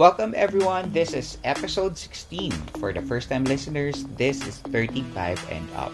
Welcome 0.00 0.32
everyone. 0.32 0.88
This 0.88 1.12
is 1.12 1.36
episode 1.44 2.00
16. 2.00 2.48
For 2.80 2.96
the 2.96 3.04
first 3.04 3.28
time 3.28 3.44
listeners, 3.44 4.08
this 4.16 4.40
is 4.48 4.56
35 4.72 5.36
and 5.52 5.68
up, 5.76 5.92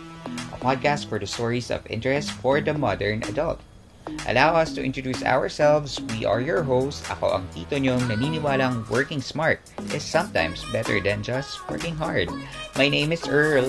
a 0.54 0.58
podcast 0.62 1.10
for 1.10 1.18
the 1.18 1.26
stories 1.26 1.74
of 1.74 1.82
interest 1.90 2.30
for 2.38 2.62
the 2.62 2.78
modern 2.78 3.26
adult. 3.26 3.58
Allow 4.30 4.54
us 4.54 4.70
to 4.78 4.86
introduce 4.86 5.26
ourselves. 5.26 5.98
We 6.14 6.22
are 6.22 6.38
your 6.38 6.62
hosts. 6.62 7.02
Ako 7.10 7.42
ang 7.42 7.50
tito 7.50 7.74
nyong 7.74 8.06
naniniwalang 8.06 8.86
working 8.86 9.18
smart 9.18 9.58
is 9.90 10.06
sometimes 10.06 10.62
better 10.70 11.02
than 11.02 11.26
just 11.26 11.58
working 11.66 11.98
hard. 11.98 12.30
My 12.78 12.86
name 12.86 13.10
is 13.10 13.26
Earl. 13.26 13.66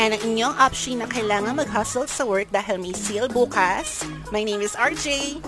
And 0.00 0.16
ang 0.16 0.24
inyong 0.24 0.56
option 0.56 1.04
na 1.04 1.08
kailangan 1.12 1.60
mag-hustle 1.60 2.08
sa 2.08 2.24
work 2.24 2.48
dahil 2.56 2.80
may 2.80 2.96
sale 2.96 3.28
bukas. 3.28 4.00
My 4.32 4.40
name 4.40 4.64
is 4.64 4.72
RJ. 4.80 5.44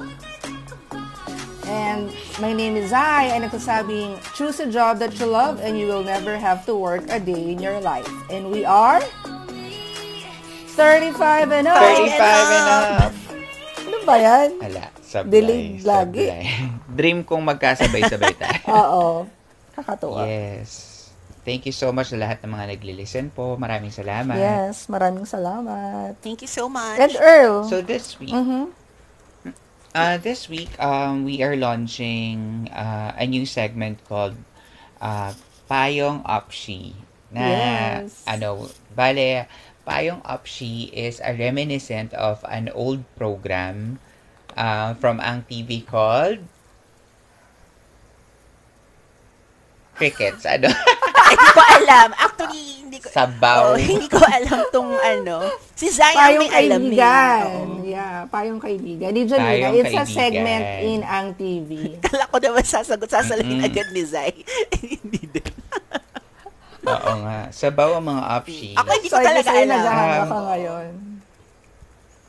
And 1.66 2.12
my 2.38 2.52
name 2.52 2.76
is 2.76 2.92
I, 2.92 3.32
and 3.32 3.44
nagsasabing, 3.44 4.20
choose 4.34 4.60
a 4.60 4.66
job 4.66 4.98
that 4.98 5.16
you 5.18 5.26
love 5.26 5.61
and 5.61 5.79
you 5.79 5.86
will 5.86 6.04
never 6.04 6.36
have 6.36 6.64
to 6.66 6.75
work 6.75 7.04
a 7.08 7.18
day 7.18 7.50
in 7.50 7.58
your 7.58 7.80
life. 7.80 8.06
And 8.29 8.50
we 8.50 8.64
are 8.64 9.00
35 10.75 11.53
and 11.53 11.66
up. 11.68 11.79
35 11.79 12.18
and 12.50 12.68
up. 12.68 13.12
Ano 13.84 13.96
ba 14.03 14.14
yan? 14.16 14.48
Ala, 14.61 14.84
sablay. 15.00 15.30
Delayed 15.30 15.80
lagi. 15.82 16.26
sablay. 16.26 16.44
Dream 16.98 17.18
kong 17.22 17.42
magkasabay-sabay 17.46 18.34
tayo. 18.34 18.61
Oo. 18.81 19.04
Kakatuwa. 19.75 20.26
yes. 20.26 20.92
Thank 21.44 21.68
you 21.68 21.76
so 21.76 21.92
much 21.92 22.08
sa 22.08 22.17
lahat 22.17 22.40
ng 22.40 22.48
mga 22.48 22.72
nagli-listen 22.72 23.28
po. 23.28 23.61
Maraming 23.61 23.92
salamat. 23.92 24.32
Yes, 24.32 24.89
maraming 24.89 25.28
salamat. 25.28 26.17
Thank 26.25 26.40
you 26.40 26.48
so 26.48 26.72
much. 26.72 26.96
And 26.96 27.12
Earl. 27.20 27.68
So 27.68 27.84
this 27.84 28.17
week, 28.17 28.32
Mhm. 28.32 28.72
Uh, 29.94 30.16
this 30.18 30.48
week, 30.48 30.71
um, 30.82 31.25
we 31.25 31.43
are 31.43 31.57
launching 31.57 32.69
uh, 32.72 33.14
a 33.16 33.27
new 33.27 33.47
segment 33.47 34.03
called 34.05 34.36
uh, 35.00 35.33
Payong 35.70 36.25
Opshi. 36.27 36.95
Na, 37.31 37.41
Yes. 37.41 38.22
ano, 38.27 38.70
bale, 38.95 39.47
Payong 39.87 40.22
Opshi 40.22 40.92
is 40.92 41.20
a 41.25 41.34
reminiscent 41.34 42.15
of 42.15 42.45
an 42.48 42.69
old 42.75 43.03
program 43.17 43.98
uh, 44.56 44.95
from 44.95 45.20
Ang 45.20 45.42
TV 45.50 45.84
called 45.87 46.39
Crickets. 49.95 50.47
Ano? 50.47 50.69
Hindi 51.31 51.48
ko 51.55 51.61
alam. 51.83 52.09
Actually, 52.19 52.84
hindi 52.95 53.03
ko... 53.03 53.11
Sabaw. 53.11 53.75
Oh, 53.75 53.77
hindi 53.77 54.06
ko 54.06 54.23
alam 54.23 54.59
tong 54.70 54.92
ano. 54.95 55.37
Si 55.75 55.91
Zay 55.91 56.14
ang 56.14 56.14
Payong 56.14 56.39
may 56.39 56.50
alam 56.55 56.83
kaibigan. 56.87 57.42
Oo. 57.42 57.83
Yeah, 57.83 58.17
payong 58.31 58.61
kaibigan. 58.62 59.11
Di 59.11 59.23
Payong 59.27 59.75
it's 59.75 59.91
a 59.91 60.06
kaibigan. 60.06 60.06
segment 60.06 60.64
in 60.87 61.00
Ang 61.03 61.27
TV. 61.34 61.70
Kala 62.06 62.31
ko 62.31 62.39
naman 62.39 62.62
sasagot, 62.62 63.11
sasabihin 63.11 63.59
Mm-mm. 63.59 63.67
agad 63.67 63.91
ni 63.91 64.03
Zay. 64.06 64.31
hindi 64.95 65.20
din. 65.27 65.50
Oo 66.87 67.12
nga. 67.27 67.50
Sabaw 67.50 67.98
ang 67.98 68.06
mga 68.06 68.22
Opshi. 68.39 68.78
Ako 68.78 68.89
hindi 68.92 69.09
ko 69.11 69.19
So, 69.19 69.27
talaga 69.27 69.50
alam. 69.50 69.69
naghahanga 69.75 70.22
Um, 70.31 70.45
ngayon. 70.47 70.89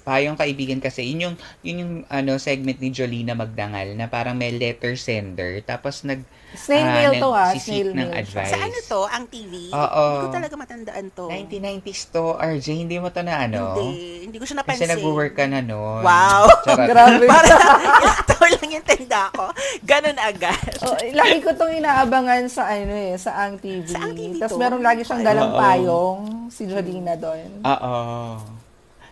Payong 0.05 0.37
kaibigan 0.37 0.77
kasi, 0.77 1.01
yun 1.01 1.19
yung, 1.21 1.35
yun 1.61 1.77
yung 1.81 1.93
ano, 2.09 2.37
segment 2.37 2.77
ni 2.77 2.89
Jolina 2.89 3.33
Magdangal 3.33 3.93
na 3.93 4.05
parang 4.05 4.33
may 4.33 4.49
letter 4.49 4.93
sender. 4.97 5.61
Tapos 5.61 6.01
nag, 6.01 6.21
Snail 6.57 6.87
ah, 6.87 6.95
mail 6.95 7.13
to 7.19 7.29
ah. 7.29 7.51
nagsisik 7.51 7.71
Snail 7.71 7.89
ng 7.91 8.09
mail. 8.09 8.21
advice. 8.23 8.51
Sa 8.51 8.57
ano 8.57 8.77
to? 8.87 9.01
Ang 9.05 9.25
TV? 9.29 9.53
Oo. 9.69 10.03
Hindi 10.05 10.25
ko 10.25 10.35
talaga 10.35 10.55
matandaan 10.55 11.05
to. 11.13 11.25
1990s 11.29 12.01
to, 12.09 12.23
RJ, 12.39 12.67
hindi 12.75 12.95
mo 12.97 13.07
to 13.11 13.21
na 13.21 13.33
ano? 13.45 13.61
Hindi. 13.77 14.25
Hindi 14.25 14.37
ko 14.41 14.45
siya 14.47 14.57
Kasi 14.63 14.83
napansin. 14.83 14.89
nag-work 14.97 15.33
ka 15.37 15.45
na 15.45 15.59
noon. 15.61 16.01
Wow. 16.01 16.43
Grabe. 16.89 17.25
Para 17.27 17.53
ilang 18.55 18.71
lang 18.71 18.71
yung 18.81 18.87
tanda 18.87 19.21
ko. 19.35 19.45
Ganon 19.83 20.17
agad. 20.17 20.69
Oh, 20.81 20.95
lagi 20.95 21.37
ko 21.43 21.51
tong 21.53 21.73
inaabangan 21.75 22.47
sa 22.47 22.71
ano 22.71 22.93
eh, 22.93 23.13
sa 23.19 23.45
Ang 23.45 23.59
TV. 23.59 23.85
Sa 23.91 23.99
Ang 23.99 24.15
TV 24.15 24.31
Tapos 24.39 24.57
meron 24.57 24.83
lagi 24.83 25.01
siyang 25.03 25.23
dalang 25.25 25.51
payong, 25.53 26.47
si 26.47 26.63
Jolina 26.63 27.19
doon. 27.19 27.61
Oo. 27.67 28.54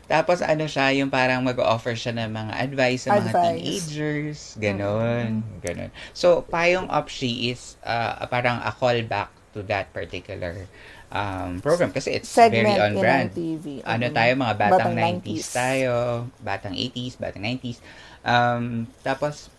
Tapos 0.06 0.44
ano 0.44 0.68
siya, 0.68 0.92
yung 0.94 1.10
parang 1.10 1.42
mag-offer 1.42 1.96
siya 1.96 2.12
ng 2.14 2.30
mga 2.30 2.54
advice 2.60 3.02
sa 3.08 3.12
mga 3.16 3.32
Advice. 3.34 3.88
teenagers. 3.88 4.40
Ganon. 4.60 5.42
Ganon. 5.64 5.90
So, 6.12 6.44
Payong 6.48 6.92
Opshi 6.92 7.50
is 7.50 7.80
uh, 7.84 8.24
parang 8.28 8.60
a 8.62 8.72
callback 8.72 9.32
to 9.54 9.64
that 9.70 9.94
particular 9.94 10.66
um, 11.14 11.62
program 11.62 11.94
kasi 11.94 12.18
it's 12.18 12.28
Segment 12.28 12.74
very 12.74 12.80
on 12.82 12.92
brand. 12.98 13.30
TV. 13.32 13.66
Ano 13.86 14.10
Mhm. 14.10 14.16
tayo, 14.18 14.32
mga 14.36 14.56
batang, 14.58 14.78
Batang 14.78 14.96
90s, 14.98 15.46
90s. 15.46 15.48
tayo, 15.54 15.94
batang 16.42 16.76
80s, 16.76 17.14
batang 17.22 17.44
90s. 17.46 17.80
Um, 18.26 18.90
tapos, 19.06 19.54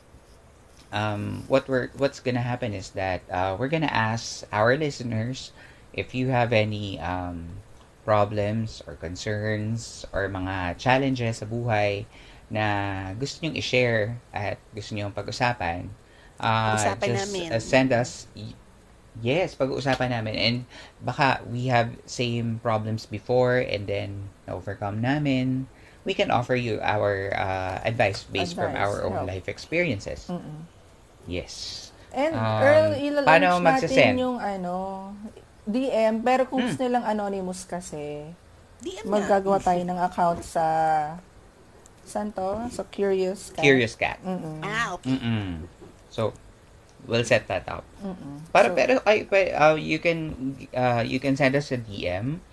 um, 0.93 1.43
what 1.49 1.67
we're 1.69 1.91
what's 1.97 2.21
gonna 2.21 2.43
happen 2.45 2.73
is 2.75 2.91
that 2.95 3.23
uh, 3.31 3.57
we're 3.59 3.71
gonna 3.71 3.91
ask 3.91 4.45
our 4.53 4.77
listeners 4.77 5.51
if 5.93 6.15
you 6.15 6.29
have 6.31 6.53
any 6.53 6.99
um, 7.01 7.63
problems 8.05 8.83
or 8.87 8.95
concerns 9.01 10.05
or 10.13 10.29
mga 10.29 10.77
challenges 10.79 11.41
sa 11.41 11.47
buhay 11.49 12.05
na 12.53 12.65
gusto 13.19 13.41
nyong 13.43 13.57
i-share 13.57 14.21
at 14.33 14.61
gusto 14.77 14.95
nyong 14.95 15.13
pag-usapan. 15.13 15.89
Uh, 16.39 16.77
Pag-usapan 16.77 17.07
just 17.09 17.33
namin. 17.33 17.49
uh, 17.53 17.61
send 17.63 17.91
us 17.93 18.29
Yes, 19.23 19.55
pag-uusapan 19.55 20.11
namin. 20.11 20.35
And 20.35 20.57
baka 20.99 21.39
we 21.47 21.71
have 21.71 21.95
same 22.05 22.59
problems 22.59 23.07
before 23.07 23.63
and 23.63 23.87
then 23.87 24.27
na-overcome 24.47 24.99
namin. 24.99 25.71
We 26.05 26.13
can 26.19 26.31
offer 26.35 26.59
you 26.59 26.83
our 26.83 27.31
uh, 27.33 27.79
advice 27.87 28.27
based 28.27 28.59
from 28.59 28.75
Advice, 28.75 28.83
our 28.91 29.07
own 29.07 29.23
help. 29.23 29.31
life 29.31 29.47
experiences. 29.49 30.27
Mm-mm. 30.29 30.67
Yes. 31.31 31.91
And 32.13 32.35
Um, 32.35 32.63
Earl, 32.63 32.91
paano 33.23 33.59
ilalunch 33.59 33.63
natin 33.63 34.19
yung 34.19 34.39
ano, 34.43 34.75
DM, 35.65 36.21
pero 36.21 36.45
kung 36.45 36.61
Hmm. 36.61 36.69
gusto 36.69 36.81
nilang 36.81 37.05
anonymous 37.05 37.65
kasi, 37.65 38.29
DM 38.79 39.05
na. 39.05 39.13
maggagawa 39.17 39.57
tayo 39.59 39.81
ng 39.81 39.99
account 39.99 40.41
sa, 40.41 40.65
saan 42.05 42.31
to? 42.31 42.69
Sa 42.69 42.85
Curious 42.85 43.49
Cat. 43.51 43.65
Curious 43.65 43.95
Cat. 43.95 44.21
Mm-mm. 44.21 44.61
Ah, 44.61 44.93
okay. 44.93 45.09
Mm-mm. 45.11 45.65
So, 46.09 46.37
we'll 47.05 47.25
set 47.25 47.49
that 47.49 47.65
up. 47.65 47.81
Mm-mm. 47.99 48.45
Para 48.51 48.69
So, 48.69 48.77
pero 48.77 48.93
ay 49.05 49.25
uh, 49.51 49.73
you 49.75 49.97
can 49.99 50.37
uh, 50.71 51.01
you 51.01 51.17
can 51.17 51.33
send 51.35 51.53
us 51.53 51.73
a 51.73 51.77
DM. 51.77 52.45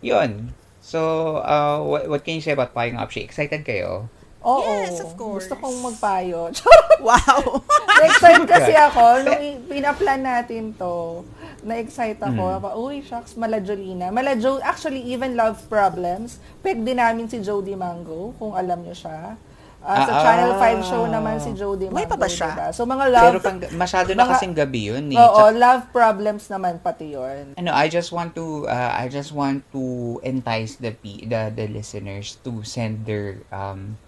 'Yun. 0.00 0.52
So, 0.82 1.00
uh, 1.40 1.80
what, 1.80 2.04
what 2.06 2.20
can 2.20 2.34
you 2.34 2.44
say 2.44 2.52
about 2.52 2.74
Payong 2.74 2.98
Opshi? 2.98 3.22
Excited 3.22 3.62
kayo? 3.62 4.10
Oo. 4.42 4.66
Yes, 4.82 4.98
of 4.98 5.14
course. 5.14 5.46
Gusto 5.46 5.56
kong 5.56 5.78
magpayo. 5.80 6.50
Wow. 7.02 7.58
Na-excite 7.98 8.46
kasi 8.46 8.74
ako. 8.86 9.26
Nung 9.26 9.66
pinaplan 9.66 10.22
natin 10.22 10.70
to, 10.72 11.26
na-excite 11.62 12.18
ako. 12.18 12.42
Mm. 12.44 12.60
Pa, 12.60 12.70
Uy, 12.74 13.00
shucks, 13.00 13.34
mala 13.34 13.58
Jolina. 13.58 14.10
Mala 14.10 14.34
Jo, 14.34 14.58
actually, 14.60 15.00
even 15.00 15.32
Love 15.32 15.62
Problems, 15.66 16.36
peg 16.58 16.78
din 16.78 16.96
namin 16.96 17.26
si 17.26 17.38
Jody 17.38 17.72
Mango, 17.72 18.34
kung 18.36 18.52
alam 18.52 18.80
niyo 18.80 18.92
siya. 18.92 19.34
Ah, 19.82 20.06
sa 20.06 20.14
Ah, 20.14 20.22
Channel 20.22 20.52
ah. 20.54 20.62
5 20.78 20.82
show 20.84 21.02
naman 21.06 21.42
si 21.42 21.50
Jody 21.52 21.90
Mango. 21.90 21.98
May 21.98 22.06
pa 22.06 22.14
ba 22.14 22.30
siya? 22.30 22.54
diba? 22.54 22.66
So, 22.70 22.82
mga 22.84 23.04
love... 23.10 23.26
Pero 23.28 23.38
pang, 23.40 23.58
masyado 23.74 24.14
na 24.14 24.22
mga- 24.22 24.30
kasing 24.32 24.54
gabi 24.54 24.80
'yun. 24.86 25.10
Eh. 25.10 25.18
Oo, 25.18 25.50
Tsaka- 25.50 25.58
love 25.58 25.82
problems 25.90 26.46
naman 26.46 26.78
pati 26.78 27.10
yun. 27.10 27.58
ano, 27.58 27.70
I 27.70 27.86
just 27.86 28.14
want 28.14 28.30
to 28.32 28.66
uh, 28.66 28.90
I 28.94 29.10
just 29.10 29.34
want 29.34 29.66
to 29.74 29.82
entice 30.22 30.78
the 30.78 30.94
pe- 30.94 31.26
the 31.26 31.50
the 31.50 31.66
listeners 31.66 32.38
to 32.46 32.62
send 32.62 33.10
their 33.10 33.42
um 33.50 33.98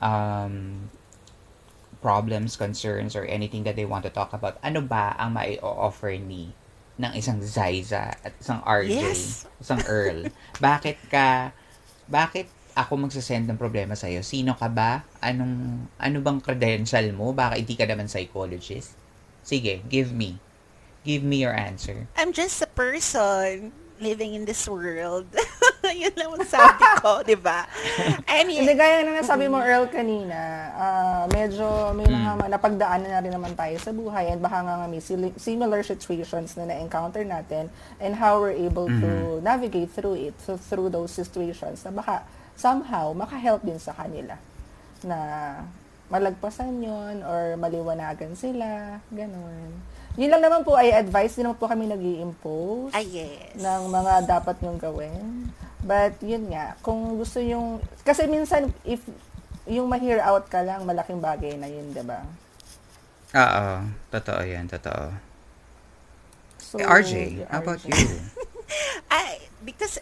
um 0.00 0.88
problems, 2.00 2.56
concerns 2.56 3.12
or 3.12 3.28
anything 3.28 3.60
that 3.64 3.76
they 3.76 3.84
want 3.84 4.00
to 4.04 4.08
talk 4.08 4.32
about. 4.32 4.56
Ano 4.64 4.80
ba 4.80 5.12
ang 5.20 5.36
mai-offer 5.36 6.16
ni 6.16 6.56
ng 7.00 7.12
isang 7.16 7.40
Zaiza 7.40 8.12
at 8.12 8.32
isang 8.36 8.60
RJ, 8.60 8.92
Yes. 8.92 9.48
isang 9.56 9.80
Earl? 9.88 10.28
bakit 10.60 11.00
ka 11.08 11.56
bakit 12.04 12.44
ako 12.76 13.08
magsasend 13.08 13.48
ng 13.48 13.56
problema 13.56 13.96
sa 13.96 14.06
iyo? 14.06 14.20
Sino 14.20 14.52
ka 14.52 14.68
ba? 14.68 15.02
Anong 15.18 15.88
ano 15.96 16.16
bang 16.20 16.38
credential 16.38 17.08
mo? 17.16 17.32
Baka 17.32 17.56
hindi 17.56 17.74
ka 17.74 17.88
naman 17.88 18.06
psychologist? 18.06 18.94
Sige, 19.40 19.80
give 19.88 20.12
me. 20.12 20.36
Give 21.00 21.24
me 21.24 21.40
your 21.40 21.56
answer. 21.56 22.04
I'm 22.14 22.36
just 22.36 22.60
a 22.60 22.68
person 22.68 23.72
living 23.96 24.36
in 24.36 24.44
this 24.44 24.68
world. 24.68 25.26
Yun 26.02 26.14
lang 26.14 26.30
ang 26.30 26.46
sabi 26.46 26.84
ko, 26.98 27.20
di 27.28 27.36
ba? 27.36 27.66
Hindi, 28.26 28.62
Any, 28.62 28.74
gaya 28.74 29.02
na 29.02 29.20
nasabi 29.20 29.50
mo, 29.50 29.58
Earl, 29.58 29.90
kanina, 29.90 30.38
ah, 30.72 31.22
medyo 31.28 31.66
may 31.92 32.06
mga 32.06 32.30
Hmm. 32.30 32.46
napagdaanan 32.46 33.10
na 33.10 33.20
rin 33.20 33.34
naman 33.34 33.52
tayo 33.54 33.74
sa 33.76 33.90
buhay 33.90 34.30
and 34.30 34.38
baka 34.38 34.62
nga 34.62 34.86
may 34.86 35.02
similar 35.36 35.82
situations 35.82 36.54
na 36.54 36.70
na-encounter 36.70 37.26
natin 37.26 37.66
and 37.98 38.14
how 38.14 38.38
we're 38.38 38.54
able 38.54 38.86
to 38.86 39.08
Mm-hmm. 39.10 39.42
navigate 39.42 39.90
through 39.90 40.14
it, 40.14 40.34
so 40.38 40.54
through 40.54 40.88
those 40.88 41.10
situations 41.10 41.82
na 41.82 41.90
baka 41.90 42.22
somehow 42.54 43.10
makahelp 43.10 43.64
din 43.64 43.80
sa 43.80 43.90
kanila 43.90 44.36
na 45.00 45.18
malagpasan 46.06 46.82
yon 46.82 47.22
or 47.22 47.54
maliwanagan 47.56 48.34
sila, 48.34 48.98
ganun. 49.08 49.70
Yun 50.18 50.26
lang 50.28 50.42
naman 50.42 50.66
po 50.66 50.74
ay 50.74 50.90
advice, 50.90 51.38
din 51.38 51.46
naman 51.46 51.56
po 51.56 51.70
kami 51.70 51.86
nag 51.86 52.02
impose 52.02 52.90
ah, 52.92 53.00
yes. 53.00 53.54
ng 53.56 53.82
mga 53.88 54.12
dapat 54.26 54.58
nyong 54.60 54.76
gawin. 54.76 55.48
But, 55.80 56.20
yun 56.20 56.52
nga, 56.52 56.76
kung 56.84 57.16
gusto 57.20 57.40
yung, 57.40 57.80
kasi 58.04 58.28
minsan, 58.28 58.72
if 58.84 59.00
yung 59.68 59.88
ma-hear 59.92 60.20
out 60.20 60.46
ka 60.52 60.60
lang, 60.68 60.84
malaking 60.88 61.20
bagay 61.24 61.54
na 61.60 61.68
yun, 61.70 61.92
di 61.96 62.04
ba? 62.04 62.20
Oo, 63.34 63.66
totoo 64.12 64.42
yan, 64.52 64.66
totoo. 64.70 65.04
So, 66.58 66.78
Eh, 66.78 66.84
RJ, 66.86 67.46
how 67.50 67.58
about 67.58 67.84
RJ. 67.84 67.88
you? 67.88 68.30
I, 69.10 69.48
because 69.64 69.98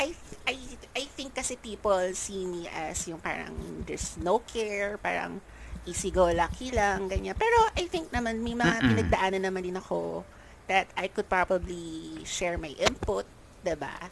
I, 0.00 0.14
I, 0.48 0.56
I 0.96 1.04
think 1.06 1.34
kasi 1.34 1.56
people 1.56 1.98
see 2.14 2.46
me 2.46 2.68
as 2.68 3.06
yung 3.08 3.20
parang 3.20 3.84
there's 3.86 4.16
no 4.18 4.40
care, 4.40 4.98
parang 4.98 5.40
easy-go-lucky 5.86 6.72
lang, 6.74 7.08
ganyan. 7.10 7.36
Pero 7.38 7.56
I 7.76 7.86
think 7.90 8.10
naman 8.12 8.42
may 8.42 8.54
mga 8.54 8.76
Mm-mm. 8.82 8.88
pinagdaanan 8.88 9.42
naman 9.44 9.64
din 9.66 9.78
ako 9.78 10.26
that 10.70 10.90
I 10.96 11.08
could 11.08 11.28
probably 11.28 12.22
share 12.26 12.56
my 12.58 12.72
input, 12.78 13.26
'di 13.62 13.76
ba? 13.78 14.10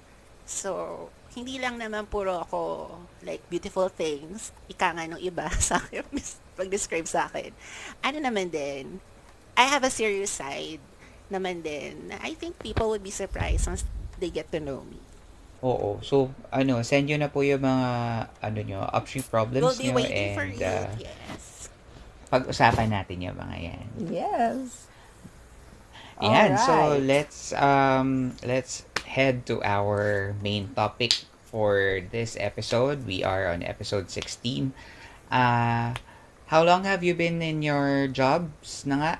So, 0.50 1.06
hindi 1.38 1.62
lang 1.62 1.78
naman 1.78 2.10
puro 2.10 2.42
ako 2.42 2.90
like 3.22 3.46
beautiful 3.46 3.86
things, 3.86 4.50
ika 4.66 4.90
nga 4.90 5.06
nung 5.06 5.22
iba 5.22 5.46
sa 5.62 5.78
akin, 5.78 6.02
pag-describe 6.58 7.06
sa 7.06 7.30
akin. 7.30 7.54
Ano 8.02 8.18
naman 8.18 8.50
din, 8.50 8.98
I 9.54 9.64
have 9.70 9.86
a 9.86 9.92
serious 9.94 10.34
side 10.34 10.82
naman 11.30 11.62
din. 11.62 12.10
I 12.18 12.34
think 12.34 12.58
people 12.58 12.90
would 12.90 13.06
be 13.06 13.14
surprised 13.14 13.70
once 13.70 13.86
they 14.18 14.28
get 14.34 14.50
to 14.50 14.58
know 14.58 14.82
me. 14.82 14.98
Oo. 15.62 16.02
So, 16.02 16.34
ano, 16.50 16.82
send 16.82 17.06
nyo 17.06 17.20
na 17.22 17.30
po 17.30 17.46
yung 17.46 17.62
mga, 17.62 17.90
ano 18.42 18.58
nyo, 18.66 18.80
upstream 18.90 19.22
problems 19.30 19.62
We'll 19.62 19.78
be 19.78 19.94
nyo 19.94 20.02
waiting 20.02 20.34
for 20.34 20.48
and 20.50 20.58
it. 20.58 20.66
uh, 20.66 20.90
yes. 20.98 21.70
pag-usapan 22.26 22.90
natin 22.90 23.22
yung 23.22 23.36
mga 23.38 23.56
yan. 23.60 23.86
Yes. 24.10 24.90
Yan. 26.20 26.50
So, 26.58 26.72
Alright. 26.74 27.04
let's, 27.06 27.52
um, 27.54 28.34
let's 28.42 28.84
head 29.10 29.42
to 29.50 29.58
our 29.66 30.34
main 30.38 30.70
topic 30.78 31.26
for 31.50 31.98
this 32.14 32.38
episode. 32.38 33.06
We 33.06 33.26
are 33.26 33.50
on 33.50 33.62
episode 33.66 34.10
16. 34.10 34.70
Uh, 35.30 35.94
how 36.46 36.62
long 36.62 36.84
have 36.84 37.02
you 37.02 37.14
been 37.14 37.42
in 37.42 37.62
your 37.62 38.06
jobs 38.06 38.86
na 38.86 38.94
nga? 39.02 39.12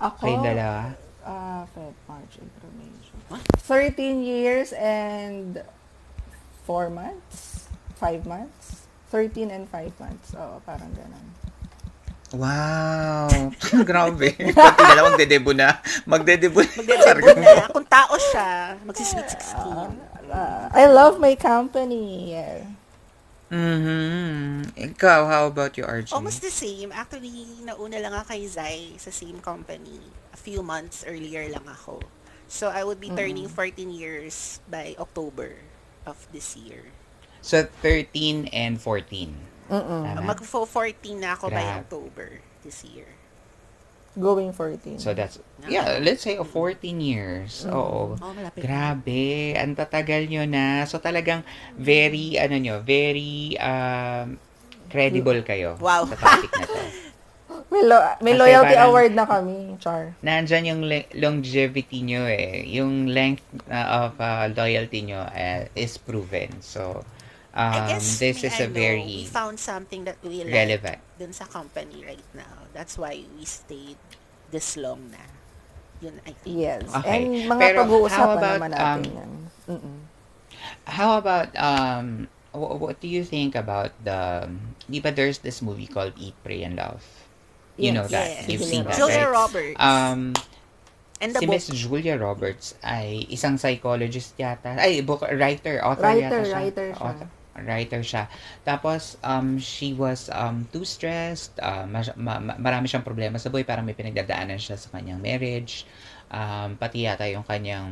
Ako, 0.00 0.20
Kayong 0.28 0.44
dalawa? 0.44 0.82
ah, 1.24 1.64
Feb, 1.72 1.96
March, 2.08 2.36
April, 2.40 2.72
May, 2.76 2.92
June. 3.00 3.20
What? 3.28 3.44
13 3.64 4.24
years 4.24 4.72
and 4.76 5.60
4 6.64 6.88
months? 6.88 7.68
5 7.96 8.24
months? 8.28 8.84
13 9.08 9.48
and 9.48 9.64
5 9.68 9.92
months. 10.00 10.36
Oo, 10.36 10.60
parang 10.64 10.92
ganun. 10.92 11.26
Wow! 12.36 13.28
Grabe. 13.88 14.36
Pati 14.52 14.82
dalawang 14.84 15.16
dedebo 15.16 15.56
na. 15.56 15.80
Magdedebo 16.04 16.60
na. 16.60 16.72
Magdedebo 16.76 17.28
na. 17.32 17.72
Kung 17.72 17.88
tao 17.88 18.14
siya, 18.20 18.76
magsisweet 18.84 19.28
16. 19.32 20.28
Ah, 20.28 20.68
I 20.76 20.84
love 20.92 21.16
my 21.16 21.32
company. 21.40 22.36
Yeah. 22.36 22.68
Mm-hmm. 23.48 24.76
Ikaw, 24.76 25.20
how 25.24 25.48
about 25.48 25.72
you, 25.80 25.88
RJ? 25.88 26.12
Almost 26.12 26.44
the 26.44 26.52
same. 26.52 26.92
Actually, 26.92 27.48
nauna 27.64 27.96
lang 27.96 28.12
ako 28.12 28.36
kay 28.36 28.44
Zai 28.44 28.80
sa 29.00 29.08
same 29.08 29.40
company. 29.40 29.96
A 30.36 30.38
few 30.38 30.60
months 30.60 31.00
earlier 31.08 31.48
lang 31.48 31.64
ako. 31.64 32.04
So, 32.48 32.68
I 32.68 32.84
would 32.84 33.00
be 33.00 33.08
turning 33.08 33.48
14 33.48 33.88
years 33.88 34.60
by 34.68 34.96
October 35.00 35.56
of 36.04 36.16
this 36.32 36.56
year. 36.60 36.92
So, 37.40 37.64
13 37.80 38.52
and 38.52 38.76
14. 38.76 39.57
Mm-mm. 39.68 40.02
Tama? 40.04 40.20
Mag-14 40.26 40.96
na 41.14 41.32
ako 41.32 41.48
by 41.48 41.60
Grabe. 41.60 41.76
October 41.78 42.28
this 42.62 42.82
year. 42.84 43.08
Going 44.18 44.50
14. 44.50 44.98
So, 44.98 45.14
that's, 45.14 45.38
yeah, 45.64 46.02
let's 46.02 46.22
say, 46.22 46.34
oh, 46.34 46.42
14 46.42 46.82
years. 46.98 47.62
Oo. 47.68 48.18
Oh, 48.18 48.34
malapit. 48.34 48.66
Grabe. 48.66 49.54
Ang 49.54 49.78
tatagal 49.78 50.26
nyo 50.26 50.42
na. 50.42 50.82
So, 50.84 50.98
talagang 50.98 51.46
very, 51.78 52.34
ano 52.34 52.58
nyo, 52.58 52.82
very 52.82 53.54
um, 53.56 54.34
credible 54.88 55.38
kayo 55.42 55.78
Wow. 55.78 56.08
sa 56.08 56.16
topic 56.16 56.50
na 56.50 56.66
to. 56.66 56.80
may, 57.70 57.82
lo- 57.84 58.16
may 58.18 58.34
Kasi 58.34 58.42
loyalty 58.42 58.74
parang- 58.74 58.88
award 58.90 59.12
na 59.14 59.24
kami, 59.24 59.56
Char. 59.78 60.16
Nandyan 60.18 60.64
yung 60.66 60.82
le- 60.82 61.10
longevity 61.14 62.02
nyo 62.02 62.26
eh. 62.26 62.66
Yung 62.74 63.06
length 63.06 63.44
uh, 63.70 64.08
of 64.08 64.18
uh, 64.18 64.50
loyalty 64.50 65.04
nyo 65.04 65.22
uh, 65.22 65.68
is 65.76 65.94
proven. 65.94 66.58
So, 66.58 67.06
um, 67.58 67.72
I 67.74 67.78
guess 67.90 68.22
this 68.22 68.38
we, 68.40 68.46
is 68.46 68.54
a 68.56 68.70
ano, 68.70 68.74
very 68.78 69.02
we 69.04 69.26
found 69.26 69.58
something 69.58 70.06
that 70.06 70.22
we 70.22 70.46
like 70.46 70.54
relevant. 70.54 71.02
dun 71.18 71.34
sa 71.34 71.44
company 71.44 72.06
right 72.06 72.28
now. 72.32 72.70
That's 72.70 72.94
why 72.94 73.18
we 73.36 73.42
stayed 73.42 73.98
this 74.48 74.78
long 74.78 75.10
na. 75.10 75.26
Yun, 75.98 76.22
I 76.22 76.32
think. 76.38 76.54
Yes. 76.54 76.86
Okay. 77.02 77.10
And 77.10 77.50
mga 77.50 77.58
Pero 77.58 77.78
how 77.82 77.82
pag-uusapan 77.84 78.34
about, 78.38 78.56
naman 78.62 78.70
natin 78.70 78.86
um, 78.86 79.18
yan. 79.18 79.30
Mm-mm. 79.66 79.98
How 80.86 81.18
about 81.18 81.50
um 81.58 82.06
wh- 82.54 82.78
what 82.78 83.02
do 83.02 83.10
you 83.10 83.26
think 83.26 83.54
about 83.54 83.90
the 84.00 84.46
di 84.86 85.02
ba 85.02 85.10
there's 85.10 85.42
this 85.42 85.58
movie 85.58 85.90
called 85.90 86.14
Eat 86.16 86.38
Pray 86.42 86.62
and 86.62 86.78
Love? 86.78 87.02
You 87.74 87.90
Yes. 87.90 87.94
know 87.94 88.06
that. 88.08 88.26
Yes. 88.26 88.48
You've 88.48 88.66
seen 88.66 88.82
that, 88.86 88.94
Julia 88.94 89.26
right? 89.26 89.34
Roberts. 89.34 89.76
Um 89.78 90.20
and 91.20 91.34
the 91.34 91.40
si. 91.42 91.46
Miss 91.46 91.66
Julia 91.68 92.14
Roberts 92.14 92.78
ay 92.80 93.26
isang 93.28 93.58
psychologist 93.58 94.38
yata. 94.38 94.78
Ay, 94.78 95.02
book 95.02 95.26
writer, 95.26 95.82
author 95.82 96.06
Writer, 96.14 96.42
yata 96.42 96.46
siya. 96.46 96.54
writer 96.54 96.86
siya. 96.94 97.02
Author- 97.02 97.32
writer 97.64 98.02
siya. 98.04 98.30
Tapos 98.62 99.16
um 99.22 99.58
she 99.58 99.94
was 99.94 100.30
um 100.30 100.66
too 100.70 100.84
stressed, 100.84 101.56
uh, 101.58 101.86
mas- 101.88 102.14
ma- 102.14 102.42
ma- 102.42 102.58
marami 102.58 102.86
siyang 102.86 103.06
problema 103.06 103.40
sa 103.40 103.50
buhay, 103.50 103.66
parang 103.66 103.86
may 103.86 103.96
pinagdadaanan 103.96 104.60
siya 104.60 104.78
sa 104.78 104.92
kanyang 104.92 105.18
marriage. 105.18 105.86
Um, 106.28 106.76
pati 106.76 107.08
yata 107.08 107.24
yung 107.24 107.40
kanyang 107.48 107.88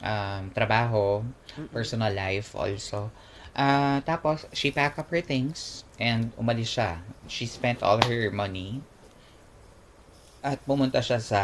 um, 0.00 0.42
trabaho, 0.56 1.20
personal 1.68 2.16
life 2.16 2.56
also. 2.56 3.12
Ah, 3.54 4.02
tapos, 4.02 4.50
she 4.50 4.74
packed 4.74 4.98
up 4.98 5.06
her 5.14 5.22
things 5.22 5.86
and 6.02 6.34
umalis 6.34 6.74
siya. 6.74 6.98
She 7.30 7.46
spent 7.46 7.86
all 7.86 8.02
her 8.02 8.32
money 8.34 8.82
at 10.42 10.58
pumunta 10.66 10.98
siya 11.00 11.22
sa, 11.22 11.42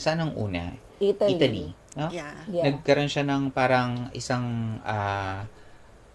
saan 0.00 0.24
ang 0.24 0.32
una? 0.34 0.74
Italy. 0.98 1.36
Italy. 1.36 1.66
No? 2.00 2.08
Yeah. 2.08 2.34
Yeah. 2.48 2.64
Nagkaroon 2.70 3.10
siya 3.12 3.26
ng 3.28 3.52
parang 3.52 4.08
isang 4.16 4.78
ah, 4.82 5.44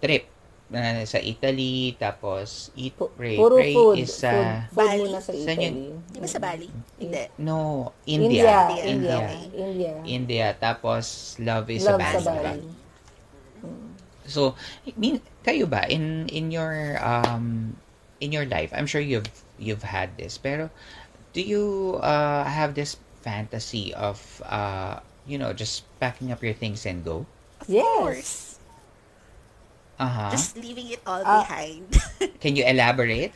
trip 0.02 0.28
na 0.70 1.06
sa 1.06 1.22
Italy, 1.22 1.94
tapos 2.02 2.74
eat, 2.74 2.98
Pu- 2.98 3.14
pray. 3.14 3.38
Puro 3.38 3.56
pray 3.62 3.74
food. 3.74 3.96
is 4.02 4.10
sa, 4.10 4.32
food, 4.34 4.50
food 4.74 4.78
Bali. 4.82 5.02
muna 5.06 5.20
sa 5.22 5.32
Italy. 5.34 5.62
yun? 5.62 5.76
Di 6.10 6.18
ba 6.20 6.28
sa 6.30 6.40
Bali? 6.42 6.68
Hindi. 6.98 7.24
no, 7.38 7.58
India. 8.10 8.26
India. 8.26 8.50
India. 8.50 8.82
India. 8.84 8.90
India. 8.90 9.30
India. 9.54 9.94
India. 10.06 10.48
Tapos, 10.58 11.36
love 11.38 11.70
is 11.70 11.86
Love 11.86 12.02
a 12.02 12.06
sa 12.18 12.20
Bali. 12.26 12.42
Bali. 12.42 12.70
So, 14.26 14.58
I 14.90 14.94
mean, 14.98 15.22
kayo 15.46 15.70
ba 15.70 15.86
in 15.86 16.26
in 16.34 16.50
your 16.50 16.98
um 16.98 17.78
in 18.18 18.34
your 18.34 18.46
life, 18.50 18.74
I'm 18.74 18.90
sure 18.90 19.02
you've 19.02 19.30
you've 19.62 19.86
had 19.86 20.18
this, 20.18 20.42
pero 20.42 20.74
do 21.38 21.46
you 21.46 21.98
uh 22.02 22.42
have 22.50 22.74
this 22.74 22.98
fantasy 23.22 23.94
of 23.94 24.18
uh 24.50 24.98
you 25.30 25.38
know, 25.38 25.54
just 25.54 25.86
packing 26.02 26.34
up 26.34 26.42
your 26.42 26.58
things 26.58 26.86
and 26.90 27.06
go? 27.06 27.26
Of 27.62 27.70
Yes. 27.70 27.86
course. 28.02 28.55
Uh-huh. 29.96 30.30
Just 30.30 30.56
leaving 30.56 30.92
it 30.92 31.00
all 31.04 31.24
Ah. 31.24 31.42
behind. 31.42 31.88
Can 32.44 32.56
you 32.56 32.64
elaborate? 32.64 33.32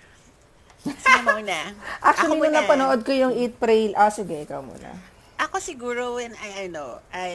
Sino 0.80 1.20
muna? 1.26 1.76
Actually, 2.00 2.40
Ako 2.40 2.42
nung 2.42 2.56
napanood 2.56 3.02
ko 3.04 3.12
yung 3.12 3.34
Eat, 3.36 3.56
Pray, 3.56 3.92
ah, 3.94 4.08
sige, 4.08 4.44
ikaw 4.44 4.60
muna. 4.60 4.96
Ako 5.36 5.60
siguro 5.60 6.16
when 6.16 6.36
I, 6.36 6.68
ano, 6.68 7.00
I 7.12 7.32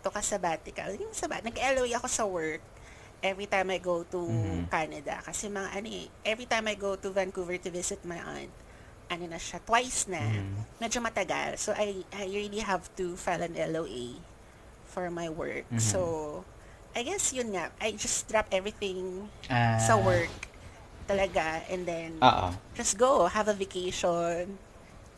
took 0.00 0.14
a 0.14 0.22
sabbatical. 0.22 0.90
Yung 0.92 1.10
sabbatical, 1.10 1.50
nag-LOE 1.50 1.90
ako 1.94 2.06
sa 2.06 2.22
work 2.22 2.62
every 3.18 3.46
time 3.46 3.70
I 3.70 3.78
go 3.78 4.02
to 4.04 4.18
Mhm. 4.18 4.66
Canada. 4.68 5.18
Kasi 5.20 5.46
mga 5.46 5.68
ano 5.72 5.88
eh, 5.88 6.06
every 6.22 6.46
time 6.46 6.66
I 6.66 6.74
go 6.74 6.94
to 6.94 7.08
Vancouver 7.10 7.54
to 7.56 7.70
visit 7.70 8.02
my 8.02 8.18
aunt, 8.18 8.50
ano 9.08 9.24
na 9.26 9.38
siya, 9.38 9.58
twice 9.60 10.06
na. 10.06 10.22
Mhm. 10.22 10.78
Medyo 10.78 10.98
matagal. 10.98 11.58
So, 11.58 11.70
I, 11.72 12.02
I 12.10 12.26
really 12.26 12.62
have 12.62 12.90
to 12.94 13.14
file 13.14 13.42
an 13.42 13.54
LOA 13.54 14.18
for 14.84 15.06
my 15.06 15.26
work. 15.26 15.66
Mhm. 15.68 15.78
So, 15.78 16.00
I 16.92 17.02
guess 17.02 17.32
yun 17.32 17.52
nga, 17.52 17.72
I 17.78 17.92
just 17.92 18.28
drop 18.28 18.48
everything 18.50 19.28
Ah, 19.48 19.80
sa 19.80 19.96
work 19.96 20.28
talaga 21.02 21.64
and 21.66 21.82
then 21.82 22.20
Oo. 22.20 22.52
just 22.72 22.94
go, 22.94 23.26
have 23.26 23.48
a 23.48 23.56
vacation. 23.56 24.56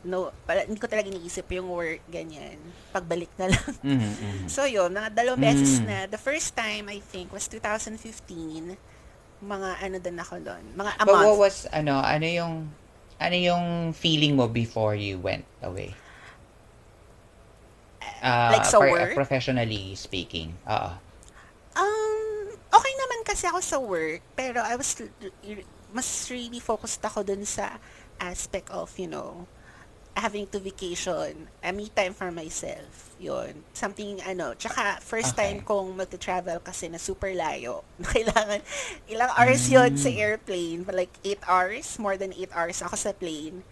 No, 0.01 0.29
pala, 0.45 0.63
hindi 0.63 0.77
ko 0.77 0.85
talaga 0.85 1.09
iniisip 1.09 1.49
yung 1.49 1.65
work, 1.67 1.99
ganyan. 2.07 2.61
Pagbalik 2.93 3.29
na 3.35 3.49
lang. 3.49 3.71
Mhm, 3.81 4.11
mhm. 4.13 4.45
So 4.45 4.63
yun, 4.63 4.93
mga 4.93 5.09
dalawang 5.11 5.41
beses 5.41 5.81
Mm. 5.81 5.85
na. 5.85 5.97
The 6.05 6.21
first 6.21 6.53
time, 6.53 6.87
I 6.87 7.01
think, 7.01 7.33
was 7.33 7.49
2015. 7.49 8.77
Mga 9.41 9.69
ano 9.81 9.97
din 9.97 10.15
ako 10.15 10.35
doon. 10.39 10.63
Mga 10.77 10.91
a 10.95 11.03
But 11.03 11.11
what 11.11 11.25
month. 11.27 11.41
was 11.41 11.55
ano, 11.73 11.99
ano 11.99 12.23
yung 12.23 12.53
ano 13.17 13.35
yung 13.35 13.65
feeling 13.91 14.37
mo 14.37 14.45
before 14.45 14.93
you 14.93 15.17
went 15.17 15.43
away? 15.59 15.91
Uh, 18.21 18.49
Like 18.53 18.65
sa 18.65 18.77
per- 18.77 18.91
work? 18.91 19.13
professionally 19.13 19.93
speaking. 19.95 20.53
Oo. 20.65 20.91
Um, 21.75 22.47
okay 22.71 22.93
naman 22.95 23.19
kasi 23.27 23.45
ako 23.51 23.59
sa 23.59 23.77
work, 23.79 24.23
pero 24.35 24.63
I 24.63 24.75
was 24.79 24.95
mas 25.91 26.07
really 26.31 26.59
focused 26.59 27.03
ako 27.03 27.23
dun 27.23 27.43
sa 27.47 27.79
aspect 28.19 28.71
of, 28.71 28.91
you 28.95 29.07
know, 29.07 29.47
having 30.15 30.47
to 30.47 30.59
vacation, 30.63 31.51
a 31.63 31.71
me 31.75 31.91
time 31.91 32.15
for 32.15 32.31
myself. 32.31 33.15
Yun. 33.19 33.63
Something, 33.75 34.23
ano, 34.23 34.55
tsaka 34.55 34.99
first 35.03 35.35
Okay. 35.35 35.39
time 35.39 35.59
kong 35.59 35.95
mag-travel 35.99 36.59
kasi 36.63 36.87
na 36.87 36.99
super 36.99 37.31
layo. 37.35 37.83
Kailangan, 38.15 38.63
ilang 39.11 39.31
hours 39.35 39.67
yun 39.67 39.99
sa 39.99 40.07
Mm. 40.07 40.15
airplane. 40.15 40.81
Like, 40.87 41.11
8 41.23 41.43
hours, 41.47 41.99
more 41.99 42.15
than 42.15 42.31
8 42.31 42.51
hours 42.55 42.79
ako 42.83 42.95
sa 42.95 43.11
plane. 43.13 43.63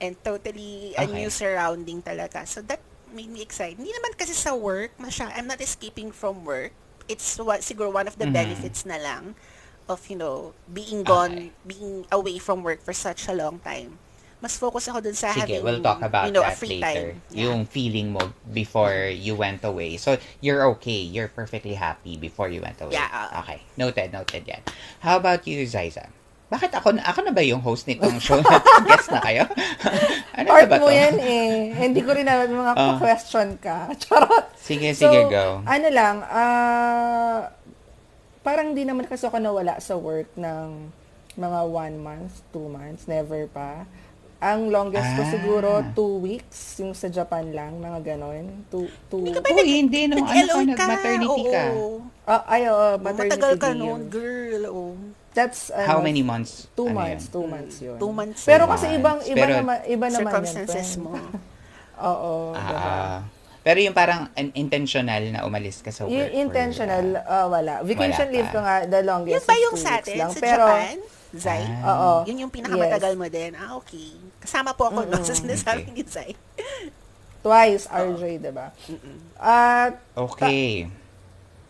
and 0.00 0.14
totally 0.22 0.94
a 0.94 1.04
Okay. 1.04 1.10
new 1.10 1.30
surrounding 1.30 2.02
talaga. 2.02 2.46
So 2.46 2.62
that 2.70 2.80
made 3.10 3.28
me 3.30 3.42
excited. 3.42 3.78
Hindi 3.82 3.90
naman 3.90 4.14
kasi 4.14 4.30
sa 4.30 4.54
work, 4.54 4.94
masya, 4.96 5.34
I'm 5.34 5.50
not 5.50 5.60
escaping 5.60 6.14
from 6.14 6.46
work. 6.46 6.72
It's 7.08 7.40
what 7.40 7.60
siguro 7.60 7.90
one 7.90 8.06
of 8.06 8.20
the 8.20 8.28
Mhm. 8.28 8.36
benefits 8.36 8.84
na 8.84 9.00
lang 9.00 9.34
of, 9.88 10.04
you 10.12 10.16
know, 10.16 10.52
being 10.68 11.02
gone, 11.02 11.50
Okay. 11.50 11.66
being 11.66 12.04
away 12.12 12.36
from 12.36 12.60
work 12.62 12.84
for 12.84 12.92
such 12.92 13.26
a 13.26 13.34
long 13.34 13.58
time. 13.64 13.96
Mas 14.38 14.54
focus 14.54 14.86
ako 14.86 15.02
dun 15.02 15.18
sa 15.18 15.34
Sige, 15.34 15.58
having, 15.58 15.64
we'll 15.66 15.82
talk 15.82 15.98
about 15.98 16.28
you 16.28 16.32
know, 16.32 16.46
a 16.46 16.54
that 16.54 16.60
free 16.60 16.78
later. 16.78 17.18
time. 17.18 17.22
Yeah. 17.34 17.50
Yung 17.50 17.66
feeling 17.66 18.14
mo 18.14 18.30
before 18.46 19.10
you 19.10 19.34
went 19.34 19.66
away. 19.66 19.98
So, 19.98 20.14
you're 20.38 20.62
okay. 20.78 21.02
You're 21.02 21.26
perfectly 21.26 21.74
happy 21.74 22.14
before 22.14 22.46
you 22.46 22.62
went 22.62 22.78
away. 22.78 22.94
Yeah, 22.94 23.10
uh, 23.10 23.42
okay. 23.42 23.66
Noted, 23.74 24.14
noted 24.14 24.46
yan. 24.46 24.62
How 25.02 25.18
about 25.18 25.42
you, 25.50 25.66
Zaiza? 25.66 26.14
Bakit 26.48 26.70
ako, 26.74 26.96
na- 26.96 27.04
ako 27.04 27.20
na 27.22 27.32
ba 27.32 27.42
yung 27.42 27.60
host 27.60 27.84
nitong 27.84 28.16
show? 28.16 28.40
Guess 28.88 29.12
na 29.12 29.20
kayo? 29.20 29.44
ano 30.36 30.46
na 30.46 30.52
Art 30.54 30.64
ba 30.66 30.76
mo 30.76 30.88
to? 30.88 30.96
yan 30.96 31.16
eh. 31.20 31.76
Hindi 31.76 32.00
ko 32.00 32.10
rin 32.10 32.24
alam 32.24 32.48
mga 32.48 32.72
Ah. 32.74 32.96
question 32.96 33.48
ka. 33.56 33.92
Charot. 34.00 34.48
Sige, 34.56 34.92
sige, 34.92 35.18
so, 35.18 35.28
go. 35.28 35.60
ano 35.62 35.86
lang, 35.88 36.24
ah, 36.24 37.52
parang 38.40 38.72
di 38.72 38.82
naman 38.82 39.04
kasi 39.04 39.24
ako 39.24 39.36
nawala 39.36 39.76
sa 39.76 39.92
work 39.94 40.32
ng 40.34 40.88
mga 41.36 41.60
one 41.64 41.96
month, 41.96 42.40
two 42.48 42.64
months, 42.66 43.04
never 43.04 43.44
pa. 43.46 43.84
Ang 44.38 44.70
longest 44.70 45.04
ko 45.12 45.22
Ah. 45.22 45.30
siguro 45.30 45.68
two 45.92 46.16
weeks, 46.18 46.78
yung 46.78 46.94
sa 46.94 47.06
Japan 47.08 47.50
lang, 47.50 47.76
mga 47.76 48.08
ganon. 48.08 48.64
Two, 48.66 48.88
two, 49.06 49.20
Hindi 49.20 49.34
ka 49.34 49.42
ba 49.42 49.50
Uy, 49.52 49.68
hindi, 49.76 50.06
no. 50.06 50.16
Ano 50.16 50.24
ka, 50.24 50.64
nag-maternity 50.64 51.42
ka. 51.44 51.62
Oo. 51.74 52.00
Ah, 52.24 52.42
ay, 52.46 52.62
oo, 52.64 52.72
Oh, 52.72 52.94
maternity 52.96 53.34
matagal 53.34 53.52
ka 53.58 53.68
noon, 53.74 54.00
girl. 54.08 54.62
Oh. 54.70 54.94
That's, 55.38 55.70
ano, 55.70 55.86
How 55.86 55.98
many 56.02 56.26
months? 56.26 56.66
Two 56.74 56.90
Ano 56.90 56.98
months, 56.98 57.24
yun? 57.24 57.32
two 57.32 57.46
months 57.46 57.76
yun. 57.78 57.96
Two 57.96 58.10
months. 58.12 58.40
Pero 58.42 58.66
Two 58.66 58.72
kasi 58.74 58.86
months. 58.88 58.98
ibang, 58.98 59.18
iba 59.22 59.36
Pero- 59.38 59.54
naman, 59.56 59.76
iba 59.86 60.06
naman 60.08 60.10
yan, 60.10 60.26
circumstances 60.26 60.88
friend. 60.90 61.04
mo. 61.04 61.12
Oo, 62.10 62.32
Ah, 62.52 62.70
ah. 62.74 63.18
pero 63.60 63.78
yung 63.78 63.90
parang 63.92 64.30
an 64.32 64.50
intentional 64.54 65.22
na 65.30 65.42
umalis 65.44 65.78
ka 65.78 65.90
sa 65.90 66.02
work. 66.02 66.10
Yung 66.10 66.30
intentional, 66.44 67.22
ah, 67.22 67.42
ah, 67.42 67.46
wala. 67.46 67.74
Vacation 67.82 68.26
Wala 68.26 68.34
leave 68.34 68.50
ko 68.50 68.58
nga, 68.58 68.76
the 68.84 69.00
longest 69.04 69.34
Yun 69.36 69.46
ba 69.46 69.56
yung 69.60 69.76
sa 69.76 69.90
atin, 69.98 70.14
lang. 70.16 70.30
sa 70.30 70.40
Pero, 70.40 70.64
Japan? 70.64 70.96
Zay? 71.28 71.62
Ah. 71.62 71.86
oo. 71.86 72.10
Yun 72.24 72.36
yung 72.40 72.52
pinakamatagal 72.52 73.12
Yes. 73.12 73.20
mo 73.20 73.26
din. 73.28 73.50
Ah, 73.52 73.70
okay. 73.76 74.08
Kasama 74.40 74.72
po 74.72 74.88
ako 74.88 75.06
no, 75.06 75.22
sa 75.22 75.34
sinasabi 75.36 75.84
Okay. 75.84 75.92
ni 75.92 76.02
Zay. 76.04 76.30
Twice, 77.38 77.86
RJ, 77.86 78.22
diba? 78.40 78.74
At, 79.36 80.02
Okay. 80.16 80.90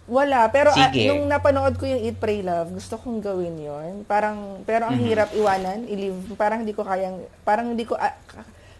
Wala. 0.08 0.48
Pero 0.48 0.72
Sige. 0.72 1.06
nung 1.06 1.28
napanood 1.28 1.76
ko 1.76 1.84
yung 1.84 2.00
Eat, 2.00 2.16
Pray, 2.16 2.40
Love, 2.40 2.74
gusto 2.74 2.96
kong 2.96 3.20
gawin 3.20 3.54
yon 3.54 4.02
Parang, 4.02 4.64
pero 4.64 4.88
ang 4.88 4.96
Mhm. 4.96 5.04
hirap 5.04 5.30
iwanan, 5.30 5.84
i-leave. 5.84 6.16
Parang 6.34 6.64
hindi 6.64 6.72
ko 6.72 6.82
kayang, 6.82 7.16
parang 7.44 7.76
hindi 7.76 7.84
ko, 7.84 7.94
ah, 7.94 8.16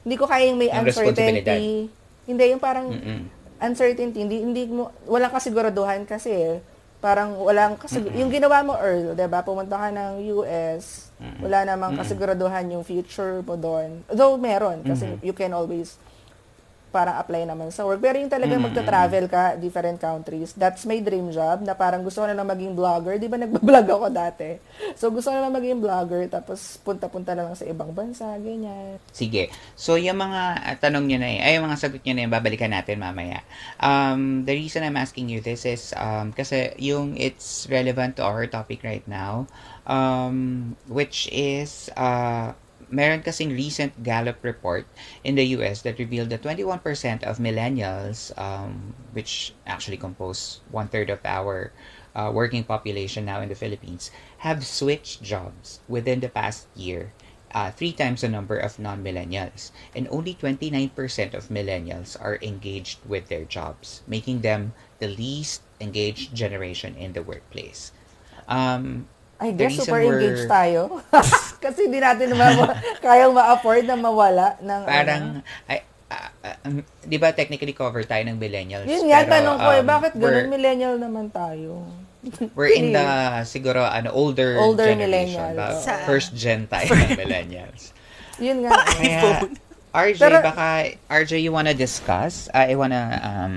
hindi 0.03 0.17
ko 0.17 0.25
kayang 0.25 0.57
may 0.57 0.73
Yung 0.73 0.83
uncertainty. 0.83 1.93
Hindi, 2.25 2.45
yung 2.49 2.61
parang, 2.61 2.89
Mm-mm. 2.89 3.21
uncertainty, 3.61 4.19
hindi, 4.19 4.37
hindi 4.41 4.63
mo, 4.67 4.89
walang 5.05 5.31
kasiguraduhan 5.31 6.09
kasi. 6.09 6.59
Parang 6.99 7.39
walang 7.39 7.79
kasig- 7.79 8.11
yung 8.11 8.27
ginawa 8.27 8.59
mo 8.67 8.75
Earl, 8.75 9.15
ba? 9.15 9.47
Pumunta 9.47 9.79
ka 9.79 9.95
ng 9.95 10.19
US, 10.35 11.15
wala 11.39 11.63
namang 11.63 11.95
kasiguraduhan 11.95 12.75
yung 12.75 12.83
future 12.83 13.39
mo 13.39 13.55
doon. 13.55 14.03
Though 14.11 14.35
meron 14.35 14.83
kasi 14.83 15.15
you 15.21 15.31
can 15.31 15.55
always 15.55 15.95
parang 16.89 17.21
apply 17.21 17.45
naman 17.45 17.69
sa 17.71 17.85
work. 17.85 18.01
Pero 18.01 18.17
yung 18.17 18.33
talagang 18.33 18.65
magta-travel 18.65 19.29
ka, 19.29 19.57
different 19.61 20.01
countries, 20.01 20.57
that's 20.57 20.89
my 20.89 20.99
dream 20.99 21.29
job 21.31 21.61
na 21.63 21.77
parang 21.77 22.01
gusto 22.01 22.25
ko 22.25 22.27
na 22.27 22.37
lang 22.37 22.49
maging 22.49 22.73
vlogger. 22.73 23.21
Di 23.21 23.29
ba 23.29 23.37
nagbablog 23.37 23.87
ako 23.87 24.07
dati? 24.09 24.57
So 24.97 25.13
gusto 25.13 25.31
ko 25.31 25.35
na 25.37 25.49
lang 25.49 25.55
maging 25.55 25.81
vlogger 25.85 26.25
tapos 26.33 26.81
punta-punta 26.81 27.37
na 27.37 27.49
lang 27.49 27.57
sa 27.57 27.69
ibang 27.69 27.93
bansa, 27.93 28.25
ganyan. 28.41 28.97
Sige. 29.13 29.53
So, 29.75 29.99
yung 29.99 30.19
mga 30.19 30.43
ah, 30.65 30.77
tanong 30.79 31.07
nyo 31.07 31.19
na 31.21 31.29
ay, 31.29 31.59
yung 31.59 31.67
mga 31.69 31.79
sagot 31.79 32.01
nyo 32.03 32.13
na 32.15 32.23
yun, 32.25 32.33
babalikan 32.33 32.73
natin 32.73 33.03
mamaya. 33.03 33.43
Um, 33.79 34.45
the 34.49 34.55
reason 34.55 34.83
I'm 34.83 34.97
asking 34.97 35.29
you 35.29 35.45
this 35.45 35.67
is, 35.69 35.93
um, 35.99 36.33
kasi 36.33 36.73
yung 36.81 37.19
it's 37.19 37.67
relevant 37.71 38.17
to 38.19 38.27
our 38.27 38.47
topic 38.47 38.83
right 38.83 39.05
now, 39.07 39.47
um, 39.87 40.75
which 40.87 41.29
is, 41.31 41.91
uh, 41.99 42.55
meron 42.91 43.23
kasing 43.23 43.51
recent 43.51 44.03
Gallup 44.03 44.39
report 44.43 44.87
in 45.25 45.35
the 45.35 45.45
US 45.59 45.83
that 45.83 45.99
revealed 45.99 46.31
that 46.31 46.43
21% 46.43 47.23
of 47.23 47.39
millennials, 47.39 48.33
um, 48.39 48.95
which 49.13 49.55
actually 49.67 49.97
compose 49.97 50.61
one 50.71 50.89
third 50.89 51.11
of 51.11 51.21
our 51.25 51.73
uh, 52.15 52.31
working 52.33 52.65
population 52.65 53.25
now 53.25 53.41
in 53.41 53.49
the 53.49 53.55
Philippines, 53.55 54.11
have 54.39 54.67
switched 54.67 55.23
jobs 55.23 55.81
within 55.89 56.21
the 56.21 56.29
past 56.29 56.67
year. 56.75 57.13
Uh, 57.49 57.71
three 57.71 57.93
times 57.93 58.21
the 58.21 58.29
number 58.29 58.59
of 58.59 58.79
non-millennials 58.79 59.73
and 59.97 60.07
only 60.11 60.35
29% 60.37 60.93
of 61.33 61.49
millennials 61.49 62.13
are 62.21 62.37
engaged 62.43 63.01
with 63.09 63.29
their 63.33 63.49
jobs 63.49 64.03
making 64.07 64.43
them 64.45 64.75
the 65.01 65.09
least 65.09 65.63
engaged 65.81 66.35
generation 66.37 66.95
in 67.01 67.15
the 67.15 67.23
workplace 67.23 67.91
um, 68.49 69.09
I 69.41 69.53
guess 69.53 69.77
super 69.79 70.01
engaged 70.01 70.51
tayo. 70.51 70.99
kasi 71.59 71.87
hindi 71.87 71.99
natin 71.99 72.33
ma- 72.33 72.75
kayang 73.05 73.31
ma-afford 73.31 73.85
na 73.85 73.95
mawala 73.95 74.57
ng 74.59 74.81
parang 74.85 75.23
ano. 75.37 75.41
ay, 75.67 75.79
ah, 76.09 76.31
um, 76.65 76.79
di 77.01 77.17
ba 77.17 77.31
technically 77.31 77.73
cover 77.73 78.03
tayo 78.03 78.25
ng 78.25 78.37
millennials 78.37 78.87
Yun 78.87 79.07
nga, 79.07 79.23
pero, 79.23 79.33
tanong 79.33 79.57
ko 79.57 79.71
eh, 79.71 79.79
um, 79.79 79.87
bakit 79.87 80.13
ganun 80.15 80.47
millennial 80.49 80.95
naman 80.97 81.29
tayo? 81.29 81.85
We're 82.57 82.73
in 82.73 82.91
the 82.91 83.07
siguro 83.45 83.81
ano 83.81 84.11
older, 84.11 84.59
Older 84.59 84.87
generation, 84.87 85.55
millennials. 85.55 85.79
ba? 85.79 85.85
Sa- 85.85 86.03
first 86.03 86.35
gen 86.35 86.67
tayo 86.67 86.91
ng 86.91 87.15
millennials. 87.23 87.95
Yun 88.39 88.67
nga. 88.67 88.75
eh. 88.75 88.95
Kaya, 88.97 89.23
RJ, 89.89 90.21
Pero- 90.21 90.43
baka 90.43 90.67
RJ 91.09 91.41
you 91.41 91.51
wanna 91.51 91.73
discuss? 91.73 92.47
I 92.53 92.75
wanna 92.75 93.01
um 93.21 93.55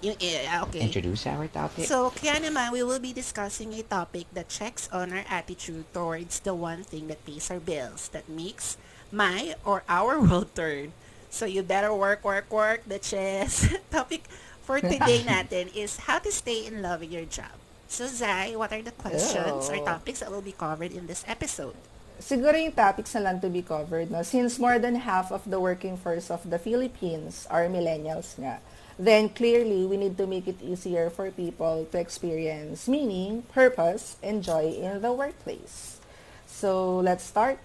Yung, 0.00 0.16
eh, 0.16 0.48
okay. 0.64 0.80
introduce 0.80 1.28
our 1.28 1.44
topic. 1.52 1.84
So, 1.84 2.08
kaya 2.16 2.40
naman, 2.40 2.72
we 2.72 2.80
will 2.80 3.00
be 3.00 3.12
discussing 3.12 3.76
a 3.76 3.84
topic 3.84 4.24
that 4.32 4.48
checks 4.48 4.88
on 4.88 5.12
our 5.12 5.28
attitude 5.28 5.84
towards 5.92 6.40
the 6.40 6.56
one 6.56 6.88
thing 6.88 7.12
that 7.12 7.20
pays 7.28 7.52
our 7.52 7.60
bills, 7.60 8.08
that 8.16 8.24
makes 8.24 8.80
my 9.12 9.52
or 9.60 9.84
our 9.92 10.16
world 10.24 10.56
turn. 10.56 10.96
So, 11.28 11.44
you 11.44 11.60
better 11.60 11.92
work, 11.92 12.24
work, 12.24 12.48
work, 12.48 12.88
the 12.88 12.96
chess. 12.96 13.68
topic 13.92 14.24
for 14.64 14.80
today 14.80 15.20
natin 15.28 15.68
is 15.76 16.08
how 16.08 16.16
to 16.24 16.32
stay 16.32 16.64
in 16.64 16.80
love 16.80 17.04
with 17.04 17.12
your 17.12 17.28
job. 17.28 17.52
So, 17.90 18.08
Zai, 18.08 18.56
what 18.56 18.72
are 18.72 18.80
the 18.80 18.96
questions 18.96 19.68
or 19.68 19.84
topics 19.84 20.24
that 20.24 20.30
will 20.30 20.46
be 20.46 20.56
covered 20.56 20.96
in 20.96 21.10
this 21.10 21.26
episode? 21.28 21.76
Siguro 22.20 22.56
yung 22.56 22.72
topics 22.72 23.16
na 23.16 23.26
lang 23.26 23.40
to 23.40 23.48
be 23.48 23.60
covered. 23.60 24.12
No? 24.12 24.22
Since 24.22 24.60
more 24.60 24.78
than 24.78 24.94
half 25.04 25.32
of 25.32 25.42
the 25.44 25.58
working 25.58 25.96
force 25.96 26.30
of 26.30 26.44
the 26.46 26.60
Philippines 26.60 27.48
are 27.50 27.66
millennials 27.66 28.36
nga, 28.38 28.60
then 29.00 29.32
clearly 29.32 29.88
we 29.88 29.96
need 29.96 30.20
to 30.20 30.28
make 30.28 30.44
it 30.44 30.60
easier 30.60 31.08
for 31.08 31.32
people 31.32 31.88
to 31.88 31.96
experience 31.96 32.84
meaning, 32.84 33.48
purpose, 33.48 34.20
and 34.20 34.44
joy 34.44 34.68
in 34.76 35.00
the 35.00 35.12
workplace. 35.12 35.98
So, 36.44 37.00
let's 37.00 37.24
start 37.24 37.56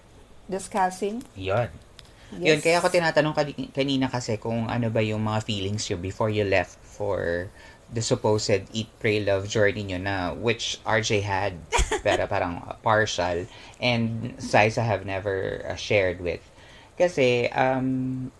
discussing. 0.48 1.28
Yun. 1.36 1.68
Yes. 2.32 2.42
Yun, 2.42 2.58
kaya 2.64 2.76
ako 2.80 2.88
tinatanong 2.88 3.34
kani- 3.36 3.70
kanina 3.70 4.08
kasi 4.08 4.40
kung 4.40 4.66
ano 4.66 4.88
ba 4.88 5.04
yung 5.04 5.22
mga 5.22 5.44
feelings 5.44 5.84
nyo 5.86 6.00
before 6.00 6.32
you 6.32 6.42
left 6.42 6.80
for 6.80 7.46
the 7.92 8.02
supposed 8.02 8.66
Eat, 8.72 8.90
Pray, 8.98 9.22
Love 9.22 9.46
journey 9.46 9.86
nyo 9.86 9.98
na 10.00 10.34
which 10.34 10.80
RJ 10.82 11.22
had 11.22 11.54
pero 12.06 12.26
parang 12.26 12.64
partial 12.82 13.46
and 13.78 14.34
Siza 14.42 14.82
have 14.82 15.06
never 15.06 15.62
uh, 15.68 15.78
shared 15.78 16.18
with. 16.18 16.42
Kasi, 16.98 17.52
um, 17.52 18.32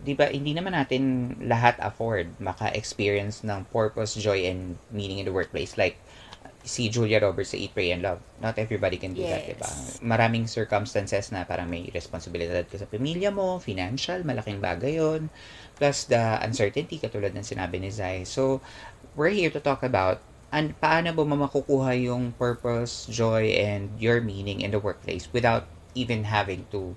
di 0.00 0.16
ba, 0.16 0.32
hindi 0.32 0.56
naman 0.56 0.72
natin 0.72 1.36
lahat 1.44 1.76
afford 1.80 2.32
maka-experience 2.40 3.44
ng 3.44 3.68
purpose, 3.68 4.16
joy, 4.16 4.48
and 4.48 4.80
meaning 4.88 5.20
in 5.20 5.26
the 5.28 5.34
workplace. 5.34 5.76
Like, 5.76 6.00
si 6.60 6.92
Julia 6.92 7.20
Roberts 7.20 7.52
sa 7.52 7.58
Eat, 7.60 7.72
Pray, 7.72 7.92
and 7.92 8.04
Love. 8.04 8.20
Not 8.40 8.60
everybody 8.60 9.00
can 9.00 9.16
do 9.16 9.24
that, 9.24 9.48
di 9.48 9.56
ba? 9.56 9.64
Yes. 9.64 9.96
Maraming 10.04 10.44
circumstances 10.44 11.32
na 11.32 11.48
parang 11.48 11.68
may 11.68 11.88
responsibilidad 11.88 12.64
ka 12.68 12.76
sa 12.76 12.84
pamilya 12.84 13.32
mo, 13.32 13.56
financial, 13.60 14.20
malaking 14.24 14.60
bagay 14.60 15.00
yon 15.00 15.32
Plus 15.80 16.04
the 16.08 16.20
uncertainty, 16.44 17.00
katulad 17.00 17.32
ng 17.32 17.44
sinabi 17.44 17.80
ni 17.80 17.88
Zai. 17.88 18.28
So, 18.28 18.60
we're 19.16 19.32
here 19.32 19.48
to 19.52 19.60
talk 19.60 19.80
about 19.80 20.20
and 20.50 20.74
paano 20.82 21.14
ba 21.14 21.22
makukuha 21.22 21.94
yung 21.94 22.34
purpose, 22.34 23.06
joy, 23.06 23.54
and 23.54 23.94
your 24.02 24.20
meaning 24.20 24.60
in 24.60 24.74
the 24.74 24.82
workplace 24.82 25.30
without 25.30 25.70
even 25.94 26.26
having 26.26 26.66
to 26.74 26.94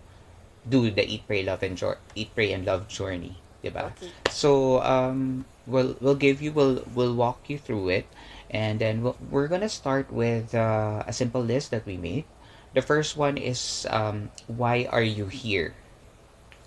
do 0.68 0.90
the 0.92 1.04
Eat, 1.04 1.28
Pray, 1.28 1.44
Love, 1.44 1.64
and 1.64 1.76
jo- 1.78 2.00
Eat, 2.16 2.32
Pray, 2.36 2.52
and 2.54 2.66
Love 2.66 2.88
journey, 2.88 3.40
di 3.62 3.70
ba? 3.70 3.92
Okay. 3.96 4.12
So 4.32 4.82
um, 4.82 5.46
we'll 5.68 5.96
we'll 6.00 6.20
give 6.20 6.42
you 6.42 6.52
we'll 6.52 6.84
we'll 6.96 7.16
walk 7.16 7.48
you 7.48 7.58
through 7.60 7.90
it, 7.90 8.08
and 8.52 8.80
then 8.80 9.04
we'll, 9.04 9.18
we're 9.32 9.48
gonna 9.48 9.72
start 9.72 10.12
with 10.12 10.56
uh, 10.56 11.04
a 11.08 11.14
simple 11.14 11.44
list 11.44 11.72
that 11.72 11.86
we 11.86 11.98
made. 11.98 12.26
The 12.74 12.82
first 12.82 13.16
one 13.16 13.38
is 13.38 13.86
um, 13.90 14.34
why 14.50 14.90
are 14.90 15.06
you 15.06 15.30
here? 15.30 15.76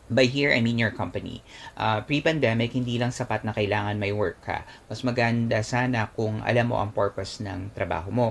By 0.06 0.30
here, 0.30 0.54
I 0.54 0.62
mean 0.62 0.78
your 0.78 0.94
company. 0.94 1.42
Uh, 1.74 1.98
pre-pandemic, 1.98 2.78
hindi 2.78 2.94
lang 2.94 3.10
sapat 3.10 3.42
na 3.42 3.50
kailangan 3.50 3.98
may 3.98 4.14
work 4.14 4.38
ka. 4.38 4.62
Mas 4.86 5.02
maganda 5.02 5.66
sana 5.66 6.06
kung 6.14 6.46
alam 6.46 6.70
mo 6.70 6.78
ang 6.78 6.94
purpose 6.94 7.42
ng 7.42 7.74
trabaho 7.74 8.14
mo. 8.14 8.28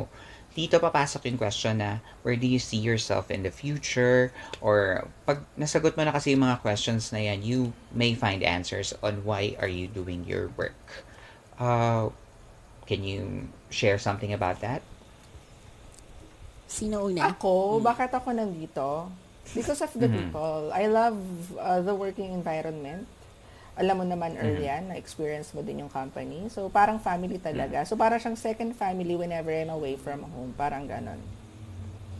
Dito 0.55 0.79
papasok 0.79 1.27
yung 1.27 1.35
question 1.35 1.83
na 1.83 1.99
where 2.23 2.39
do 2.39 2.47
you 2.47 2.57
see 2.57 2.79
yourself 2.79 3.27
in 3.27 3.43
the 3.43 3.51
future 3.51 4.31
or 4.63 5.03
pag 5.27 5.43
nasagot 5.59 5.99
mo 5.99 6.07
na 6.07 6.15
kasi 6.15 6.31
yung 6.31 6.47
mga 6.47 6.63
questions 6.63 7.11
na 7.11 7.19
yan 7.19 7.43
you 7.43 7.75
may 7.91 8.15
find 8.15 8.39
answers 8.39 8.95
on 9.03 9.19
why 9.27 9.51
are 9.59 9.67
you 9.67 9.85
doing 9.91 10.23
your 10.23 10.47
work 10.55 11.03
uh, 11.59 12.07
can 12.87 13.03
you 13.03 13.51
share 13.67 13.99
something 13.99 14.31
about 14.31 14.63
that 14.63 14.79
Sino 16.65 17.07
una? 17.07 17.31
Ako, 17.31 17.79
bakit 17.79 18.11
ako 18.11 18.35
nandito? 18.35 19.07
Because 19.53 19.79
of 19.85 19.93
the 19.95 20.09
Mhm. 20.09 20.17
people. 20.17 20.73
I 20.73 20.89
love 20.89 21.15
uh, 21.55 21.79
the 21.79 21.93
working 21.93 22.33
environment. 22.33 23.05
Alam 23.75 23.95
mo 23.99 24.05
naman 24.07 24.39
early 24.39 24.65
yan, 24.65 24.87
na-experience 24.87 25.51
mo 25.51 25.59
din 25.59 25.83
yung 25.83 25.91
company. 25.91 26.47
So, 26.47 26.67
parang 26.67 26.95
family 26.97 27.35
talaga. 27.37 27.83
So, 27.83 27.93
parang 27.93 28.17
siyang 28.17 28.39
second 28.39 28.71
family 28.71 29.13
whenever 29.13 29.51
I'm 29.51 29.67
away 29.69 29.95
from 29.95 30.23
home. 30.23 30.55
Parang 30.55 30.87
ganon. 30.87 31.19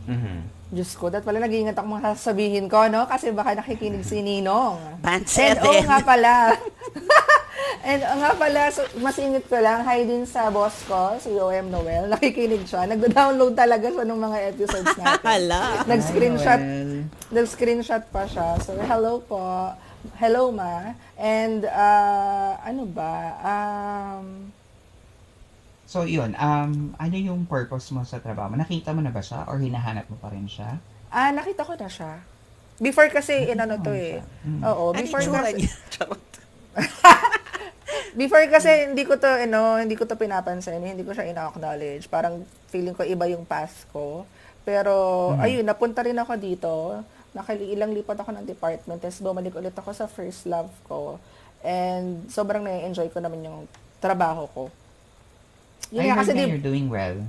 mm-hmm. 0.04 0.38
Diyos 0.66 0.92
ko, 0.92 1.06
dat 1.06 1.22
pala 1.22 1.38
nag-iingat 1.38 1.78
ako 1.78 1.86
mga 1.86 2.10
sasabihin 2.12 2.66
ko, 2.66 2.90
no? 2.90 3.06
Kasi 3.06 3.30
baka 3.30 3.54
nakikinig 3.54 4.02
si 4.02 4.18
Ninong. 4.18 4.98
Band 4.98 5.24
And 5.24 5.58
oh 5.62 5.78
7. 5.78 5.86
nga 5.86 5.98
pala. 6.02 6.32
And 7.86 8.02
oh, 8.02 8.18
nga 8.18 8.34
pala, 8.34 8.60
so, 8.68 8.82
masingit 8.98 9.46
ko 9.46 9.62
lang, 9.62 9.86
hi 9.86 10.02
din 10.02 10.26
sa 10.26 10.50
boss 10.50 10.82
ko, 10.84 11.14
si 11.16 11.30
OM 11.32 11.70
Noel. 11.70 12.10
Nakikinig 12.12 12.66
siya. 12.66 12.82
Nag-download 12.84 13.54
talaga 13.54 13.86
siya 13.86 14.02
ng 14.02 14.20
mga 14.20 14.38
episodes 14.50 14.94
natin. 15.00 15.22
Hala. 15.22 15.86
Nag-screenshot, 15.86 16.60
Hi, 16.60 17.06
nag-screenshot 17.30 18.02
pa 18.10 18.26
siya. 18.26 18.58
So, 18.58 18.74
hello 18.76 19.22
po. 19.22 19.70
Hello, 20.18 20.50
ma. 20.50 20.98
And, 21.16 21.64
uh, 21.64 22.60
ano 22.60 22.84
ba? 22.84 23.12
Um, 23.40 24.52
So, 25.86 26.02
yun. 26.02 26.34
Um, 26.34 26.98
ano 26.98 27.14
yung 27.14 27.46
purpose 27.46 27.94
mo 27.94 28.02
sa 28.02 28.18
trabaho 28.18 28.50
mo? 28.50 28.58
Nakita 28.58 28.90
mo 28.90 28.98
na 28.98 29.14
ba 29.14 29.22
siya 29.22 29.46
or 29.46 29.62
hinahanap 29.62 30.10
mo 30.10 30.18
pa 30.18 30.34
rin 30.34 30.44
siya? 30.44 30.82
ah, 31.08 31.30
nakita 31.30 31.62
ko 31.62 31.78
na 31.78 31.86
siya. 31.86 32.20
Before 32.76 33.08
kasi, 33.08 33.48
inano 33.48 33.78
to 33.80 33.94
eh. 33.94 34.20
Mm. 34.44 34.60
Oo, 34.66 34.92
Ano 34.92 34.98
before 34.98 35.24
kasi. 35.24 35.64
Before 38.16 38.44
kasi 38.48 38.88
hindi 38.90 39.04
ko 39.04 39.16
to 39.16 39.28
ano, 39.28 39.76
hindi 39.76 39.92
ko 39.92 40.04
to 40.04 40.16
pinapansin, 40.16 40.80
hindi 40.80 41.04
ko 41.04 41.12
siya 41.12 41.28
ina-acknowledge. 41.30 42.08
Parang 42.08 42.42
feeling 42.66 42.96
ko 42.96 43.04
iba 43.04 43.28
yung 43.28 43.44
path 43.44 43.84
ko. 43.92 44.24
Pero 44.64 44.92
Mhm. 45.32 45.40
ayun, 45.40 45.64
napunta 45.64 46.00
rin 46.02 46.16
ako 46.16 46.32
dito. 46.36 46.72
Nakailang 47.36 47.92
lipat 47.92 48.16
ako 48.24 48.32
ng 48.32 48.48
department, 48.48 49.04
tapos 49.04 49.20
bumalik 49.20 49.52
ulit 49.52 49.76
ako 49.76 49.92
sa 49.92 50.08
first 50.08 50.48
love 50.48 50.72
ko. 50.88 51.20
And 51.60 52.24
sobrang 52.32 52.64
na-enjoy 52.64 53.12
ko 53.12 53.20
naman 53.20 53.44
yung 53.44 53.68
trabaho 54.00 54.48
ko. 54.56 54.62
Yun 55.92 56.00
I 56.00 56.06
nga 56.08 56.16
heard 56.16 56.20
kasi 56.24 56.32
di, 56.32 56.48
you're 56.48 56.64
doing 56.64 56.88
well 56.88 57.20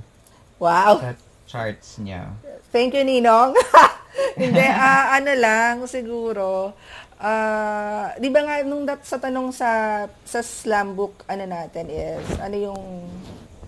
wow, 0.58 0.98
sa 0.98 1.14
charts 1.48 1.96
niya. 2.02 2.28
thank 2.74 2.92
you 2.92 3.06
Ninong. 3.06 3.54
Hindi, 4.40 4.66
ah, 4.66 5.18
ano 5.18 5.32
lang, 5.34 5.74
siguro, 5.86 6.74
ah, 7.22 8.14
di 8.18 8.28
ba 8.30 8.42
nga, 8.42 8.62
nung 8.66 8.86
dat, 8.86 9.02
sa 9.06 9.18
tanong 9.18 9.54
sa, 9.54 10.04
sa 10.26 10.40
slam 10.42 10.94
book, 10.94 11.22
ano 11.30 11.46
natin 11.46 11.86
is, 11.90 12.26
ano 12.38 12.56
yung 12.58 12.82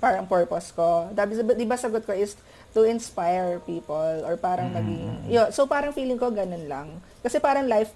parang 0.03 0.27
purpose 0.27 0.75
ko? 0.75 1.11
Di 1.55 1.67
ba 1.67 1.79
sagot 1.79 2.03
ko 2.07 2.15
is 2.15 2.35
to 2.71 2.87
inspire 2.87 3.59
people 3.61 4.23
or 4.23 4.39
parang 4.39 4.71
maging, 4.71 5.27
yun, 5.27 5.51
so 5.51 5.67
parang 5.67 5.91
feeling 5.91 6.19
ko 6.19 6.31
ganun 6.31 6.71
lang. 6.71 6.89
Kasi 7.21 7.43
parang 7.43 7.67
life, 7.67 7.91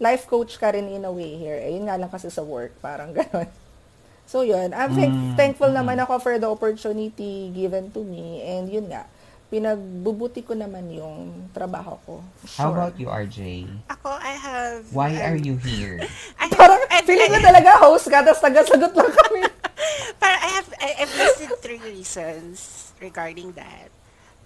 life 0.00 0.24
coach 0.24 0.56
ka 0.56 0.72
rin 0.72 0.88
in 0.88 1.04
a 1.04 1.12
way 1.12 1.36
here. 1.36 1.60
Eh, 1.60 1.76
yun 1.76 1.84
nga 1.84 2.00
lang 2.00 2.08
kasi 2.08 2.32
sa 2.32 2.40
work, 2.40 2.72
parang 2.80 3.12
ganun. 3.18 3.48
So 4.24 4.40
yun, 4.40 4.72
I'm 4.72 4.96
Mm, 4.96 5.36
thankful 5.36 5.68
naman 5.68 6.00
ako 6.00 6.16
for 6.18 6.34
the 6.40 6.48
opportunity 6.48 7.52
given 7.52 7.92
to 7.92 8.00
me 8.00 8.40
and 8.40 8.64
yun 8.72 8.88
nga, 8.88 9.04
pinagbubuti 9.52 10.40
ko 10.40 10.56
naman 10.56 10.88
yung 10.88 11.44
trabaho 11.52 12.00
ko. 12.08 12.14
How 12.56 12.72
Sure. 12.72 12.80
about 12.80 12.94
you, 12.96 13.12
RJ? 13.12 13.68
Ako, 13.92 14.08
I 14.08 14.32
have... 14.32 14.80
Why 14.88 15.12
are 15.20 15.36
um, 15.36 15.44
you 15.44 15.60
here? 15.60 16.00
I 16.40 16.48
have, 16.48 16.56
Parang 16.56 16.80
I- 16.88 17.04
feeling 17.04 17.28
ko 17.28 17.40
talaga 17.44 17.76
host 17.76 18.08
ka, 18.08 18.24
tapos 18.24 18.40
taga-sagot 18.40 18.96
lang 18.96 19.12
kami. 19.12 19.40
Parang 20.22 20.40
I 20.40 20.50
have, 20.56 20.68
I, 20.80 20.88
I've 21.04 21.12
listed 21.12 21.52
three 21.60 21.82
reasons 21.84 22.88
regarding 23.02 23.52
that. 23.58 23.90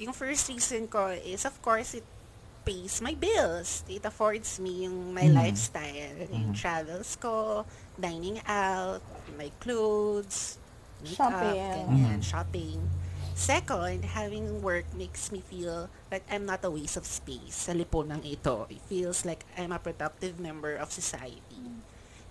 Yung 0.01 0.13
first 0.13 0.49
reason 0.49 0.89
ko 0.89 1.13
is, 1.13 1.45
of 1.45 1.57
course, 1.61 1.95
it 1.95 2.05
pays 2.65 2.99
my 3.01 3.15
bills. 3.15 3.85
It 3.87 4.03
affords 4.03 4.59
me 4.59 4.85
yung 4.89 5.15
my 5.15 5.31
Mhm. 5.31 5.37
lifestyle. 5.37 6.19
Yung 6.35 6.51
Mhm. 6.51 6.59
travels 6.59 7.15
ko, 7.17 7.63
dining 7.95 8.43
out, 8.49 9.01
my 9.39 9.53
clothes, 9.63 10.59
makeup, 11.01 11.31
Shopping. 11.31 11.87
ganyan, 11.87 12.19
Mhm. 12.19 12.27
shopping. 12.27 12.81
Second, 13.37 14.17
having 14.17 14.65
work 14.65 14.89
makes 14.97 15.29
me 15.29 15.45
feel 15.45 15.93
that 16.09 16.25
I'm 16.33 16.49
not 16.49 16.65
a 16.65 16.73
waste 16.73 16.97
of 16.97 17.05
space 17.05 17.69
sa 17.69 17.77
lipunang 17.77 18.25
ito. 18.25 18.65
It 18.73 18.81
feels 18.89 19.29
like 19.29 19.45
I'm 19.61 19.77
a 19.77 19.79
productive 19.79 20.41
member 20.41 20.73
of 20.73 20.89
society. 20.89 21.69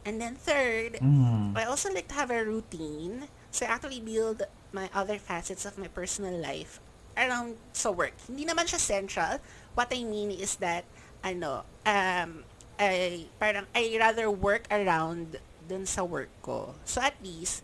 And 0.02 0.18
then 0.18 0.34
third, 0.34 0.98
Mm. 1.02 1.54
I 1.54 1.66
also 1.66 1.94
like 1.94 2.10
to 2.10 2.18
have 2.18 2.34
a 2.34 2.42
routine. 2.42 3.30
So 3.54 3.66
I 3.70 3.78
actually 3.78 4.02
build 4.02 4.50
my 4.76 4.92
other 4.92 5.16
facets 5.16 5.64
of 5.64 5.80
my 5.80 5.88
personal 5.88 6.36
life 6.36 6.84
around 7.16 7.56
sa 7.72 7.96
work. 7.96 8.12
Hindi 8.28 8.44
naman 8.44 8.68
siya 8.68 8.84
central. 8.84 9.40
What 9.72 9.88
I 9.96 10.04
mean 10.04 10.36
is 10.36 10.60
that, 10.60 10.84
ano, 11.24 11.64
um, 11.88 12.44
I, 12.76 13.32
parang, 13.40 13.72
I 13.72 13.96
rather 13.96 14.28
work 14.28 14.68
around 14.68 15.40
dun 15.64 15.88
sa 15.88 16.04
work 16.04 16.30
ko. 16.44 16.76
So 16.84 17.00
at 17.00 17.16
least, 17.24 17.64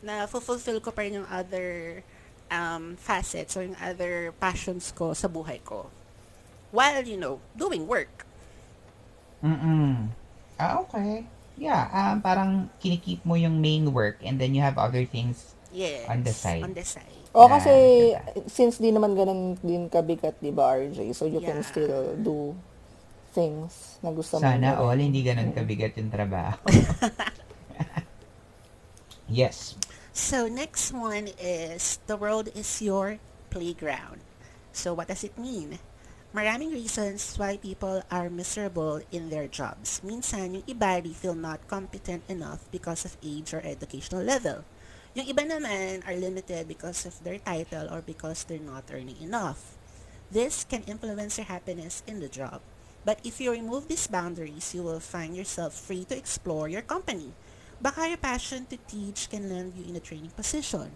na 0.00 0.24
fulfill 0.24 0.80
ko 0.80 0.96
pa 0.96 1.04
rin 1.04 1.20
yung 1.20 1.28
other 1.28 2.00
um, 2.48 2.96
facets 2.96 3.52
or 3.56 3.68
yung 3.68 3.76
other 3.76 4.32
passions 4.40 4.96
ko 4.96 5.12
sa 5.12 5.28
buhay 5.28 5.60
ko. 5.60 5.92
While, 6.72 7.04
you 7.04 7.20
know, 7.20 7.44
doing 7.52 7.84
work. 7.84 8.24
Mm-mm. 9.44 10.08
Ah, 10.56 10.80
okay. 10.84 11.28
Yeah, 11.56 11.88
um, 11.88 12.20
parang 12.20 12.68
kinikip 12.80 13.24
mo 13.24 13.36
yung 13.36 13.60
main 13.60 13.92
work 13.92 14.20
and 14.20 14.36
then 14.36 14.52
you 14.52 14.60
have 14.60 14.76
other 14.76 15.04
things. 15.08 15.55
Yes. 15.76 16.08
On 16.08 16.24
the 16.24 16.32
side. 16.32 16.64
On 16.64 16.72
the 16.72 16.86
side. 16.88 17.20
O 17.36 17.44
Yeah. 17.44 17.52
kasi, 17.52 17.74
since 18.48 18.80
di 18.80 18.88
naman 18.88 19.12
ganun 19.12 19.60
din 19.60 19.92
kabigat, 19.92 20.40
di 20.40 20.48
ba, 20.48 20.72
RJ? 20.72 21.12
So 21.12 21.28
you 21.28 21.44
can 21.44 21.60
Yeah. 21.60 21.68
still 21.68 22.16
do 22.16 22.56
things 23.36 24.00
na 24.00 24.08
gusto 24.08 24.40
mo. 24.40 24.42
Sana 24.48 24.80
all, 24.80 24.96
hindi 24.96 25.20
ganun 25.20 25.52
kabigat 25.52 26.00
yung 26.00 26.08
trabaho. 26.08 26.56
yes. 29.28 29.76
So 30.16 30.48
next 30.48 30.96
one 30.96 31.28
is 31.36 32.00
the 32.08 32.16
world 32.16 32.48
is 32.56 32.80
your 32.80 33.20
playground. 33.52 34.24
So 34.72 34.96
what 34.96 35.12
does 35.12 35.20
it 35.20 35.36
mean? 35.36 35.76
Maraming 36.32 36.72
reasons 36.72 37.36
why 37.36 37.60
people 37.60 38.00
are 38.08 38.32
miserable 38.32 39.04
in 39.12 39.28
their 39.28 39.48
jobs. 39.48 40.00
Minsan, 40.00 40.56
yung 40.56 40.66
iba 40.68 41.00
they 41.04 41.12
feel 41.12 41.36
not 41.36 41.60
competent 41.68 42.24
enough 42.28 42.64
because 42.72 43.04
of 43.04 43.20
age 43.20 43.52
or 43.52 43.60
educational 43.60 44.24
level. 44.24 44.64
Yung 45.16 45.32
iba 45.32 45.48
naman 45.48 46.04
are 46.04 46.12
limited 46.12 46.68
because 46.68 47.08
of 47.08 47.16
their 47.24 47.40
title 47.40 47.88
or 47.88 48.04
because 48.04 48.44
they're 48.44 48.60
not 48.60 48.84
earning 48.92 49.16
enough. 49.16 49.72
This 50.28 50.60
can 50.60 50.84
influence 50.84 51.40
your 51.40 51.48
happiness 51.48 52.04
in 52.04 52.20
the 52.20 52.28
job. 52.28 52.60
But 53.00 53.24
if 53.24 53.40
you 53.40 53.48
remove 53.48 53.88
these 53.88 54.12
boundaries, 54.12 54.76
you 54.76 54.84
will 54.84 55.00
find 55.00 55.32
yourself 55.32 55.72
free 55.72 56.04
to 56.12 56.18
explore 56.20 56.68
your 56.68 56.84
company. 56.84 57.32
Baka 57.80 58.12
your 58.12 58.20
passion 58.20 58.68
to 58.68 58.76
teach 58.76 59.32
can 59.32 59.48
land 59.48 59.72
you 59.72 59.88
in 59.88 59.96
a 59.96 60.04
training 60.04 60.36
position 60.36 60.92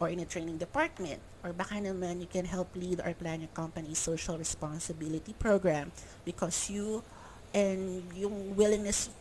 or 0.00 0.08
in 0.08 0.24
a 0.24 0.24
training 0.24 0.56
department. 0.56 1.20
Or 1.44 1.52
baka 1.52 1.84
naman 1.84 2.24
you 2.24 2.32
can 2.32 2.48
help 2.48 2.72
lead 2.72 3.04
or 3.04 3.12
plan 3.12 3.44
your 3.44 3.52
company's 3.52 4.00
social 4.00 4.40
responsibility 4.40 5.36
program 5.36 5.92
because 6.24 6.72
you 6.72 7.04
and 7.52 8.08
yung 8.16 8.56
willingness 8.56 9.12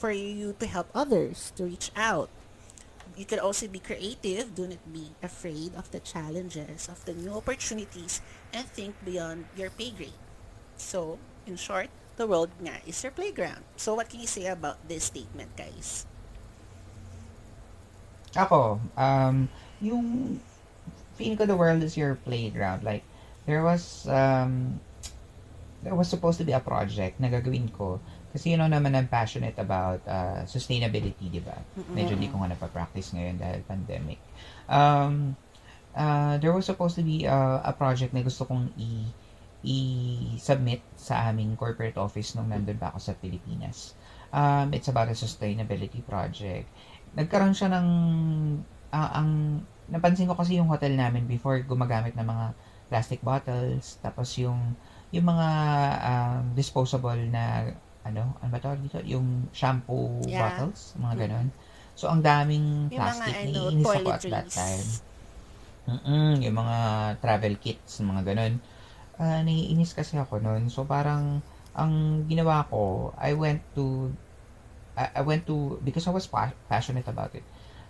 for 0.00 0.16
you 0.16 0.56
to 0.56 0.64
help 0.64 0.88
others 0.96 1.52
to 1.60 1.68
reach 1.68 1.92
out. 1.92 2.32
You 3.14 3.24
could 3.24 3.38
also 3.38 3.68
be 3.68 3.78
creative, 3.78 4.54
do 4.54 4.66
not 4.66 4.82
be 4.92 5.14
afraid 5.22 5.74
of 5.78 5.90
the 5.90 6.00
challenges, 6.00 6.88
of 6.88 7.04
the 7.04 7.14
new 7.14 7.32
opportunities, 7.32 8.20
and 8.52 8.66
think 8.66 8.96
beyond 9.04 9.46
your 9.56 9.70
pay 9.70 9.90
grade. 9.90 10.18
So, 10.76 11.18
in 11.46 11.56
short, 11.56 11.88
the 12.16 12.26
world 12.26 12.50
nga 12.60 12.82
is 12.84 13.00
your 13.04 13.12
playground. 13.12 13.64
So, 13.76 13.94
what 13.94 14.08
can 14.08 14.20
you 14.20 14.26
say 14.26 14.46
about 14.46 14.82
this 14.88 15.08
statement, 15.08 15.56
guys? 15.56 16.04
Ako, 18.36 18.80
um, 18.96 19.48
yung 19.80 20.40
feeling 21.16 21.36
ko 21.36 21.46
the 21.46 21.56
world 21.56 21.80
is 21.80 21.96
your 21.96 22.16
playground. 22.20 22.84
Like, 22.84 23.04
there 23.48 23.64
was, 23.64 24.04
um, 24.08 24.80
there 25.80 25.94
was 25.94 26.08
supposed 26.08 26.36
to 26.38 26.44
be 26.44 26.52
a 26.52 26.60
project 26.60 27.20
na 27.20 27.28
gagawin 27.32 27.72
ko. 27.72 28.00
Kasi 28.36 28.52
you 28.52 28.60
know 28.60 28.68
naman 28.68 28.92
I'm 28.92 29.08
passionate 29.08 29.56
about 29.56 30.04
uh, 30.04 30.44
sustainability, 30.44 31.32
di 31.32 31.40
ba? 31.40 31.56
Medyo 31.96 32.20
di 32.20 32.28
ko 32.28 32.44
nga 32.44 32.52
napapractice 32.52 33.16
ngayon 33.16 33.40
dahil 33.40 33.64
pandemic. 33.64 34.20
Um, 34.68 35.40
uh, 35.96 36.36
there 36.36 36.52
was 36.52 36.68
supposed 36.68 37.00
to 37.00 37.04
be 37.04 37.24
uh, 37.24 37.64
a 37.64 37.72
project 37.72 38.12
na 38.12 38.20
gusto 38.20 38.44
kong 38.44 38.76
i- 38.76 39.08
i-submit 39.64 40.84
sa 41.00 41.32
aming 41.32 41.56
corporate 41.56 41.96
office 41.96 42.36
nung 42.36 42.52
nandun 42.52 42.76
pa 42.76 42.92
ako 42.92 43.00
sa 43.00 43.12
Pilipinas. 43.16 43.96
Um, 44.36 44.76
it's 44.76 44.92
about 44.92 45.08
a 45.08 45.16
sustainability 45.16 46.04
project. 46.04 46.68
Nagkaroon 47.16 47.56
siya 47.56 47.72
ng 47.72 47.88
ah, 48.92 49.16
ang 49.16 49.64
napansin 49.88 50.28
ko 50.28 50.36
kasi 50.36 50.60
yung 50.60 50.68
hotel 50.68 50.92
namin 50.92 51.24
before 51.24 51.56
gumagamit 51.64 52.12
ng 52.12 52.28
mga 52.28 52.52
plastic 52.92 53.24
bottles, 53.24 53.96
tapos 54.04 54.28
yung 54.36 54.76
yung 55.08 55.24
mga 55.24 55.48
um, 56.04 56.42
disposable 56.52 57.18
na 57.32 57.72
ano, 58.08 58.22
ano 58.40 58.50
ba 58.52 58.60
tawag 58.62 58.80
dito? 58.84 58.98
Yung 59.04 59.50
shampoo 59.52 60.22
Yeah. 60.26 60.40
bottles, 60.40 60.94
mga 60.98 61.14
ganon. 61.26 61.48
So, 61.98 62.08
ang 62.12 62.20
daming 62.22 62.92
Yung 62.92 63.02
mga 63.02 63.14
plastic. 63.14 63.34
ano, 63.34 63.60
Naiinis 63.72 63.86
ako 63.88 64.08
at 64.12 64.22
that 64.28 64.48
time. 64.52 64.88
Mm-mm, 65.86 66.42
yung 66.42 66.56
mga 66.58 66.78
travel 67.22 67.54
kits, 67.62 68.02
mga 68.02 68.22
ganon. 68.34 68.54
Ah, 69.18 69.40
naiinis 69.46 69.94
kasi 69.94 70.18
ako 70.18 70.42
noon. 70.42 70.66
So, 70.72 70.82
parang, 70.86 71.42
ang 71.76 72.24
ginawa 72.26 72.66
ko, 72.70 73.14
I 73.18 73.32
went 73.38 73.62
to, 73.78 74.10
I, 74.96 75.20
I 75.20 75.22
went 75.22 75.46
to, 75.46 75.78
because 75.84 76.06
I 76.08 76.14
was 76.14 76.26
pa- 76.26 76.56
passionate 76.68 77.06
about 77.08 77.34
it, 77.34 77.44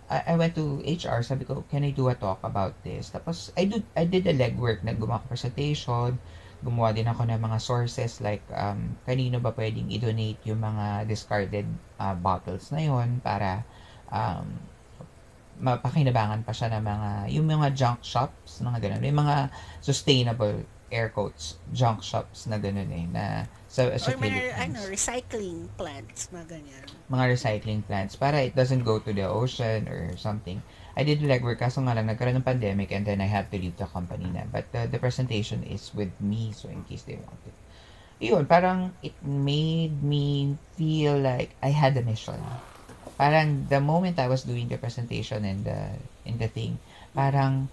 I, 0.09 0.33
I 0.33 0.35
went 0.39 0.55
to 0.55 0.81
HR, 0.85 1.23
sabi 1.23 1.43
ko, 1.45 1.63
can 1.71 1.83
I 1.83 1.91
do 1.91 2.07
a 2.09 2.15
talk 2.15 2.39
about 2.43 2.73
this? 2.83 3.09
Tapos, 3.11 3.51
I, 3.57 3.65
do, 3.67 3.81
I 3.95 4.05
did 4.05 4.23
the 4.25 4.33
legwork, 4.35 4.83
naggumawa 4.83 5.23
ko 5.25 5.33
presentation, 5.35 6.19
gumawa 6.61 6.89
din 6.89 7.05
ako 7.05 7.29
ng 7.29 7.37
mga 7.37 7.57
sources 7.61 8.17
like 8.17 8.41
um, 8.53 8.97
kanino 9.05 9.37
ba 9.37 9.53
pwedeng 9.53 9.89
i-donate 9.93 10.41
yung 10.49 10.61
mga 10.61 11.05
discarded 11.05 11.67
uh, 12.01 12.17
bottles 12.17 12.73
na 12.73 12.81
yon 12.81 13.21
para 13.21 13.61
um, 14.09 14.57
mapakinabangan 15.57 16.41
pa 16.45 16.53
siya 16.53 16.73
ng 16.77 16.83
mga 16.85 17.09
yung 17.33 17.45
mga 17.49 17.67
junk 17.73 18.01
shops 18.01 18.61
mga 18.61 18.77
ganun 18.77 19.05
yung 19.05 19.19
mga 19.21 19.37
sustainable 19.81 20.65
air 20.89 21.09
quotes 21.11 21.59
junk 21.73 21.99
shops 22.01 22.47
na 22.47 22.57
ganun 22.57 22.89
eh 22.89 23.05
na 23.09 23.45
sa, 23.67 23.91
sa 23.99 24.15
Or 24.15 24.23
mga, 24.23 24.55
ano, 24.55 24.79
recycling 24.87 25.67
plants, 25.75 26.31
mga 26.31 26.55
ganyan. 26.55 26.85
mga 27.11 27.23
recycling 27.35 27.81
plants 27.83 28.15
para 28.15 28.39
it 28.39 28.55
doesn't 28.55 28.87
go 28.87 28.97
to 28.97 29.11
the 29.11 29.27
ocean 29.27 29.91
or 29.91 30.15
something. 30.15 30.63
I 30.97 31.05
did 31.05 31.21
legwork 31.21 31.61
kaso 31.61 31.77
nga 31.85 31.93
lang 31.93 32.09
nagkaroon 32.09 32.41
ng 32.41 32.47
pandemic 32.47 32.89
and 32.89 33.05
then 33.05 33.21
I 33.21 33.29
had 33.29 33.53
to 33.53 33.57
leave 33.61 33.77
the 33.77 33.85
company 33.85 34.33
na. 34.33 34.49
But 34.49 34.65
uh, 34.73 34.89
the 34.89 34.97
presentation 34.97 35.61
is 35.61 35.93
with 35.93 36.09
me 36.17 36.49
so 36.57 36.73
in 36.73 36.81
case 36.89 37.05
they 37.05 37.21
want 37.21 37.37
it. 37.45 37.53
Yun, 38.17 38.49
parang 38.49 38.97
it 39.05 39.13
made 39.21 40.01
me 40.01 40.57
feel 40.73 41.21
like 41.21 41.53
I 41.61 41.69
had 41.69 41.93
a 41.93 42.01
mission. 42.01 42.41
Parang 43.13 43.69
the 43.69 43.77
moment 43.77 44.17
I 44.17 44.25
was 44.25 44.41
doing 44.41 44.65
the 44.65 44.81
presentation 44.81 45.45
and 45.45 45.61
the 45.61 45.93
in 46.25 46.41
the 46.41 46.49
thing, 46.49 46.81
parang 47.13 47.69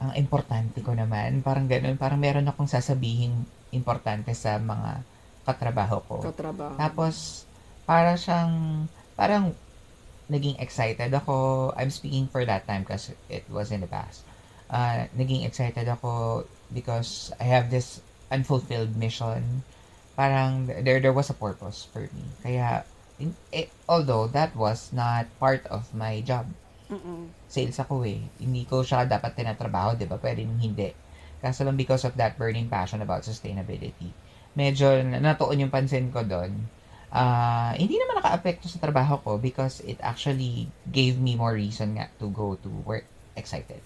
ang 0.00 0.12
importante 0.16 0.80
ko 0.80 0.92
naman, 0.92 1.40
parang 1.40 1.68
ganun, 1.68 1.96
parang 1.96 2.20
meron 2.20 2.48
akong 2.48 2.68
sasabihin 2.68 3.48
importante 3.72 4.32
sa 4.36 4.60
mga 4.60 5.04
katrabaho 5.48 6.04
ko. 6.04 6.16
Katrabaho. 6.20 6.76
Tapos, 6.76 7.46
para 7.88 8.18
siyang, 8.18 8.84
parang, 9.16 9.56
naging 10.30 10.58
excited 10.58 11.14
ako. 11.14 11.70
I'm 11.76 11.90
speaking 11.90 12.26
for 12.28 12.44
that 12.44 12.66
time 12.66 12.82
because 12.82 13.10
it 13.30 13.46
was 13.50 13.70
in 13.70 13.80
the 13.80 13.90
past. 13.90 14.22
Uh, 14.66 15.06
naging 15.14 15.46
excited 15.46 15.86
ako 15.86 16.44
because 16.74 17.30
I 17.38 17.46
have 17.46 17.70
this 17.70 18.02
unfulfilled 18.30 18.96
mission. 18.98 19.62
Parang, 20.16 20.66
there, 20.66 20.98
there 20.98 21.12
was 21.12 21.30
a 21.30 21.36
purpose 21.36 21.86
for 21.92 22.08
me. 22.10 22.24
Kaya, 22.42 22.82
in, 23.20 23.36
eh, 23.52 23.68
although 23.88 24.26
that 24.26 24.56
was 24.56 24.90
not 24.92 25.28
part 25.38 25.62
of 25.68 25.92
my 25.94 26.20
job. 26.24 26.50
Mm-mm. 26.90 27.30
Sales 27.46 27.78
ako 27.78 28.02
eh. 28.06 28.22
Hindi 28.38 28.64
ko 28.66 28.82
siya 28.82 29.06
dapat 29.06 29.34
tinatrabaho, 29.34 29.98
di 29.98 30.06
ba? 30.06 30.18
Pwede 30.18 30.42
hindi. 30.42 30.90
Kaso 31.42 31.62
lang 31.62 31.76
because 31.76 32.02
of 32.08 32.16
that 32.16 32.40
burning 32.40 32.66
passion 32.66 33.04
about 33.04 33.22
sustainability, 33.22 34.10
medyo 34.56 35.04
na- 35.04 35.20
natuon 35.20 35.60
yung 35.60 35.70
pansin 35.70 36.08
ko 36.08 36.24
doon. 36.24 36.64
Ah, 37.16 37.72
hindi 37.80 37.96
naman 37.96 38.20
naka-apekto 38.20 38.68
sa 38.68 38.76
trabaho 38.76 39.16
ko 39.24 39.40
because 39.40 39.80
it 39.88 39.96
actually 40.04 40.68
gave 40.92 41.16
me 41.16 41.32
more 41.32 41.56
reason 41.56 41.96
nga 41.96 42.12
to 42.20 42.28
go 42.28 42.60
to 42.60 42.68
work 42.84 43.08
excited. 43.32 43.80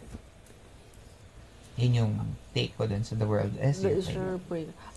Yun 1.78 1.94
yung 1.94 2.12
take 2.50 2.74
ko 2.74 2.90
dun 2.90 3.06
sa 3.06 3.14
The 3.14 3.30
World 3.30 3.54
is 3.62 3.86
The 3.86 4.02
sure. 4.02 4.42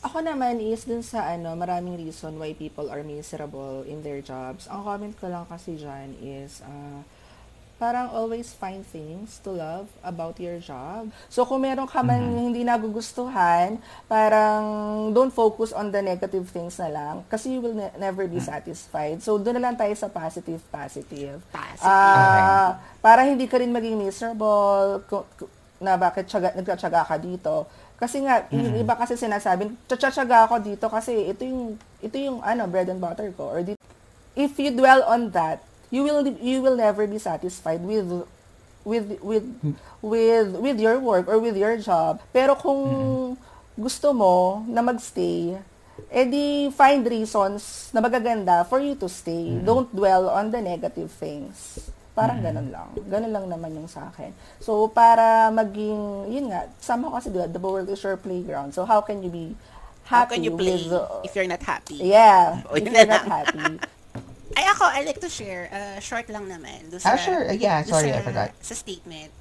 Ako 0.01 0.25
naman 0.25 0.57
is 0.57 0.89
dun 0.89 1.05
sa 1.05 1.29
ano, 1.29 1.53
maraming 1.53 2.01
reason 2.01 2.41
why 2.41 2.57
people 2.57 2.89
are 2.89 3.05
miserable 3.05 3.85
in 3.85 4.01
their 4.01 4.25
jobs. 4.25 4.65
Ang 4.65 4.81
comment 4.81 5.13
ko 5.13 5.29
lang 5.29 5.45
kasi 5.45 5.77
dyan 5.77 6.17
is, 6.17 6.65
ah, 6.65 7.05
parang 7.75 8.07
always 8.09 8.53
find 8.53 8.85
things 8.85 9.41
to 9.41 9.51
love 9.51 9.89
about 9.99 10.37
your 10.37 10.55
job. 10.57 11.09
So, 11.27 11.43
kung 11.43 11.61
meron 11.61 11.83
ka 11.83 11.99
man 11.99 12.21
Mhm. 12.21 12.37
hindi 12.39 12.61
nagugustuhan, 12.63 13.75
parang 14.07 14.63
don't 15.11 15.29
focus 15.29 15.73
on 15.73 15.89
the 15.89 15.99
negative 15.99 16.47
things 16.47 16.77
na 16.77 16.87
lang 16.87 17.15
kasi 17.27 17.51
you 17.51 17.59
will 17.59 17.75
ne- 17.75 17.91
never 17.97 18.23
be 18.23 18.39
satisfied. 18.39 19.19
So, 19.19 19.35
doon 19.35 19.59
na 19.59 19.67
lang 19.67 19.75
tayo 19.75 19.91
sa 19.93 20.07
positive, 20.07 20.63
positive. 20.69 21.43
Positive. 21.51 21.83
Ah, 21.83 22.79
para 23.01 23.25
hindi 23.25 23.49
ka 23.49 23.59
rin 23.59 23.69
maging 23.69 23.99
miserable 23.99 25.03
na 25.77 25.99
bakit 25.99 26.31
tiyaga, 26.31 26.55
nagtatyaga 26.55 27.03
ka 27.03 27.17
dito. 27.19 27.67
Kasi 27.99 28.23
nga, 28.23 28.47
yung 28.49 28.75
iba 28.75 28.95
kasi 28.95 29.15
sinasabi, 29.15 29.71
tsatsaga 29.87 30.47
ako 30.47 30.59
dito 30.59 30.87
kasi 30.87 31.27
ito 31.27 31.43
yung, 31.43 31.75
ito 31.99 32.15
yung 32.15 32.39
ano, 32.39 32.63
bread 32.67 32.87
and 32.87 32.99
butter 32.99 33.31
ko. 33.31 33.51
Or 33.51 33.59
dito. 33.59 33.79
If 34.33 34.55
you 34.57 34.71
dwell 34.71 35.03
on 35.03 35.29
that, 35.31 35.59
you 35.93 36.01
will 36.01 36.25
you 36.41 36.57
will 36.65 36.73
never 36.73 37.05
be 37.05 37.21
satisfied 37.21 37.85
with 37.85 38.25
with 38.81 39.21
with 39.21 39.45
with 40.01 40.49
with 40.57 40.77
your 40.81 40.97
work 40.97 41.29
or 41.29 41.37
with 41.37 41.53
your 41.53 41.77
job. 41.77 42.17
Pero 42.33 42.57
kung 42.57 42.81
gusto 43.77 44.09
mo 44.09 44.65
na 44.65 44.81
magstay, 44.81 45.61
edi 46.09 46.73
find 46.73 47.05
reasons 47.05 47.93
na 47.93 48.01
magaganda 48.01 48.65
for 48.65 48.81
you 48.81 48.97
to 48.97 49.05
stay. 49.05 49.53
Don't 49.61 49.93
dwell 49.93 50.33
on 50.33 50.49
the 50.49 50.57
negative 50.57 51.13
things. 51.13 51.77
Parang 52.13 52.45
ganun 52.45 52.69
lang. 52.69 52.89
Ganun 53.09 53.31
lang 53.33 53.45
naman 53.49 53.73
yung 53.73 53.89
sa 53.89 54.13
akin. 54.13 54.29
So, 54.61 54.85
para 54.85 55.49
maging, 55.49 56.29
yun 56.29 56.53
nga, 56.53 56.69
somehow 56.77 57.17
kasi 57.17 57.33
the, 57.33 57.49
the 57.49 57.57
world 57.57 57.89
is 57.89 57.97
your 58.05 58.21
playground. 58.21 58.69
So, 58.69 58.85
how 58.85 59.01
can 59.01 59.25
you 59.25 59.33
be 59.33 59.57
How 60.05 60.29
happy 60.29 60.37
can 60.37 60.45
you 60.45 60.53
play 60.53 60.77
with... 60.77 60.93
if 61.25 61.33
you're 61.33 61.49
not 61.49 61.65
happy? 61.65 61.97
yeah, 62.05 62.61
Oh, 62.69 62.75
if 62.77 62.85
you're 62.85 63.09
not 63.09 63.25
happy. 63.25 63.81
Ay, 64.53 64.65
ako, 64.69 64.83
I 64.85 65.01
like 65.03 65.19
to 65.19 65.31
share. 65.31 65.71
Uh, 65.71 65.97
short 65.99 66.27
lang 66.29 66.45
naman. 66.45 66.91
Doon 66.91 67.01
Ah, 67.01 67.15
sa, 67.15 67.17
sure. 67.17 67.49
Uh, 67.49 67.55
yeah, 67.55 67.81
sorry, 67.81 68.11
sa, 68.11 68.19
I 68.19 68.21
forgot. 68.21 68.49
Sa 68.59 68.75
statement. 68.75 69.31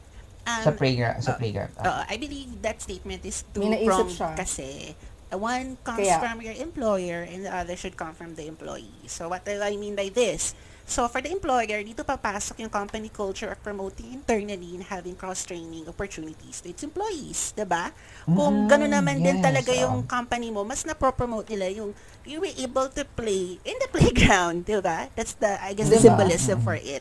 Um, 0.42 0.62
Sa 0.62 0.70
playground. 0.72 1.18
Sa 1.20 1.32
uh, 1.34 1.38
playground. 1.38 1.70
Ah. 1.78 2.02
uh, 2.02 2.02
I 2.08 2.16
believe 2.16 2.50
that 2.62 2.80
statement 2.80 3.22
is 3.22 3.44
too 3.52 3.62
wrong 3.86 4.08
siya. 4.08 4.34
kasi 4.34 4.94
uh, 5.30 5.38
one 5.38 5.76
comes 5.82 6.02
Kaya- 6.02 6.18
from 6.18 6.40
your 6.40 6.54
employer 6.56 7.22
and 7.22 7.44
the 7.44 7.52
other 7.52 7.76
should 7.76 7.94
come 7.94 8.14
from 8.14 8.34
the 8.34 8.46
employee. 8.46 9.06
So 9.06 9.28
what 9.28 9.44
do 9.44 9.54
I 9.54 9.76
mean 9.76 9.94
by 9.94 10.08
this? 10.08 10.54
So 10.92 11.00
for 11.12 11.20
the 11.24 11.32
employer, 11.32 11.80
dito 11.80 12.04
papasok 12.04 12.60
yung 12.60 12.68
company 12.80 13.08
culture 13.08 13.48
of 13.48 13.58
promoting 13.64 14.08
internally 14.18 14.70
and 14.76 14.84
having 14.94 15.16
cross-training 15.22 15.84
opportunities 15.92 16.60
to 16.60 16.68
its 16.68 16.84
employees, 16.88 17.40
'di 17.56 17.64
ba? 17.74 17.84
Kung 18.36 18.54
Mm, 18.54 18.68
gano'n 18.70 18.92
naman 18.98 19.16
din 19.24 19.40
yes, 19.40 19.40
talaga 19.40 19.72
yung 19.72 19.96
oo. 19.96 20.04
company 20.04 20.48
mo, 20.52 20.60
mas 20.70 20.84
na-promote 20.84 21.48
nila 21.48 21.66
yung 21.72 21.90
you 22.28 22.38
were 22.44 22.56
able 22.66 22.88
to 22.92 23.02
play 23.18 23.56
in 23.64 23.76
the 23.80 23.88
playground, 23.96 24.68
'di 24.68 24.84
ba? 24.84 25.08
That's 25.16 25.32
the 25.40 25.56
I 25.64 25.72
guess 25.72 25.88
the 25.88 25.96
Diba? 25.96 26.04
symbolism 26.04 26.60
for 26.60 26.76
it. 26.76 27.00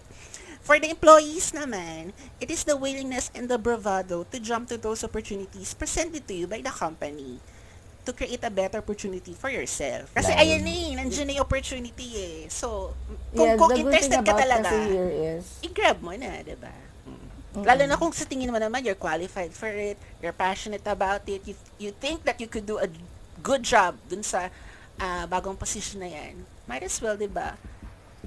For 0.61 0.77
the 0.79 0.87
employees 0.93 1.51
naman, 1.51 2.13
it 2.39 2.47
is 2.53 2.63
the 2.63 2.77
willingness 2.77 3.27
and 3.35 3.49
the 3.49 3.57
bravado 3.59 4.23
to 4.29 4.37
jump 4.39 4.69
to 4.69 4.77
those 4.77 5.03
opportunities 5.03 5.73
presented 5.75 6.23
to 6.29 6.33
you 6.37 6.47
by 6.47 6.61
the 6.63 6.71
company 6.71 7.41
to 8.01 8.11
create 8.13 8.41
a 8.41 8.49
better 8.49 8.81
opportunity 8.81 9.33
for 9.37 9.53
yourself. 9.53 10.09
Kasi 10.17 10.33
Lalo. 10.33 10.41
ayan 10.41 10.65
eh, 10.65 10.87
nandiyan 10.97 11.25
na 11.29 11.33
yung 11.37 11.45
opportunity 11.45 12.07
eh. 12.17 12.37
So, 12.49 12.97
kung, 13.33 13.45
yeah, 13.53 13.57
kung 13.57 13.71
interested 13.77 14.21
ka 14.25 14.33
about 14.33 14.41
talaga, 14.41 14.69
is, 14.73 15.61
i-grab 15.61 16.01
mo 16.01 16.13
na, 16.17 16.41
di 16.41 16.57
ba? 16.57 16.73
Lalo 17.51 17.83
na 17.83 17.99
kung 17.99 18.09
sa 18.15 18.25
tingin 18.25 18.49
mo 18.49 18.57
naman, 18.57 18.81
you're 18.81 18.97
qualified 18.97 19.51
for 19.53 19.69
it, 19.69 19.99
you're 20.23 20.33
passionate 20.33 20.85
about 20.87 21.21
it, 21.27 21.43
you, 21.45 21.53
you 21.77 21.91
think 21.91 22.23
that 22.25 22.39
you 22.39 22.47
could 22.47 22.65
do 22.65 22.79
a 22.79 22.87
good 23.43 23.61
job 23.61 23.99
dun 24.07 24.23
sa 24.23 24.49
ah, 24.97 25.27
bagong 25.29 25.59
position 25.59 26.01
na 26.01 26.09
yan, 26.09 26.41
might 26.65 26.81
as 26.81 26.97
well, 27.03 27.13
di 27.13 27.29
ba? 27.29 27.59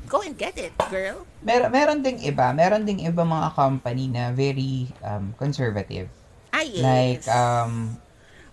Go 0.05 0.21
and 0.21 0.37
get 0.37 0.55
it, 0.61 0.77
girl. 0.93 1.25
Mer 1.41 1.73
meron 1.73 2.05
ding 2.05 2.21
iba, 2.21 2.53
meron 2.53 2.85
ding 2.85 3.01
iba 3.01 3.25
mga 3.25 3.57
company 3.57 4.13
na 4.13 4.37
very 4.37 4.93
um, 5.01 5.33
conservative. 5.41 6.13
Ah, 6.53 6.61
yes. 6.61 6.85
Like, 6.85 7.25
um, 7.33 7.97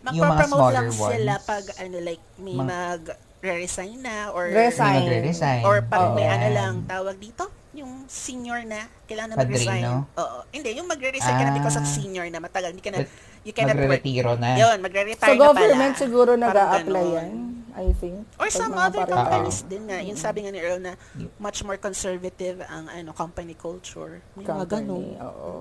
yung 0.03 0.17
mga 0.17 0.21
Magpapromote 0.27 0.73
lang 0.73 0.87
smaller 0.89 1.13
sila 1.13 1.33
pag 1.41 1.63
ano 1.77 1.95
like 1.99 2.23
may 2.35 2.53
Mga- 2.53 2.65
mag-resign 2.65 3.97
na 3.99 4.15
or 4.29 4.43
Resign. 4.47 5.01
magre-resign. 5.03 5.61
or 5.61 5.77
pag 5.83 6.13
may 6.13 6.23
Ayan. 6.23 6.35
ano 6.35 6.47
lang 6.51 6.73
tawag 6.85 7.17
dito 7.17 7.43
yung 7.71 8.03
senior 8.05 8.61
na 8.63 8.83
kailangan 9.05 9.31
na 9.31 9.37
mag-resign. 9.37 9.83
Oo. 10.13 10.37
Hindi, 10.49 10.69
yung 10.75 10.85
magre-resign 10.85 11.31
ka 11.31 11.43
na 11.45 11.53
because 11.53 11.77
of 11.77 11.83
Ah. 11.83 11.93
senior 11.93 12.27
na 12.27 12.37
matagal 12.37 12.69
hindi 12.69 12.83
ka 12.83 12.91
na 12.91 13.07
you 13.43 13.51
cannot 13.51 13.73
work. 13.73 13.87
Magre-retiro 13.95 14.31
na. 14.35 14.49
Yun, 14.59 14.77
magre-retire 14.77 15.31
na 15.31 15.39
government 15.41 15.93
pala. 15.93 16.01
siguro 16.01 16.31
nag 16.35 16.51
Parang 16.51 16.69
apply 16.75 16.91
ganon. 16.99 17.15
yan, 17.15 17.31
I 17.71 17.87
think. 17.95 18.27
Or 18.35 18.49
some 18.49 18.75
mga 18.75 18.83
other 18.83 19.01
parang- 19.01 19.15
companies 19.23 19.63
Oo. 19.63 19.69
din 19.69 19.83
nga. 19.87 19.97
Yung 20.01 20.19
sabi 20.19 20.43
nga 20.43 20.51
ni 20.51 20.59
Earl 20.59 20.81
na 20.81 20.93
much 21.39 21.63
more 21.63 21.79
conservative 21.79 22.59
ang 22.61 22.85
ano 22.85 23.15
company 23.15 23.55
culture. 23.55 24.19
May 24.35 24.43
mga 24.43 24.67
company. 24.67 24.67
ganun. 24.67 25.05
Oo. 25.23 25.51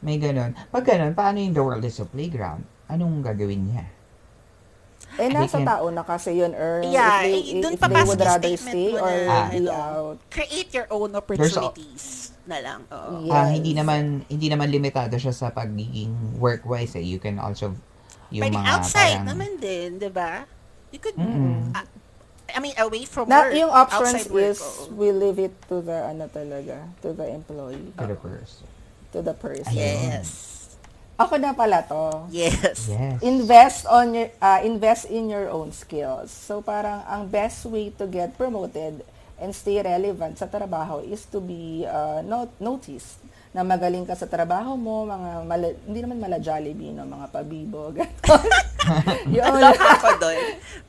May 0.00 0.16
ganun. 0.16 0.52
Pag 0.68 0.84
ganun, 0.86 1.12
paano 1.14 1.36
yung 1.38 1.52
the 1.52 1.62
world 1.62 1.80
is 1.82 1.96
a 1.96 2.04
playground? 2.04 2.68
Anong 2.90 3.22
gagawin 3.22 3.70
niya? 3.70 3.84
Eh, 5.18 5.26
nasa 5.26 5.58
can- 5.58 5.66
tao 5.66 5.86
na 5.90 6.02
kasi 6.06 6.38
yun, 6.38 6.54
Earl. 6.54 6.86
Yeah, 6.86 7.22
if 7.22 7.26
they, 7.26 7.34
eh, 7.34 7.62
dun 7.62 7.72
if 7.74 7.80
they 7.82 8.02
would 8.06 8.22
rather 8.22 8.54
stay 8.56 8.94
or 8.94 9.10
na, 9.26 9.36
be 9.50 9.56
ano, 9.58 9.70
out. 9.70 10.16
Create 10.30 10.70
your 10.70 10.86
own 10.90 11.10
opportunities. 11.14 12.30
na 12.50 12.58
lang. 12.58 12.80
Oo. 12.90 13.30
Yeah. 13.30 13.36
Ah, 13.36 13.46
Yes. 13.46 13.62
hindi 13.62 13.72
naman 13.78 14.00
hindi 14.26 14.50
naman 14.50 14.74
limitado 14.74 15.14
siya 15.14 15.30
sa 15.30 15.54
pagiging 15.54 16.40
work-wise 16.42 16.98
eh. 16.98 17.04
You 17.04 17.22
can 17.22 17.38
also 17.38 17.78
yung 18.34 18.42
Pwede 18.42 18.58
mga 18.58 18.66
outside 18.74 19.22
parang 19.22 19.28
naman 19.28 19.50
din, 19.62 19.88
di 19.98 20.10
ba? 20.10 20.42
You 20.90 20.98
could, 20.98 21.14
Mm-mm. 21.14 21.70
ah, 21.70 21.86
I 22.50 22.58
mean, 22.58 22.74
away 22.74 23.06
from 23.06 23.30
Na, 23.30 23.46
work. 23.46 23.54
yung 23.54 23.70
options 23.70 24.26
outside 24.26 24.34
work, 24.34 24.50
is, 24.50 24.58
oo. 24.58 24.98
we 24.98 25.14
leave 25.14 25.38
it 25.38 25.54
to 25.70 25.78
the, 25.78 26.10
ano 26.10 26.26
talaga, 26.26 26.82
to 26.98 27.14
the 27.14 27.26
employee, 27.30 27.94
to 27.94 28.06
the 28.10 28.18
person. 28.18 28.66
to 29.14 29.18
the 29.22 29.34
person. 29.34 29.70
Yes. 29.70 30.59
Ako 31.20 31.36
na 31.36 31.52
pala 31.52 31.84
to. 31.84 32.24
Yes. 32.32 32.88
Yes. 32.88 33.20
invest 33.20 33.84
on 33.84 34.16
your 34.16 34.32
uh, 34.40 34.64
invest 34.64 35.12
in 35.12 35.28
your 35.28 35.52
own 35.52 35.68
skills. 35.68 36.32
So 36.32 36.64
parang 36.64 37.04
ang 37.04 37.28
best 37.28 37.68
way 37.68 37.92
to 38.00 38.08
get 38.08 38.40
promoted 38.40 39.04
and 39.36 39.52
stay 39.52 39.80
relevant 39.84 40.40
sa 40.40 40.48
trabaho 40.48 41.04
is 41.04 41.28
to 41.28 41.40
be 41.40 41.84
uh, 41.84 42.24
not 42.24 42.48
noticed 42.56 43.20
na 43.50 43.66
magaling 43.66 44.06
ka 44.06 44.14
sa 44.14 44.30
trabaho 44.30 44.78
mo, 44.78 45.10
mga 45.10 45.30
mala, 45.42 45.68
hindi 45.82 45.98
naman 46.06 46.22
mala 46.22 46.38
Jollibee, 46.38 46.94
no, 46.94 47.02
mga 47.02 47.26
pabibo. 47.34 47.90
ganon. 47.98 48.46
Yun. 49.26 49.74
Ako 49.74 50.08
doon. 50.22 50.38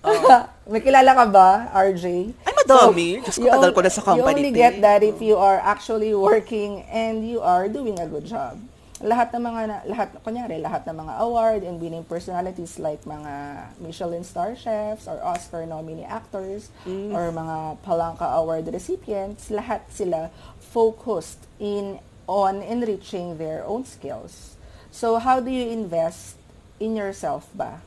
May 0.72 0.82
kilala 0.86 1.12
ka 1.18 1.26
ba, 1.26 1.74
RJ? 1.74 2.06
Ay, 2.46 2.54
madami. 2.54 3.08
Diyos 3.26 3.38
ko, 3.42 3.50
tagal 3.50 3.72
ko 3.74 3.82
na 3.82 3.90
sa 3.90 4.02
company. 4.06 4.22
You 4.22 4.30
only 4.30 4.52
get 4.54 4.78
that 4.86 5.02
if 5.02 5.18
you 5.26 5.42
are 5.42 5.58
actually 5.58 6.14
working 6.14 6.86
and 6.86 7.26
you 7.26 7.42
are 7.42 7.66
doing 7.66 7.98
a 7.98 8.06
good 8.06 8.30
job. 8.30 8.62
Lahat 9.02 9.34
ng 9.34 9.42
mga, 9.42 9.62
na- 9.66 9.86
lahat, 9.90 10.10
kunyari, 10.22 10.62
lahat 10.62 10.86
ng 10.86 10.94
mga 10.94 11.14
award 11.26 11.62
and 11.66 11.82
winning 11.82 12.06
personalities 12.06 12.78
like 12.78 13.02
mga 13.02 13.66
Michelin 13.82 14.22
star 14.22 14.54
chefs 14.54 15.10
or 15.10 15.18
Oscar 15.26 15.66
nominee 15.66 16.06
actors 16.06 16.70
Mm. 16.86 17.10
or 17.10 17.34
mga 17.34 17.82
Palanca 17.82 18.30
Award 18.38 18.70
recipients, 18.70 19.50
lahat 19.50 19.90
sila 19.90 20.30
focused 20.62 21.50
in 21.58 21.98
on 22.30 22.62
enriching 22.62 23.42
their 23.42 23.66
own 23.66 23.84
skills. 23.84 24.54
So, 24.94 25.18
how 25.18 25.42
do 25.42 25.50
you 25.50 25.66
invest 25.66 26.38
in 26.78 26.94
yourself 26.94 27.50
ba? 27.58 27.82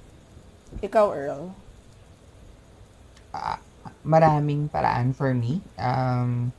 Ikaw, 0.82 1.06
Earl? 1.14 1.54
Ah, 3.30 3.62
maraming 4.02 4.66
paraan 4.66 5.14
for 5.14 5.30
me. 5.30 5.62
Um, 5.78 6.50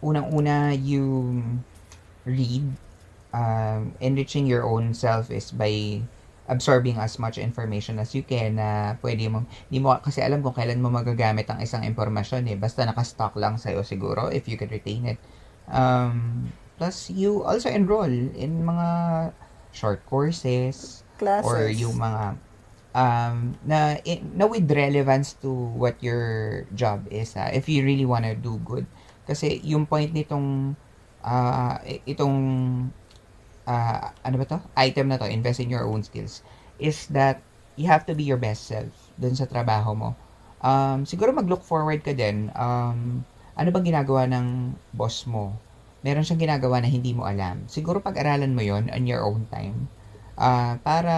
unang-una, 0.00 0.72
you 0.72 1.42
read. 2.24 2.85
Um, 3.34 3.92
enriching 4.00 4.46
your 4.48 4.64
own 4.64 4.94
self 4.96 5.28
is 5.28 5.52
by 5.52 6.00
absorbing 6.46 6.96
as 6.96 7.18
much 7.18 7.36
information 7.42 7.98
as 7.98 8.14
you 8.14 8.22
can 8.22 8.56
na 8.56 8.94
pwede 9.02 9.26
mo, 9.26 9.44
hindi 9.66 9.82
mo 9.82 9.98
kasi 9.98 10.22
alam 10.22 10.40
kung 10.40 10.54
kailan 10.54 10.78
mo 10.78 10.88
magagamit 10.88 11.44
ang 11.50 11.58
isang 11.60 11.82
impormasyon 11.82 12.46
eh. 12.48 12.56
Basta 12.56 12.86
nakastock 12.86 13.34
lang 13.36 13.58
sa'yo 13.58 13.82
siguro 13.82 14.30
if 14.30 14.46
you 14.46 14.54
can 14.56 14.70
retain 14.70 15.04
it. 15.04 15.18
Um, 15.68 16.48
plus, 16.78 17.10
you 17.10 17.42
also 17.42 17.68
enroll 17.68 18.08
in 18.10 18.62
mga 18.62 18.88
short 19.74 20.00
courses, 20.06 21.02
Classes? 21.18 21.44
or 21.44 21.66
yung 21.68 21.96
mga 21.98 22.38
um 22.96 23.52
na 23.68 24.00
na 24.32 24.48
with 24.48 24.64
relevance 24.72 25.36
to 25.36 25.52
what 25.52 26.00
your 26.00 26.64
job 26.72 27.04
is 27.12 27.36
ah, 27.36 27.52
if 27.52 27.68
you 27.68 27.84
really 27.84 28.08
wanna 28.08 28.32
do 28.32 28.56
good 28.64 28.88
kasi 29.28 29.60
yung 29.60 29.84
point 29.84 30.16
nitong 30.16 30.72
i- 31.84 32.00
itong 32.08 32.36
ah, 33.66 34.14
ano 34.26 34.36
ba 34.40 34.46
to 34.46 34.58
item 34.78 35.10
na 35.10 35.18
to 35.20 35.26
invest 35.28 35.60
in 35.62 35.70
your 35.70 35.84
own 35.86 36.02
skills 36.02 36.40
is 36.78 37.06
that 37.12 37.42
you 37.76 37.86
have 37.90 38.06
to 38.08 38.14
be 38.16 38.24
your 38.24 38.40
best 38.40 38.66
self 38.70 38.90
dun 39.20 39.34
sa 39.36 39.46
trabaho 39.48 39.92
mo 39.92 40.10
um 40.64 41.04
siguro 41.04 41.30
mag-look 41.36 41.62
forward 41.62 42.00
ka 42.00 42.12
din 42.16 42.48
um 42.56 43.22
ano 43.56 43.68
bang 43.72 43.86
ginagawa 43.92 44.24
ng 44.28 44.76
boss 44.96 45.28
mo 45.28 45.52
meron 46.04 46.22
siyang 46.24 46.42
ginagawa 46.42 46.80
na 46.80 46.88
hindi 46.88 47.12
mo 47.12 47.26
alam 47.28 47.66
siguro 47.68 48.00
pag-aralan 48.00 48.52
mo 48.56 48.62
yon 48.64 48.88
on 48.92 49.04
your 49.08 49.22
own 49.26 49.44
time 49.52 49.88
Ah, 50.36 50.76
para 50.84 51.16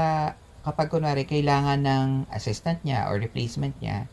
kapag 0.63 0.95
kunwari 0.95 1.27
kailangan 1.27 1.83
ng 1.83 2.09
assistant 2.31 2.79
niya 2.87 3.11
or 3.11 3.19
replacement 3.19 3.75
niya, 3.83 4.07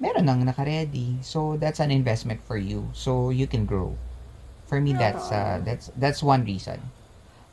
meron 0.00 0.24
nang 0.28 0.40
naka-ready. 0.48 1.20
So 1.20 1.56
that's 1.60 1.80
an 1.80 1.92
investment 1.92 2.40
for 2.48 2.56
you. 2.56 2.88
So 2.96 3.28
you 3.28 3.44
can 3.46 3.68
grow. 3.68 3.96
For 4.68 4.80
me 4.80 4.94
that's 4.96 5.28
uh, 5.34 5.60
that's 5.66 5.90
that's 5.98 6.22
one 6.24 6.46
reason. 6.46 6.80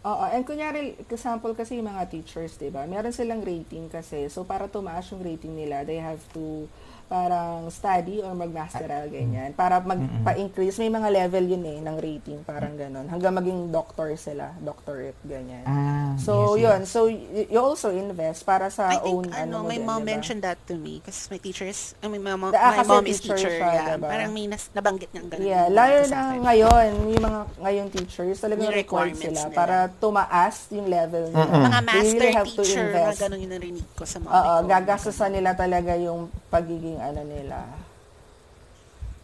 Oo, 0.07 0.23
and 0.31 0.47
kunyari, 0.47 0.95
example 1.03 1.51
kasi 1.51 1.75
yung 1.75 1.91
mga 1.91 2.07
teachers, 2.07 2.55
di 2.55 2.71
ba? 2.71 2.87
Meron 2.87 3.11
silang 3.11 3.43
rating 3.43 3.91
kasi. 3.91 4.31
So, 4.31 4.47
para 4.47 4.71
tumaas 4.71 5.11
yung 5.11 5.19
rating 5.19 5.51
nila, 5.51 5.83
they 5.83 5.99
have 5.99 6.23
to 6.31 6.63
parang 7.11 7.67
study 7.71 8.23
or 8.23 8.31
mag-masteral, 8.31 9.07
ganyan. 9.11 9.51
Para 9.51 9.83
magpa-increase. 9.83 10.79
May 10.79 10.91
mga 10.91 11.11
level 11.11 11.43
yun 11.43 11.63
eh, 11.67 11.79
ng 11.83 11.97
rating, 11.99 12.39
parang 12.47 12.79
ganon. 12.79 13.07
Hanggang 13.11 13.35
maging 13.35 13.67
doctor 13.71 14.11
sila, 14.15 14.55
doctorate, 14.63 15.19
ganyan. 15.27 15.63
Ah, 15.67 16.06
So, 16.17 16.33
yes, 16.53 16.63
yun. 16.63 16.79
yes. 16.79 16.89
So, 16.89 16.99
you 17.07 17.59
also 17.59 17.89
invest 17.89 18.41
para 18.41 18.67
sa 18.67 18.89
I 18.89 18.97
think, 18.97 19.05
own, 19.05 19.25
ano, 19.29 19.61
mo 19.61 19.67
my 19.67 19.77
din, 19.77 19.85
mom 19.85 20.01
diba? 20.01 20.09
mentioned 20.09 20.41
that 20.41 20.57
to 20.65 20.73
me 20.73 20.99
kasi 20.99 21.29
my 21.29 21.37
teachers, 21.37 21.93
I 21.99 22.07
mean, 22.07 22.19
my 22.19 22.33
mom, 22.33 22.49
The- 22.49 22.57
ah, 22.59 22.73
my 22.75 22.83
mom 22.83 23.05
is 23.05 23.17
teacher 23.17 23.37
teacher. 23.37 23.53
siya, 23.55 23.69
yeah. 23.71 23.87
diba? 23.95 24.09
Parang 24.09 24.31
may 24.31 24.45
nas, 24.45 24.67
nabanggit 24.71 25.09
niyang 25.11 25.29
ganun. 25.29 25.45
Yeah, 25.45 25.65
lalo 25.67 25.93
mga 25.95 26.09
na 26.09 26.19
ngayon, 26.43 26.87
yung 27.07 27.23
mga 27.23 27.41
ngayon 27.59 27.87
teachers, 27.91 28.37
talagang 28.37 28.65
Yung 28.65 28.75
required 28.75 29.13
requirements 29.13 29.23
sila 29.39 29.47
nila. 29.47 29.55
para 29.55 29.75
tumaas 29.93 30.55
yung 30.69 30.87
level 30.87 31.23
nila. 31.27 31.45
Mga 31.47 31.69
They 31.77 31.85
master 31.85 32.07
really 32.17 32.31
have 32.33 32.47
teacher, 32.47 32.65
mga 32.65 32.87
invest. 32.89 33.17
ganun 33.19 33.39
yung 33.39 33.53
narinig 33.53 33.87
ko 33.93 34.03
sa 34.03 34.17
mga 34.17 34.31
Oo, 34.31 34.55
gagastusan 34.65 35.31
nila 35.31 35.51
talaga 35.53 35.91
yung 35.95 36.19
pagiging 36.47 36.97
ano 36.97 37.21
nila. 37.21 37.61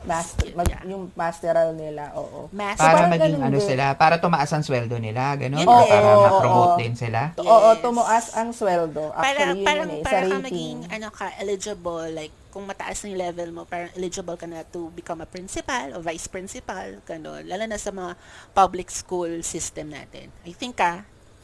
Master, 0.03 0.47
mag, 0.51 0.67
Yeah. 0.67 0.83
yung 0.85 1.03
masteral 1.13 1.69
nila, 1.71 2.11
oo. 2.13 2.47
Master. 2.49 2.81
Para 2.81 2.95
parang 2.97 3.11
maging 3.11 3.35
ano 3.39 3.55
din. 3.55 3.65
sila, 3.65 3.85
para 3.93 4.15
tumaas 4.17 4.49
ang 4.49 4.61
sweldo 4.61 4.95
nila, 4.97 5.33
ganun. 5.35 5.59
Yun 5.59 5.67
din. 5.69 5.89
para 5.89 6.07
Oo, 6.09 6.21
ma-promote 6.21 6.69
oo. 6.69 6.79
din 6.79 6.93
sila. 6.93 7.21
Yes. 7.33 7.45
Oo, 7.45 7.69
tumuas 7.79 8.25
ang 8.33 8.49
sweldo. 8.51 9.03
para 9.11 9.27
Actually, 9.33 9.55
yun 9.55 9.65
parang 9.65 9.87
yun 9.87 9.95
eh, 9.95 10.01
sa 10.01 10.09
para 10.09 10.25
ka 10.25 10.37
maging 10.41 10.77
ano 10.89 11.07
ka 11.09 11.25
eligible 11.37 12.07
like 12.09 12.33
kung 12.49 12.63
mataas 12.63 13.01
na 13.01 13.07
yung 13.07 13.21
level 13.23 13.49
mo 13.51 13.61
parang 13.63 13.89
eligible 13.93 14.35
ka 14.35 14.45
na 14.45 14.61
to 14.63 14.93
become 14.93 15.19
a 15.19 15.25
principal 15.25 15.89
o 15.91 16.01
vice 16.01 16.27
principal 16.27 16.85
ganun 17.01 17.41
lalo 17.43 17.65
na 17.65 17.75
sa 17.75 17.89
mga 17.89 18.13
public 18.51 18.87
school 18.87 19.41
system 19.41 19.89
natin 19.89 20.29
I 20.43 20.53
think 20.53 20.77
ah 20.77 21.01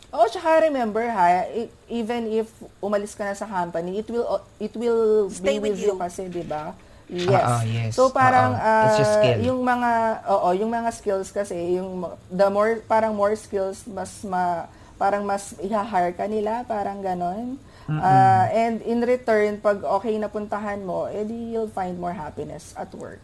Oo, 0.10 0.26
tsaka 0.26 0.62
remember 0.64 1.02
ha, 1.04 1.46
i- 1.48 1.70
even 1.88 2.26
if 2.28 2.50
umalis 2.80 3.14
ka 3.14 3.22
na 3.24 3.34
sa 3.34 3.46
company, 3.46 3.98
it 3.98 4.08
will 4.08 4.26
it 4.58 4.74
will 4.74 5.30
Stay 5.30 5.58
be 5.58 5.64
with 5.64 5.78
with 5.78 5.82
you, 5.84 5.94
you. 5.94 5.96
kasi, 5.96 6.26
'di 6.26 6.42
ba? 6.44 6.74
Yes. 7.10 7.42
Oo, 7.42 7.58
yes. 7.66 7.92
So 7.98 8.14
parang 8.14 8.54
Oo. 8.54 8.86
It's 8.86 8.98
just 9.02 9.18
ah, 9.18 9.22
skill. 9.26 9.40
yung 9.50 9.60
mga 9.66 9.92
oo, 10.30 10.50
yung 10.54 10.72
mga 10.72 10.90
skills 10.94 11.30
kasi, 11.34 11.82
yung 11.82 12.06
the 12.30 12.48
more 12.54 12.86
parang 12.86 13.18
more 13.18 13.34
skills 13.34 13.82
mas 13.90 14.22
ma 14.22 14.70
parang 15.02 15.26
mas 15.26 15.56
i-hire 15.64 16.14
ka 16.14 16.30
nila, 16.30 16.68
parang 16.70 17.02
ganon. 17.02 17.58
Ah, 17.90 18.46
and 18.54 18.86
in 18.86 19.02
return, 19.02 19.58
pag 19.58 19.82
okay 19.82 20.14
na 20.22 20.30
puntahan 20.30 20.78
mo, 20.86 21.10
edi 21.10 21.58
you'll 21.58 21.72
find 21.74 21.98
more 21.98 22.14
happiness 22.14 22.78
at 22.78 22.94
work. 22.94 23.18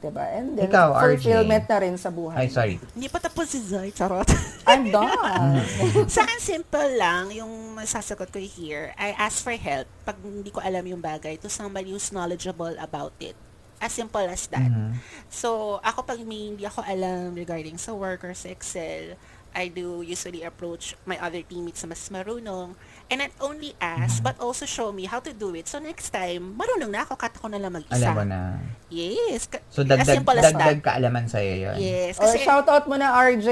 'Di 0.00 0.08
ba? 0.08 0.24
And 0.32 0.56
then 0.56 0.66
Ikaw, 0.66 0.86
RJ. 0.90 1.00
fulfillment 1.20 1.64
na 1.66 1.76
rin 1.78 1.94
sa 1.94 2.08
buhay. 2.08 2.36
Ay, 2.36 2.48
sorry. 2.48 2.74
hindi 2.92 3.06
pa 3.06 3.20
tapos 3.20 3.46
si 3.46 3.60
Zay 3.60 3.92
charot 3.92 4.24
I'm 4.64 4.88
done. 4.88 5.60
sa 6.12 6.24
akin 6.24 6.40
simple 6.40 6.90
lang 6.96 7.28
yung 7.30 7.50
masasagot 7.74 8.28
ko 8.28 8.40
here 8.40 8.96
I 8.96 9.12
ask 9.12 9.40
for 9.40 9.52
help 9.52 9.84
pag 10.02 10.16
hindi 10.18 10.48
ko 10.48 10.58
alam 10.58 10.82
yung 10.82 11.00
bagay 11.00 11.36
to 11.38 11.48
somebody 11.48 11.92
who's 11.92 12.08
knowledgeable 12.08 12.72
about 12.76 13.12
it 13.18 13.36
as 13.76 13.92
simple 13.92 14.20
as 14.22 14.44
that 14.48 14.66
Mhm. 14.66 14.96
So, 15.28 15.80
ako 15.80 16.04
pag 16.04 16.20
may 16.20 16.48
hindi 16.48 16.64
ako 16.64 16.80
alam 16.80 17.32
regarding 17.32 17.76
sa 17.76 17.92
work 17.92 18.24
or 18.24 18.32
sa 18.32 18.48
Excel, 18.48 19.16
I 19.50 19.66
do 19.66 20.00
usually 20.00 20.44
approach 20.44 20.92
my 21.02 21.16
other 21.16 21.40
teammates 21.40 21.80
na 21.82 21.92
mas 21.92 22.04
marunong 22.06 22.76
and 23.10 23.18
not 23.18 23.34
only 23.42 23.74
ask, 23.76 24.22
but 24.22 24.38
also 24.38 24.62
show 24.62 24.88
me 24.88 25.04
how 25.04 25.18
to 25.18 25.34
do 25.34 25.50
it. 25.52 25.66
So, 25.66 25.76
next 25.76 26.10
time, 26.10 26.54
marunong 26.54 26.88
na 26.88 27.02
ako, 27.02 27.18
kat 27.18 27.34
ako 27.34 27.50
na 27.50 27.58
lang 27.58 27.74
mag-isa. 27.74 27.98
Alam 27.98 28.14
mo 28.14 28.24
na. 28.24 28.40
Yes. 28.86 29.44
ka- 29.44 29.58
So, 29.66 29.82
as 29.82 29.90
dagdag, 29.90 30.06
simple 30.14 30.36
as 30.38 30.44
dagdag 30.46 30.78
that. 30.78 30.86
kaalaman 30.86 31.26
sa'yo 31.26 31.54
yun. 31.60 31.76
Yes. 31.76 32.16
Or 32.16 32.30
Kasi, 32.30 32.38
shout 32.40 32.66
out 32.66 32.86
mo 32.86 32.94
na 32.94 33.10
RJ. 33.12 33.50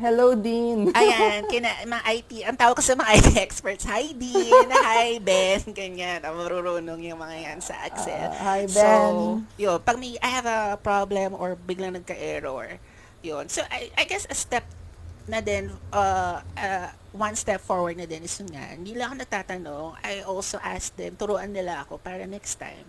Hello, 0.00 0.32
Dean. 0.32 0.88
ayan, 0.96 1.44
kina, 1.46 1.68
mga 1.84 2.02
IT, 2.10 2.30
ang 2.44 2.56
tawag 2.56 2.74
ko 2.74 2.82
sa 2.82 2.96
mga 2.96 3.10
IT 3.14 3.28
experts, 3.38 3.84
hi 3.84 4.10
Dean, 4.10 4.68
hi 4.72 5.20
Ben, 5.20 5.60
ganyan, 5.70 6.24
ang 6.24 6.34
marurunong 6.34 7.00
yung 7.00 7.20
mga 7.20 7.36
yan 7.38 7.58
sa 7.60 7.76
Excel. 7.84 8.32
Ah, 8.34 8.56
hi, 8.56 8.64
So, 8.66 8.80
Ben. 8.80 9.14
yun, 9.56 9.78
pag 9.80 10.00
may, 10.00 10.16
I 10.18 10.30
have 10.30 10.44
a 10.44 10.60
problem 10.76 11.36
or 11.36 11.52
biglang 11.54 11.92
nagka-error, 11.94 12.80
yun. 13.20 13.48
So, 13.48 13.60
I, 13.68 13.92
I 13.94 14.04
guess 14.04 14.24
a 14.28 14.34
step 14.34 14.64
na 15.24 15.40
din, 15.40 15.72
uh, 15.92 16.38
uh, 16.42 16.88
one 17.16 17.32
step 17.32 17.60
forward 17.64 17.96
na 17.96 18.04
din 18.04 18.24
is 18.24 18.34
yun 18.36 18.52
nga, 18.52 18.76
hindi 18.76 18.92
lang 18.92 19.12
ako 19.12 19.16
nagtatanong, 19.24 19.86
I 20.04 20.20
also 20.24 20.60
ask 20.60 20.92
them, 20.96 21.16
turuan 21.16 21.48
nila 21.52 21.84
ako 21.86 21.96
para 21.96 22.28
next 22.28 22.60
time, 22.60 22.84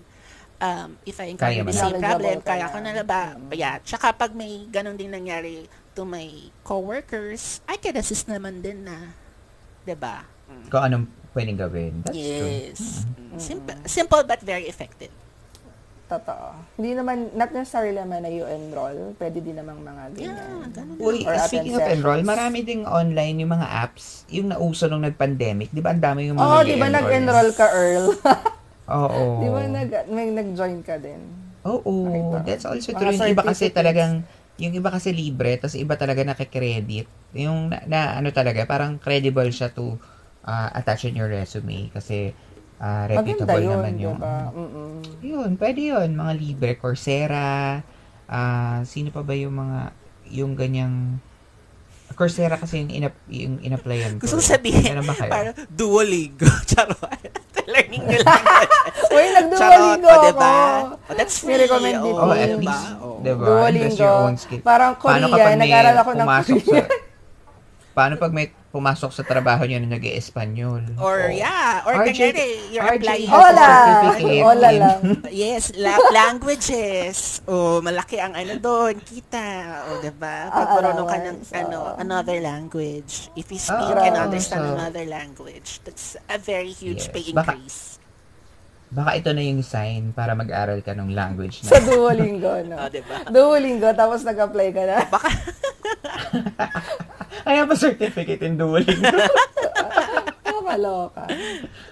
um, 0.59 0.99
if 1.07 1.15
I 1.19 1.31
encounter 1.31 1.63
Kaya 1.63 1.67
the 1.67 1.75
same 1.75 1.99
problem, 1.99 2.37
kaya 2.43 2.65
ko 2.71 2.77
na 2.79 2.91
ba, 3.03 3.39
yeah, 3.55 3.79
tsaka 3.79 4.15
pag 4.15 4.31
may 4.35 4.67
ganun 4.67 4.99
din 4.99 5.11
nangyari 5.11 5.67
to 5.95 6.03
my 6.03 6.51
coworkers, 6.67 7.63
I 7.67 7.79
can 7.79 7.95
assist 7.95 8.27
naman 8.27 8.59
din 8.59 8.83
na, 8.83 9.15
'di 9.87 9.95
ba? 9.95 10.27
Kung 10.67 10.83
anong 10.83 11.05
pwedeng 11.31 11.59
gawin. 11.59 11.93
That's 12.03 12.15
true. 12.15 12.47
yes. 12.47 12.79
Mm. 13.15 13.39
Simple, 13.39 13.75
simple 13.87 14.21
but 14.23 14.39
very 14.43 14.67
effective. 14.67 15.11
Totoo. 16.05 16.47
Hindi 16.77 16.91
naman, 16.93 17.33
not 17.33 17.49
necessarily 17.49 17.97
naman 17.97 18.21
na 18.21 18.29
you 18.29 18.45
enroll. 18.45 19.17
Pwede 19.17 19.41
din 19.41 19.57
namang 19.57 19.81
mga 19.81 20.03
ganyan. 20.13 20.37
Yeah, 20.37 20.65
ganun. 20.69 20.95
Uy, 21.01 21.25
Or 21.25 21.33
speaking 21.41 21.73
of 21.73 21.81
enroll, 21.89 22.21
marami 22.21 22.61
ding 22.61 22.85
online 22.85 23.41
yung 23.41 23.57
mga 23.57 23.65
apps, 23.65 24.21
yung 24.29 24.53
nauso 24.53 24.85
nung 24.85 25.01
nag-pandemic. 25.01 25.73
Di 25.73 25.81
ba 25.81 25.97
ang 25.97 26.01
dami 26.05 26.29
yung 26.29 26.37
mga 26.37 26.45
Oo, 26.45 26.61
di 26.61 26.77
ba 26.77 26.87
nag-enroll? 26.93 27.49
ka, 27.57 27.65
Earl? 27.73 28.05
Oo. 29.01 29.23
di 29.41 29.49
ba 29.49 29.61
nag, 29.65 29.89
may 30.13 30.29
nag-join 30.29 30.85
ka 30.85 31.01
din? 31.01 31.17
Oo, 31.65 31.81
ko. 32.05 32.37
that's 32.45 32.69
also 32.69 32.93
true. 32.93 33.09
Yung 33.09 33.33
iba 33.33 33.41
kasi 33.41 33.73
talagang, 33.73 34.21
yung 34.61 34.77
iba 34.77 34.93
kasi 34.93 35.09
libre, 35.09 35.57
tapos 35.57 35.73
iba 35.73 35.97
talaga 35.97 36.21
nakikredit. 36.21 37.09
Yung 37.33 37.73
na, 37.73 37.81
na 37.89 37.99
ano 38.21 38.29
talaga, 38.29 38.61
parang 38.69 39.01
credible 39.01 39.49
siya 39.49 39.73
to 39.73 39.97
uh, 40.45 40.69
attach 40.77 41.09
in 41.09 41.17
your 41.17 41.27
resume 41.33 41.89
kasi 41.89 42.37
uh, 42.77 43.03
reputable 43.07 43.59
yun, 43.59 43.71
naman 43.75 43.93
yung... 43.95 44.17
ba? 44.17 44.49
Mm-mm. 44.49 44.91
Yun, 45.19 45.49
pwede 45.55 45.79
yun. 45.81 46.09
Mga 46.11 46.31
libre, 46.33 46.71
Coursera, 46.75 47.81
ah 48.25 48.79
sino 48.83 49.09
pa 49.09 49.21
ba 49.21 49.33
yung 49.33 49.53
mga, 49.53 49.79
yung 50.29 50.53
ganyang, 50.53 51.19
Coursera 52.13 52.55
kasi 52.55 52.79
yung, 52.79 52.91
inap, 52.93 53.15
yung 53.27 53.59
in-applyan 53.59 54.15
ko. 54.15 54.23
Gusto 54.23 54.39
ko 54.39 54.45
sabihin, 54.45 54.95
ba 54.95 55.13
kayo? 55.13 55.31
parang 55.31 55.55
Duolingo. 55.67 56.47
Charot. 56.69 57.01
Learning 57.65 58.05
new 58.05 58.21
language. 58.21 58.71
Uy, 59.15 59.25
nag-Duolingo 59.33 60.05
ako. 60.07 60.23
diba? 60.23 60.53
O, 61.01 61.11
that's 61.11 61.35
free. 61.41 61.57
Nirecommend 61.57 61.97
Oh, 61.97 62.13
Oo, 62.21 62.29
at 62.29 62.45
Diba? 62.45 62.61
least, 62.61 62.85
Oo. 62.95 63.17
diba? 63.19 63.43
Duolingo. 63.43 63.83
Invest 63.83 63.99
your 63.99 64.15
own 64.15 64.35
skill. 64.37 64.61
Parang 64.61 64.93
Paano 64.95 65.25
Korean, 65.27 65.33
kapag 65.33 65.49
may 65.49 65.61
nag-aral 65.65 65.95
ako 65.97 66.11
ng 66.13 66.19
pumasok 66.21 66.59
Korean. 66.61 66.85
sa, 66.85 66.93
paano 67.97 68.13
pag 68.15 68.31
may 68.31 68.45
pumasok 68.75 69.07
sa 69.09 69.23
trabaho 69.23 69.63
nyo 69.63 69.79
na 69.79 69.95
nag-e-espanyol? 69.95 70.99
Or 70.99 71.25
Oh. 71.25 71.31
yeah, 71.31 71.79
or 71.87 71.95
RJ 71.97 72.11
kanyari, 72.11 72.47
you're 72.69 72.83
RJ 72.83 72.99
applying 72.99 73.29
Hola! 73.31 73.69
certificate 73.71 74.43
Hola 74.43 74.69
lang. 74.69 74.99
Yes, 75.31 75.63
la- 75.75 76.03
languages. 76.11 77.39
Oh, 77.45 77.79
malaki 77.79 78.19
ang 78.19 78.35
ano 78.35 78.55
doon, 78.57 78.99
kita. 78.99 79.47
O, 79.87 79.99
diba? 79.99 80.51
Pag 80.51 80.67
Ah, 80.67 80.75
marunong 80.75 81.07
ka 81.07 81.17
ng 81.21 81.37
ano, 81.55 81.77
oo. 81.87 81.95
another 81.97 82.37
language. 82.37 83.31
If 83.33 83.47
you 83.47 83.57
speak 83.57 83.95
Ah, 83.95 84.03
and 84.03 84.15
understand 84.17 84.61
So- 84.61 84.75
another 84.75 85.05
language, 85.05 85.79
that's 85.83 86.19
a 86.25 86.35
very 86.35 86.69
huge 86.69 87.07
Yes. 87.07 87.13
pay 87.13 87.23
increase. 87.25 87.79
Baka 87.94 87.94
ito 89.11 89.29
na 89.29 89.41
yung 89.41 89.59
sign 89.59 90.11
para 90.11 90.31
mag-aral 90.31 90.79
ka 90.79 90.91
ng 90.91 91.11
language 91.11 91.61
Sa 91.61 91.75
na. 91.75 91.83
Duolingo, 91.83 92.63
no? 92.63 92.75
O, 92.77 92.87
diba? 92.87 93.15
Duolingo, 93.27 93.91
tapos 93.91 94.23
nag-apply 94.23 94.67
ka 94.71 94.83
na. 94.83 94.97
Baka, 95.07 95.29
I 97.43 97.53
have 97.55 97.67
a 97.67 97.75
certificate 97.75 98.39
in 98.41 98.55
Duolingo. 98.55 99.11
Nakakaloka. 100.75 101.23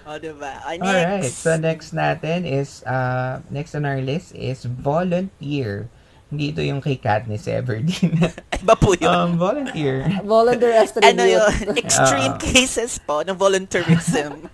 o, 0.04 0.18
diba? 0.18 0.52
O, 0.60 0.68
next. 0.70 0.84
Alright, 0.84 1.32
so 1.32 1.50
next 1.56 1.88
natin 1.92 2.44
is, 2.44 2.82
uh, 2.84 3.40
next 3.48 3.74
on 3.74 3.84
our 3.84 4.00
list 4.00 4.34
is 4.34 4.64
volunteer. 4.64 5.88
Hindi 6.28 6.50
ito 6.50 6.60
yung 6.60 6.80
kay 6.80 6.98
Katniss 6.98 7.46
Everdeen. 7.46 8.18
Iba 8.64 8.74
po 8.74 8.96
yun. 8.96 9.06
um, 9.06 9.30
volunteer. 9.38 10.02
Volunteer 10.24 10.72
as 10.74 10.90
ano 10.98 11.22
yun? 11.22 11.46
Extreme 11.78 12.34
Ah. 12.40 12.42
cases 12.42 12.98
po 12.98 13.22
ng 13.22 13.36
volunteerism. 13.38 14.48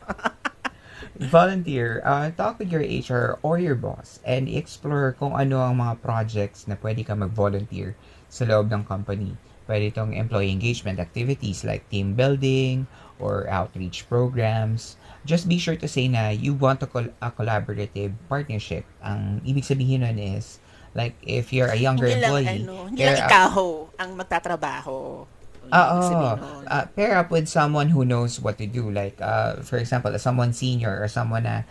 Volunteer, 1.29 2.01
uh, 2.01 2.33
talk 2.33 2.57
with 2.57 2.73
your 2.73 2.81
HR 2.81 3.37
or 3.45 3.61
your 3.61 3.77
boss 3.77 4.25
and 4.25 4.49
explore 4.49 5.13
kung 5.21 5.37
ano 5.37 5.61
ang 5.61 5.77
mga 5.77 6.01
projects 6.01 6.65
na 6.65 6.81
pwede 6.81 7.05
ka 7.05 7.13
mag-volunteer 7.13 7.93
sa 8.33 8.49
loob 8.49 8.73
ng 8.73 8.89
company. 8.89 9.37
Pwede 9.69 9.93
itong 9.93 10.17
employee 10.17 10.51
engagement 10.51 10.97
activities 10.97 11.63
like 11.63 11.85
team 11.93 12.17
building 12.17 12.89
or 13.21 13.45
outreach 13.53 14.09
programs. 14.09 14.97
Just 15.29 15.45
be 15.45 15.61
sure 15.61 15.77
to 15.77 15.87
say 15.87 16.09
na 16.09 16.33
you 16.33 16.57
want 16.57 16.81
a, 16.81 16.89
col- 16.89 17.13
a 17.21 17.29
collaborative 17.29 18.17
partnership. 18.27 18.89
Ang 19.05 19.45
ibig 19.45 19.69
sabihin 19.69 20.01
nun 20.01 20.17
is, 20.17 20.59
like, 20.97 21.15
if 21.23 21.53
you're 21.53 21.71
a 21.71 21.77
younger 21.77 22.09
hindi 22.09 22.25
lang, 22.25 22.33
employee, 22.33 22.65
ano, 22.65 22.75
hindi 22.89 23.05
lang 23.05 23.21
ikaw 23.29 23.55
ang 24.01 24.11
magtatrabaho. 24.17 25.29
Yun 25.71 25.79
Oo. 25.79 25.99
sabihin. 26.03 26.39
Uh, 26.67 26.85
pair 26.93 27.15
up 27.15 27.31
with 27.31 27.47
someone 27.47 27.89
who 27.89 28.03
knows 28.03 28.39
what 28.39 28.59
to 28.59 28.67
do. 28.67 28.91
Like, 28.91 29.17
uh, 29.19 29.63
for 29.63 29.79
example, 29.79 30.11
someone 30.17 30.51
senior 30.51 30.91
or 30.93 31.07
someone 31.07 31.47
na 31.47 31.63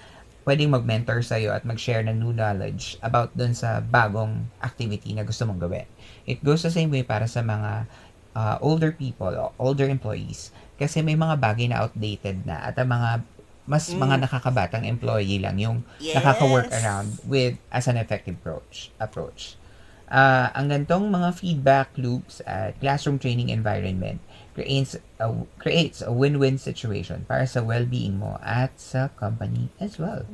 pwedeng 0.43 0.71
mag-mentor 0.71 1.21
sa'yo 1.21 1.51
at 1.51 1.61
mag-share 1.61 2.01
ng 2.01 2.15
new 2.15 2.31
knowledge 2.31 2.97
about 2.99 3.29
dun 3.33 3.53
sa 3.53 3.79
bagong 3.79 4.49
activity 4.59 5.13
na 5.13 5.21
gusto 5.21 5.45
mong 5.45 5.59
gawin. 5.59 5.85
It 6.25 6.41
goes 6.41 6.63
the 6.63 6.71
same 6.71 6.89
way 6.89 7.03
para 7.03 7.27
sa 7.27 7.39
mga 7.39 7.85
uh, 8.33 8.55
older 8.59 8.89
people, 8.89 9.29
older 9.59 9.85
employees. 9.85 10.49
Kasi 10.75 11.03
may 11.03 11.13
mga 11.13 11.37
bagay 11.37 11.69
na 11.69 11.83
outdated 11.83 12.47
na 12.47 12.65
at 12.65 12.79
ang 12.79 12.89
mga 12.89 13.11
mas 13.69 13.93
Mm. 13.93 14.01
mga 14.01 14.15
nakakabatang 14.25 14.81
employee 14.81 15.37
lang 15.37 15.61
yung 15.61 15.85
Yes. 16.01 16.17
nakaka-work 16.17 16.73
around 16.73 17.21
with 17.21 17.53
as 17.69 17.85
an 17.85 18.01
effective 18.01 18.33
approach. 18.33 18.89
approach. 18.97 19.58
Ah, 20.09 20.49
ang 20.57 20.73
gantong 20.73 21.05
mga 21.05 21.29
feedback 21.37 21.93
loops 21.93 22.41
at 22.49 22.73
classroom 22.81 23.21
training 23.21 23.53
environment 23.53 24.17
creates 24.57 24.97
a, 25.21 25.29
creates 25.61 26.01
a 26.01 26.09
win-win 26.09 26.57
situation 26.57 27.29
para 27.29 27.45
sa 27.45 27.61
well-being 27.61 28.17
mo 28.17 28.41
at 28.41 28.73
sa 28.81 29.13
company 29.13 29.69
as 29.77 30.01
well. 30.01 30.25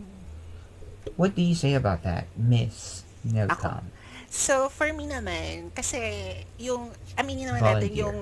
What 1.19 1.35
do 1.35 1.43
you 1.43 1.59
say 1.59 1.75
about 1.75 2.07
that, 2.07 2.31
Miss 2.39 3.03
Nelcom? 3.27 3.91
So, 4.31 4.71
for 4.71 4.87
me 4.95 5.11
naman, 5.11 5.75
kasi 5.75 5.99
yung, 6.55 6.95
aminin 7.19 7.51
naman 7.51 7.61
natin 7.63 7.91
Volunteer. 7.91 8.03
yung 8.03 8.19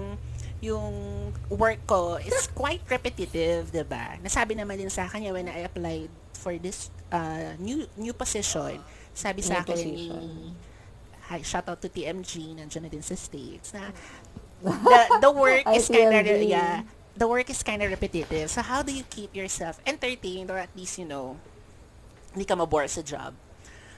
yung 0.63 0.95
work 1.51 1.83
ko 1.83 2.15
is 2.23 2.47
quite 2.55 2.79
repetitive, 2.87 3.67
'di 3.67 3.83
ba? 3.83 4.15
Nasabi 4.23 4.55
naman 4.55 4.79
din 4.79 4.87
sa 4.87 5.11
akin 5.11 5.27
when 5.35 5.51
I 5.51 5.67
applied 5.67 6.07
for 6.31 6.55
this 6.55 6.87
uh, 7.11 7.59
new 7.59 7.83
new 7.99 8.15
position, 8.15 8.79
sabi 9.11 9.43
sa 9.43 9.59
New 9.59 9.63
akin 9.67 9.77
ni 9.83 10.07
hi, 11.33 11.41
shout 11.41 11.65
out 11.65 11.81
to 11.81 11.89
TMG, 11.89 12.53
nandiyan 12.53 12.85
na 12.85 12.89
din 12.93 13.01
sa 13.01 13.17
States, 13.17 13.73
na 13.73 13.89
the, 14.61 14.99
the 15.17 15.31
work 15.33 15.65
is 15.73 15.89
kind 15.89 16.13
of, 16.13 16.25
yeah, 16.45 16.85
the 17.17 17.25
work 17.25 17.49
is 17.49 17.65
kind 17.65 17.81
of 17.81 17.89
repetitive. 17.89 18.53
So, 18.53 18.61
how 18.61 18.85
do 18.85 18.93
you 18.93 19.01
keep 19.09 19.33
yourself 19.33 19.81
entertained 19.81 20.53
or 20.53 20.61
at 20.61 20.69
least, 20.77 21.01
you 21.01 21.09
know, 21.09 21.41
hindi 22.37 22.45
ka 22.45 22.53
mabore 22.53 22.85
sa 22.85 23.01
job? 23.01 23.33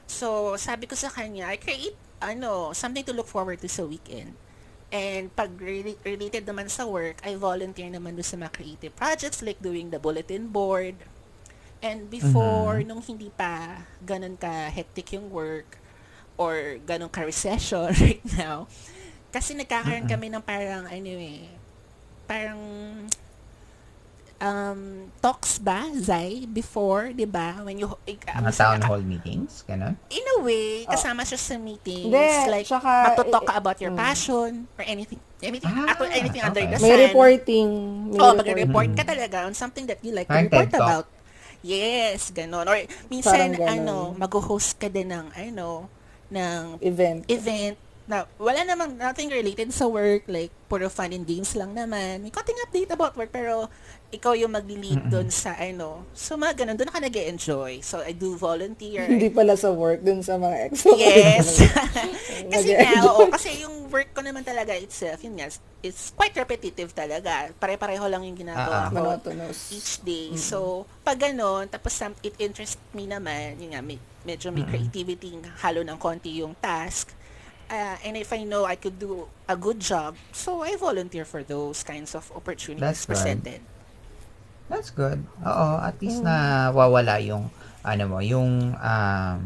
So, 0.07 0.55
sabi 0.55 0.87
ko 0.87 0.95
sa 0.95 1.11
kanya, 1.11 1.51
I 1.51 1.59
create, 1.59 1.99
ano, 2.23 2.71
something 2.71 3.03
to 3.03 3.11
look 3.11 3.27
forward 3.27 3.59
to 3.59 3.67
sa 3.67 3.83
weekend. 3.83 4.39
And 4.95 5.27
pag 5.35 5.51
rela- 5.59 5.99
related 6.07 6.47
naman 6.47 6.71
sa 6.71 6.87
work, 6.87 7.19
I 7.19 7.35
volunteer 7.35 7.91
naman 7.91 8.15
doon 8.15 8.23
sa 8.23 8.39
mga 8.39 8.55
creative 8.55 8.93
projects 8.95 9.43
like 9.43 9.59
doing 9.59 9.91
the 9.91 9.99
bulletin 9.99 10.47
board. 10.47 10.95
And 11.83 12.07
before, 12.07 12.79
nung 12.87 13.03
hindi 13.03 13.27
pa 13.27 13.83
ganun 13.99 14.39
ka 14.39 14.71
hectic 14.71 15.11
yung 15.11 15.27
work 15.27 15.83
or 16.35 16.79
ganun 16.83 17.11
ka 17.11 17.23
recession 17.23 17.91
right 18.03 18.23
now, 18.35 18.67
kasi 19.31 19.51
nagkakaroon 19.53 20.07
kami 20.07 20.31
ng 20.31 20.43
parang, 20.43 20.87
ano 20.87 21.11
eh, 21.19 21.47
parang 22.25 22.59
um, 24.39 25.11
talks 25.21 25.59
ba, 25.59 25.87
Zay, 25.95 26.45
before, 26.47 27.11
di 27.11 27.27
ba? 27.27 27.61
When 27.63 27.79
you, 27.79 27.87
ik- 28.07 28.27
Mga 28.27 28.51
town 28.55 28.79
hall 28.83 29.03
meetings, 29.03 29.63
gano'n? 29.67 29.95
in 30.11 30.25
a 30.25 30.37
way, 30.43 30.83
kasama 30.87 31.23
siya 31.23 31.39
sa 31.39 31.55
meetings. 31.55 32.07
Hindi, 32.07 32.51
like, 32.51 32.67
tsaka, 32.67 33.11
matutalk 33.11 33.43
ka 33.47 33.55
eh, 33.55 33.61
about 33.61 33.77
your 33.79 33.93
mm. 33.93 33.99
passion 33.99 34.67
or 34.75 34.83
anything. 34.83 35.19
Anything, 35.39 35.71
Ah, 35.71 35.93
ako- 35.95 36.09
anything 36.09 36.43
under 36.43 36.63
okay. 36.63 36.73
the 36.75 36.79
May 36.81 36.91
sun. 36.95 37.03
reporting. 37.11 37.69
May 38.11 38.19
Oh, 38.19 38.33
reporting. 38.33 38.37
mag-report 38.39 38.89
ka 38.95 39.03
talaga 39.03 39.37
on 39.47 39.53
something 39.53 39.85
that 39.87 39.99
you 40.03 40.11
like 40.11 40.27
to 40.27 40.35
report 40.35 40.71
about. 40.73 41.05
Yes, 41.65 42.29
ganon. 42.29 42.69
Or 42.69 42.77
minsan, 43.09 43.57
ano, 43.57 44.13
mag-host 44.13 44.77
ka 44.77 44.85
din 44.87 45.09
ng, 45.09 45.33
ano, 45.33 45.89
ng 46.31 46.81
Event. 46.81 47.25
event 47.29 47.77
na 48.05 48.29
wala 48.37 48.61
namang 48.61 49.01
nothing 49.01 49.33
related 49.33 49.73
sa 49.73 49.89
work, 49.89 50.29
like 50.29 50.53
puro 50.69 50.89
fun 50.89 51.09
and 51.09 51.25
games 51.25 51.57
lang 51.57 51.73
naman. 51.73 52.21
May 52.21 52.29
konting 52.29 52.57
update 52.69 52.93
about 52.93 53.17
work, 53.17 53.33
pero 53.33 53.65
ikaw 54.13 54.37
yung 54.37 54.53
mag-lead 54.53 55.09
doon 55.09 55.33
sa 55.33 55.57
ano. 55.57 56.05
So, 56.13 56.37
mga 56.37 56.63
ganun, 56.63 56.77
doon 56.77 56.93
ka 56.93 57.01
nag 57.01 57.17
enjoy 57.17 57.81
So, 57.81 58.05
I 58.05 58.13
do 58.13 58.37
volunteer. 58.37 59.09
Hindi 59.09 59.33
pala 59.33 59.57
sa 59.57 59.73
work, 59.73 60.05
dun 60.05 60.21
sa 60.21 60.37
mga 60.37 60.69
ex. 60.69 60.85
Yes. 60.95 61.65
kasi 62.53 62.77
nga, 62.77 63.01
oo, 63.09 63.25
kasi 63.33 63.65
yung 63.65 63.89
work 63.89 64.13
ko 64.13 64.21
naman 64.21 64.45
talaga 64.45 64.77
itself, 64.77 65.25
yun 65.25 65.41
nga, 65.41 65.49
it's 65.81 66.13
quite 66.13 66.37
repetitive 66.37 66.93
talaga. 66.93 67.49
Pare-pareho 67.57 68.05
lang 68.05 68.21
yung 68.21 68.37
ginagawa 68.37 68.85
Ah, 68.85 68.87
ah. 68.87 68.89
ko 68.93 69.01
Monotonous. 69.01 69.73
each 69.73 69.99
day. 70.05 70.37
So, 70.37 70.85
pag 71.01 71.17
ganon, 71.17 71.65
tapos 71.67 71.97
some, 71.97 72.13
it 72.21 72.37
interests 72.37 72.77
me 72.93 73.09
naman, 73.09 73.57
yun 73.57 73.73
nga, 73.73 73.81
may, 73.81 73.97
medyo 74.21 74.53
may 74.53 74.63
creativity, 74.63 75.41
halo 75.65 75.81
ng 75.81 75.97
konti 75.97 76.45
yung 76.45 76.53
task. 76.61 77.24
Uh, 77.65 77.97
and 78.01 78.13
if 78.15 78.29
I 78.29 78.43
know 78.43 78.63
I 78.63 78.75
could 78.75 78.97
do 78.97 79.25
a 79.45 79.55
good 79.55 79.79
job, 79.79 80.15
so 80.31 80.61
I 80.61 80.75
volunteer 80.75 81.25
for 81.25 81.41
those 81.41 81.81
kinds 81.81 82.13
of 82.13 82.29
opportunities 82.31 82.81
That's 82.81 83.03
good. 83.03 83.17
presented. 83.17 83.59
That's 84.65 84.89
good. 84.89 85.25
Oo, 85.41 85.67
at 85.79 85.97
least 85.99 86.21
na 86.21 86.69
wawala 86.69 87.17
yung, 87.19 87.49
ano 87.81 88.03
mo, 88.07 88.17
yung, 88.19 88.73
um, 88.75 89.39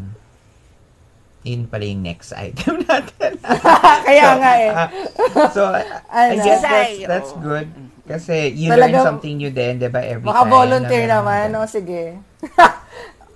yun 1.41 1.63
pala 1.65 1.83
yung 1.83 2.03
next 2.03 2.35
item 2.39 2.83
natin. 2.83 3.39
Kaya 4.07 4.27
nga 4.35 4.51
eh. 4.57 4.71
Ah, 4.71 4.89
so, 5.55 5.71
I 6.11 6.35
Ano? 6.35 6.43
guess 6.43 6.61
that's, 6.61 6.95
that's 7.07 7.31
oo. 7.31 7.39
good. 7.39 7.67
Kasi 8.03 8.51
you 8.51 8.67
Talagang- 8.67 8.95
learn 8.95 9.07
something 9.15 9.33
new 9.37 9.47
din, 9.49 9.77
di 9.77 9.87
ba, 9.87 10.01
every 10.01 10.25
Baka 10.25 10.43
time. 10.43 10.51
volunteer 10.51 11.03
na- 11.05 11.21
naman, 11.21 11.53
no? 11.53 11.63
Sige. 11.63 12.19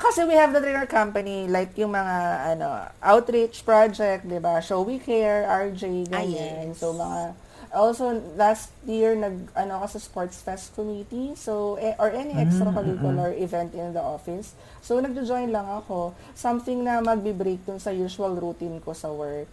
Kasi 0.04 0.28
we 0.28 0.36
have 0.36 0.52
that 0.52 0.68
in 0.68 0.76
our 0.76 0.86
company, 0.86 1.48
like 1.48 1.72
yung 1.80 1.96
mga 1.96 2.18
ano 2.54 2.68
outreach 3.00 3.64
project, 3.64 4.28
di 4.28 4.38
ba? 4.38 4.60
Show 4.60 4.84
We 4.84 5.00
Care, 5.00 5.48
RJ, 5.48 6.12
Ah, 6.12 6.20
ganyan. 6.20 6.76
yes. 6.76 6.84
So, 6.84 6.92
mga, 6.92 7.32
also, 7.72 8.12
last 8.36 8.70
year, 8.84 9.16
nag, 9.16 9.50
ano 9.56 9.82
ako 9.82 9.98
sa 9.98 10.00
Sports 10.04 10.38
Fest 10.44 10.76
Committee, 10.76 11.34
so, 11.34 11.80
eh, 11.80 11.96
or 11.98 12.12
any 12.12 12.36
extracurricular 12.38 13.34
event 13.34 13.74
in 13.74 13.96
the 13.96 14.04
office. 14.04 14.54
So, 14.84 15.00
nagjo-join 15.00 15.50
lang 15.50 15.66
ako. 15.66 16.14
Something 16.36 16.84
na 16.84 17.02
magbe-break 17.02 17.66
dun 17.66 17.80
sa 17.80 17.90
usual 17.90 18.36
routine 18.38 18.78
ko 18.84 18.92
sa 18.94 19.10
work. 19.10 19.48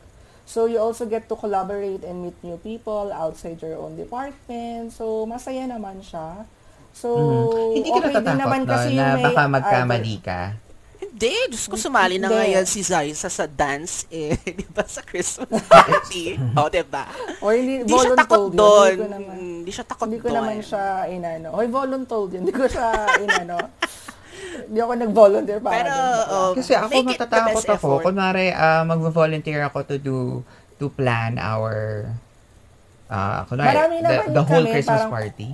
So, 0.45 0.67
you 0.67 0.83
also 0.83 1.07
get 1.07 1.31
to 1.31 1.39
collaborate 1.39 2.03
and 2.03 2.27
meet 2.27 2.35
new 2.43 2.59
people 2.59 3.15
outside 3.15 3.63
your 3.63 3.79
own 3.79 3.95
department. 3.95 4.91
So, 4.91 5.23
masaya 5.25 5.63
naman 5.65 6.03
siya. 6.03 6.45
So, 7.01 7.09
Mhm. 7.11 7.73
Hindi 7.73 7.89
ka 7.89 7.97
okay 7.99 8.13
din 8.21 8.37
naman 8.37 8.61
no, 8.61 8.69
kasi 8.69 8.89
na 8.93 9.05
may 9.11 9.25
baka 9.25 9.43
magkamali 9.49 10.17
ka? 10.21 10.41
Hindi, 11.01 11.33
Diyos 11.49 11.65
ko, 11.67 11.77
sumali 11.77 12.17
na 12.17 12.29
nga 12.29 12.45
yan 12.47 12.65
si 12.65 12.81
Zaysa 12.81 13.29
sa 13.29 13.45
dance, 13.45 14.05
eh, 14.09 14.37
di 14.59 14.65
ba, 14.67 14.85
sa 14.87 15.01
Christmas 15.03 15.49
party. 15.67 16.37
o, 16.55 16.69
di 16.69 16.81
ba? 16.83 17.05
Or 17.41 17.53
hindi, 17.53 17.83
Hindi 17.83 17.93
siya 17.95 18.13
takot 18.15 18.49
doon. 18.51 18.89
Hindi 18.91 19.01
ko 19.01 19.09
naman, 19.11 19.37
Hindi 19.59 19.71
siya 19.71 19.85
takot 19.87 20.07
hindi 20.07 20.19
ko 20.19 20.27
doon. 20.27 20.37
naman 20.39 20.57
siya 20.61 20.85
inano. 21.07 21.49
Hoy, 21.51 21.69
voluntold 21.69 22.31
yun. 22.31 22.41
Hindi 22.43 22.53
ko 22.55 22.65
siya 22.65 22.89
inano. 23.19 23.57
Hindi 24.63 24.79
ako 24.79 24.93
nag-volunteer 24.95 25.61
para 25.61 25.77
Pero, 25.77 25.95
oh, 26.31 26.51
Kasi 26.55 26.73
ako 26.75 26.89
matatakot 27.03 27.53
ako. 27.59 27.75
effort. 27.75 28.03
Kunwari, 28.03 28.47
uh, 28.51 28.83
mag-volunteer 28.87 29.61
ako 29.63 29.79
to 29.85 29.97
do, 29.97 30.19
to 30.77 30.89
plan 30.89 31.37
our, 31.37 32.07
uh, 33.09 33.41
kunwari, 33.45 33.73
Marami 33.73 33.97
the, 33.99 34.15
the 34.31 34.43
whole 34.43 34.65
kami, 34.65 34.73
Christmas 34.73 35.01
parang- 35.01 35.13
party. 35.13 35.49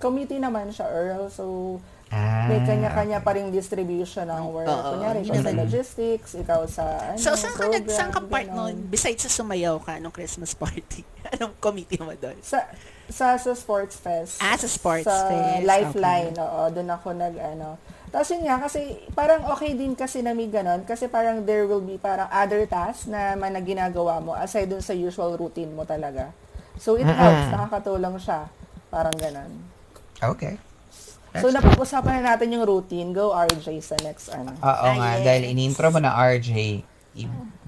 Committee 0.00 0.40
naman 0.40 0.72
siya, 0.72 0.88
Earl. 0.88 1.28
So, 1.28 1.76
Ah, 2.10 2.50
may 2.50 2.58
kanya-kanya 2.66 3.22
pa 3.22 3.38
ring 3.38 3.54
distribution 3.54 4.26
ng 4.26 4.50
work. 4.50 4.66
Oo, 4.66 4.98
Kunyari, 4.98 5.22
ikaw 5.22 5.46
sa 5.46 5.54
logistics, 5.54 6.34
ikaw 6.34 6.60
sa 6.66 7.14
ano, 7.14 7.22
So, 7.22 7.38
saan 7.38 7.54
ka, 7.54 7.70
nag, 7.70 7.86
program, 7.86 7.94
saan 7.94 8.10
ka 8.10 8.20
part 8.26 8.50
ganon. 8.50 8.74
nun? 8.74 8.90
Besides 8.90 9.22
sa 9.22 9.30
sumayaw 9.30 9.78
ka 9.78 10.02
nung 10.02 10.10
Christmas 10.10 10.50
party. 10.50 11.06
Anong 11.38 11.54
committee 11.62 12.02
mo 12.02 12.10
doon? 12.10 12.34
Sa, 12.42 12.66
sa, 13.06 13.38
sa 13.38 13.54
sports 13.54 13.94
fest. 13.94 14.42
Ah, 14.42 14.58
sa 14.58 14.66
sports 14.66 15.06
sa 15.06 15.30
fest. 15.30 15.62
Lifeline, 15.62 16.34
oo. 16.34 16.62
Doon 16.74 16.90
ako 16.90 17.14
nag, 17.14 17.34
ano. 17.38 17.78
Tapos 18.10 18.26
yun 18.34 18.42
nga, 18.42 18.58
kasi 18.58 18.98
parang 19.14 19.46
okay 19.46 19.78
din 19.78 19.94
kasi 19.94 20.18
na 20.18 20.34
may 20.34 20.50
ganon. 20.50 20.82
Kasi 20.82 21.06
parang 21.06 21.46
there 21.46 21.70
will 21.70 21.78
be 21.78 21.94
parang 21.94 22.26
other 22.26 22.66
tasks 22.66 23.06
na 23.06 23.38
man 23.38 23.54
na 23.54 23.62
ginagawa 23.62 24.18
mo 24.18 24.34
aside 24.34 24.66
dun 24.66 24.82
sa 24.82 24.90
usual 24.90 25.38
routine 25.38 25.70
mo 25.70 25.86
talaga. 25.86 26.34
So, 26.74 26.98
it 26.98 27.06
helps. 27.06 27.54
Nakakatulong 27.54 28.18
siya. 28.18 28.50
Parang 28.90 29.14
ganon. 29.14 29.69
Okay. 30.20 30.56
So, 31.30 31.46
napag-usapan 31.48 32.20
na 32.20 32.34
natin 32.34 32.50
yung 32.50 32.66
routine. 32.66 33.14
Go, 33.14 33.30
RJ, 33.30 33.80
sa 33.80 33.94
next, 34.02 34.28
ano. 34.28 34.50
Oo 34.50 34.66
Ah, 34.66 34.94
nga, 34.98 35.10
yes. 35.16 35.24
dahil 35.24 35.42
in-intro 35.46 35.86
mo 35.88 36.02
na 36.02 36.10
RJ, 36.10 36.82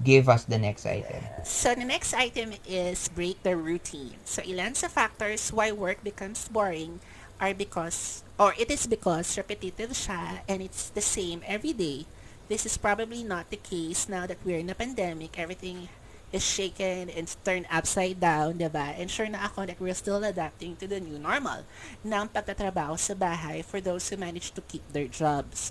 give 0.03 0.27
us 0.27 0.43
the 0.43 0.59
next 0.59 0.83
item. 0.83 1.23
So, 1.47 1.71
the 1.71 1.87
next 1.87 2.11
item 2.11 2.59
is 2.67 3.07
break 3.07 3.39
the 3.43 3.55
routine. 3.55 4.19
So, 4.27 4.43
ilan 4.43 4.75
sa 4.75 4.91
factors 4.91 5.55
why 5.55 5.71
work 5.71 6.03
becomes 6.03 6.51
boring 6.51 6.99
are 7.39 7.55
because, 7.55 8.23
or 8.35 8.51
it 8.59 8.67
is 8.67 8.83
because 8.83 9.31
repetitive 9.39 9.95
siya 9.95 10.43
and 10.43 10.59
it's 10.59 10.91
the 10.91 11.03
same 11.03 11.39
every 11.47 11.71
day. 11.71 12.03
This 12.51 12.67
is 12.67 12.75
probably 12.75 13.23
not 13.23 13.47
the 13.47 13.59
case 13.59 14.11
now 14.11 14.27
that 14.27 14.43
we're 14.43 14.59
in 14.59 14.67
a 14.67 14.75
pandemic. 14.75 15.39
Everything 15.39 15.87
is 16.33 16.41
shaken 16.41 17.13
and 17.13 17.29
turned 17.45 17.69
upside 17.69 18.17
down, 18.19 18.57
diba? 18.57 18.97
And 18.97 19.05
sure 19.05 19.29
na 19.29 19.45
ako 19.45 19.69
that 19.69 19.77
we're 19.77 19.93
still 19.93 20.19
adapting 20.25 20.75
to 20.81 20.89
the 20.89 20.99
new 20.99 21.21
normal 21.21 21.61
ng 22.01 22.27
pagtatrabaho 22.33 22.97
sa 22.97 23.13
bahay 23.13 23.61
for 23.61 23.77
those 23.77 24.09
who 24.09 24.17
manage 24.17 24.49
to 24.57 24.65
keep 24.65 24.81
their 24.91 25.05
jobs. 25.05 25.69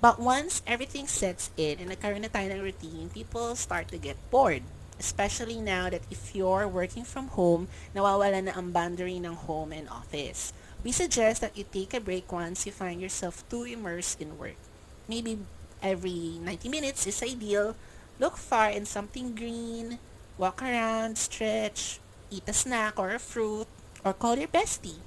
But 0.00 0.22
once 0.22 0.62
everything 0.64 1.10
sets 1.10 1.50
in 1.58 1.82
and 1.82 1.90
nagkaroon 1.92 2.24
na 2.24 2.32
tayo 2.32 2.48
ng 2.54 2.62
routine, 2.62 3.12
people 3.12 3.52
start 3.58 3.90
to 3.92 4.00
get 4.00 4.16
bored. 4.30 4.62
Especially 4.96 5.60
now 5.60 5.90
that 5.90 6.06
if 6.08 6.32
you're 6.32 6.70
working 6.70 7.04
from 7.04 7.34
home, 7.34 7.68
nawawala 7.92 8.46
na 8.46 8.54
ang 8.54 8.70
boundary 8.70 9.18
ng 9.18 9.36
home 9.44 9.74
and 9.74 9.90
office. 9.90 10.54
We 10.80 10.94
suggest 10.94 11.44
that 11.44 11.58
you 11.58 11.68
take 11.68 11.92
a 11.92 12.00
break 12.00 12.30
once 12.32 12.64
you 12.64 12.72
find 12.72 13.02
yourself 13.02 13.44
too 13.52 13.68
immersed 13.68 14.22
in 14.22 14.40
work. 14.40 14.56
Maybe 15.04 15.44
every 15.82 16.40
90 16.40 16.68
minutes 16.72 17.04
is 17.04 17.20
ideal. 17.20 17.76
Look 18.20 18.36
far 18.36 18.68
in 18.68 18.84
something 18.84 19.32
green, 19.32 19.96
walk 20.36 20.60
around, 20.60 21.16
stretch, 21.16 21.98
eat 22.28 22.44
a 22.44 22.52
snack 22.52 23.00
or 23.00 23.10
a 23.10 23.18
fruit, 23.18 23.64
or 24.04 24.12
call 24.12 24.36
your 24.36 24.48
bestie. 24.48 25.00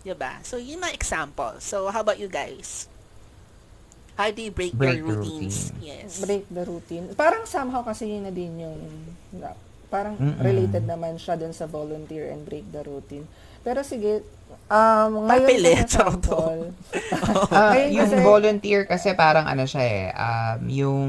Diba? 0.00 0.40
So, 0.40 0.56
yun 0.56 0.80
mga 0.80 0.94
example. 0.94 1.60
So, 1.60 1.90
how 1.90 2.00
about 2.00 2.16
you 2.16 2.26
guys? 2.26 2.88
How 4.14 4.30
do 4.30 4.40
you 4.40 4.48
break, 4.50 4.72
Break 4.72 4.96
your 4.96 5.04
the 5.04 5.12
routines? 5.20 5.68
routine. 5.68 5.84
Yes. 5.84 6.24
break 6.24 6.48
the 6.48 6.64
routine. 6.64 7.04
Parang 7.12 7.44
somehow 7.44 7.84
kasi 7.84 8.08
yun 8.08 8.24
na 8.24 8.32
din 8.32 8.56
yung 8.56 8.80
parang 9.86 10.16
Mm-mm. 10.16 10.40
related 10.40 10.82
naman 10.82 11.14
siya 11.14 11.36
dun 11.36 11.52
sa 11.52 11.68
volunteer 11.68 12.32
and 12.32 12.42
break 12.42 12.64
the 12.72 12.80
routine. 12.82 13.28
Pero 13.60 13.84
sige, 13.84 14.24
um, 14.66 15.28
ngayon 15.28 15.46
Papilit, 15.46 15.90
Ah, 17.52 17.76
Ayun 17.76 17.92
yung 17.92 18.08
kasi- 18.08 18.24
volunteer 18.24 18.80
kasi 18.88 19.12
parang 19.12 19.44
ano 19.44 19.68
siya 19.68 19.82
eh, 19.84 20.04
um, 20.10 20.60
yung 20.66 21.02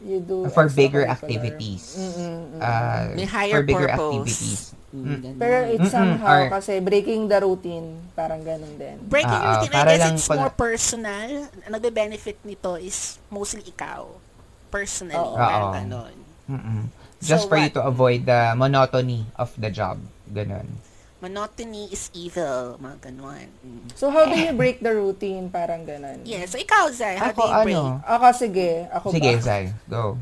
you 0.00 0.18
do 0.18 0.46
for 0.48 0.68
bigger 0.68 1.02
activities. 1.04 1.94
Mm-mm, 1.94 2.14
mm-mm. 2.54 2.60
Uh, 2.60 3.14
May 3.14 3.26
higher 3.26 3.52
for 3.52 3.62
bigger 3.62 3.88
purpose. 3.88 3.98
activities. 3.98 4.60
Mm, 4.88 4.96
Mm. 4.98 5.18
ganun. 5.20 5.36
Pero 5.36 5.56
it's 5.68 5.80
Mm-mm, 5.84 5.92
somehow 5.92 6.32
or- 6.38 6.50
kasi 6.50 6.72
breaking 6.78 7.26
the 7.26 7.38
routine, 7.38 7.88
parang 8.14 8.40
ganun 8.40 8.72
din. 8.74 8.96
Breaking 9.02 9.28
ah, 9.28 9.60
routine, 9.60 9.74
I 9.74 9.84
guess 9.92 10.16
it's 10.16 10.24
pala- 10.24 10.40
more 10.40 10.54
personal. 10.54 11.28
Ang 11.60 11.70
nagbe-benefit 11.70 12.40
nito 12.42 12.74
is 12.76 12.96
mostly 13.28 13.62
ikaw. 13.62 14.08
Personally. 14.68 15.12
Oo. 15.14 15.34
Parang 15.34 15.62
Oo. 15.62 15.74
ganon. 15.74 16.14
Mm-mm. 16.46 16.80
Just 17.18 17.44
So 17.44 17.48
for 17.48 17.58
you 17.58 17.68
what? 17.68 17.74
to 17.74 17.82
avoid 17.84 18.24
the 18.24 18.54
monotony 18.54 19.26
of 19.34 19.52
the 19.54 19.68
job. 19.68 19.98
Ganun. 20.24 20.64
Monotony 21.18 21.90
is 21.90 22.14
evil. 22.14 22.78
Mga 22.78 23.10
ganon. 23.10 23.50
Mm. 23.66 23.90
So 23.98 24.06
how 24.06 24.30
do 24.30 24.38
you 24.38 24.54
break 24.54 24.78
the 24.78 24.94
routine? 24.94 25.50
Parang 25.50 25.82
ganun. 25.82 26.22
Yeah, 26.22 26.46
so 26.46 26.54
ikaw, 26.62 26.86
Zay, 26.94 27.18
how 27.18 27.34
Ako, 27.34 27.42
do 27.42 27.42
you 27.42 27.58
break? 27.66 27.74
ano? 27.74 27.84
Ako 28.06 28.24
sige, 28.30 28.70
ako 28.94 29.06
Sige, 29.10 29.32
ba? 29.34 29.42
Zay, 29.42 29.64
go. 29.90 30.14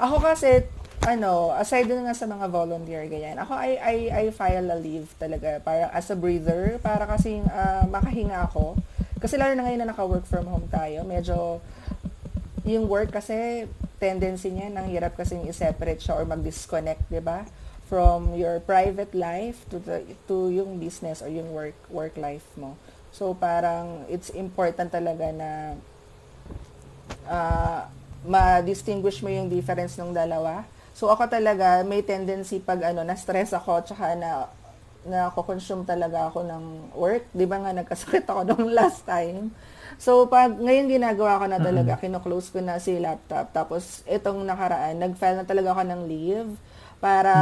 Ako 0.00 0.16
kasi, 0.24 0.64
ano, 1.04 1.52
aside 1.52 1.84
dun 1.92 2.08
nga 2.08 2.16
sa 2.16 2.24
mga 2.24 2.48
volunteer, 2.48 3.04
ganyan, 3.12 3.36
ako, 3.36 3.52
I, 3.60 3.70
I, 3.76 3.96
I 4.08 4.24
file 4.32 4.72
a 4.72 4.78
leave 4.78 5.10
talaga, 5.20 5.60
para 5.60 5.92
as 5.92 6.08
a 6.08 6.16
breather, 6.16 6.80
para 6.80 7.04
kasing 7.04 7.44
ah, 7.52 7.84
makahinga 7.84 8.48
ako. 8.48 8.78
Kasi 9.20 9.36
lalo 9.36 9.52
na 9.52 9.66
ngayon 9.68 9.84
na 9.84 9.90
naka-work 9.92 10.24
from 10.24 10.48
home 10.48 10.64
tayo, 10.70 11.04
medyo, 11.04 11.60
yung 12.64 12.88
work 12.88 13.12
kasi, 13.12 13.68
tendency 14.00 14.48
niya, 14.48 14.72
nang 14.72 14.88
hirap 14.88 15.12
kasing 15.12 15.44
i-separate 15.44 16.00
siya 16.00 16.16
or 16.16 16.24
mag-disconnect, 16.24 17.04
di 17.10 17.20
ba? 17.20 17.44
From 17.88 18.36
your 18.36 18.60
private 18.60 19.16
life 19.16 19.64
to 19.72 19.80
the, 19.80 20.04
to 20.28 20.52
yung 20.52 20.76
business 20.76 21.24
or 21.24 21.32
yung 21.32 21.56
work 21.56 21.76
work 21.88 22.20
life 22.20 22.44
mo. 22.60 22.76
So 23.16 23.32
parang 23.32 24.04
it's 24.12 24.28
important 24.36 24.92
talaga 24.92 25.32
na 25.32 25.50
ah, 27.24 27.88
ma-distinguish 28.28 29.24
mo 29.24 29.32
yung 29.32 29.48
difference 29.48 29.96
ng 29.96 30.12
dalawa. 30.12 30.68
So 30.92 31.08
ako 31.08 31.30
talaga 31.30 31.80
may 31.86 32.02
tendency 32.02 32.58
pag 32.58 32.82
ano 32.82 33.06
na-stress 33.06 33.54
ako 33.54 33.86
tsaka 33.86 34.18
na 34.18 34.52
na 35.06 35.30
consume 35.32 35.86
talaga 35.86 36.28
ako 36.28 36.44
ng 36.44 36.64
work. 36.92 37.24
'Di 37.32 37.46
ba 37.46 37.62
nga 37.62 37.72
nagkasakit 37.72 38.26
ako 38.26 38.40
nung 38.52 38.68
last 38.74 39.06
time. 39.06 39.54
So 39.96 40.26
pag 40.26 40.58
ngayon 40.58 40.90
ginagawa 40.90 41.40
ko 41.40 41.46
na 41.48 41.62
talaga, 41.62 41.96
kino-close 41.96 42.52
ko 42.52 42.60
na 42.60 42.76
si 42.82 42.98
laptop 42.98 43.54
tapos 43.54 44.02
itong 44.04 44.44
nakaraan 44.44 44.98
nag-file 44.98 45.40
na 45.40 45.46
talaga 45.46 45.72
ako 45.72 45.82
ng 45.86 46.02
leave 46.04 46.50
para 46.98 47.34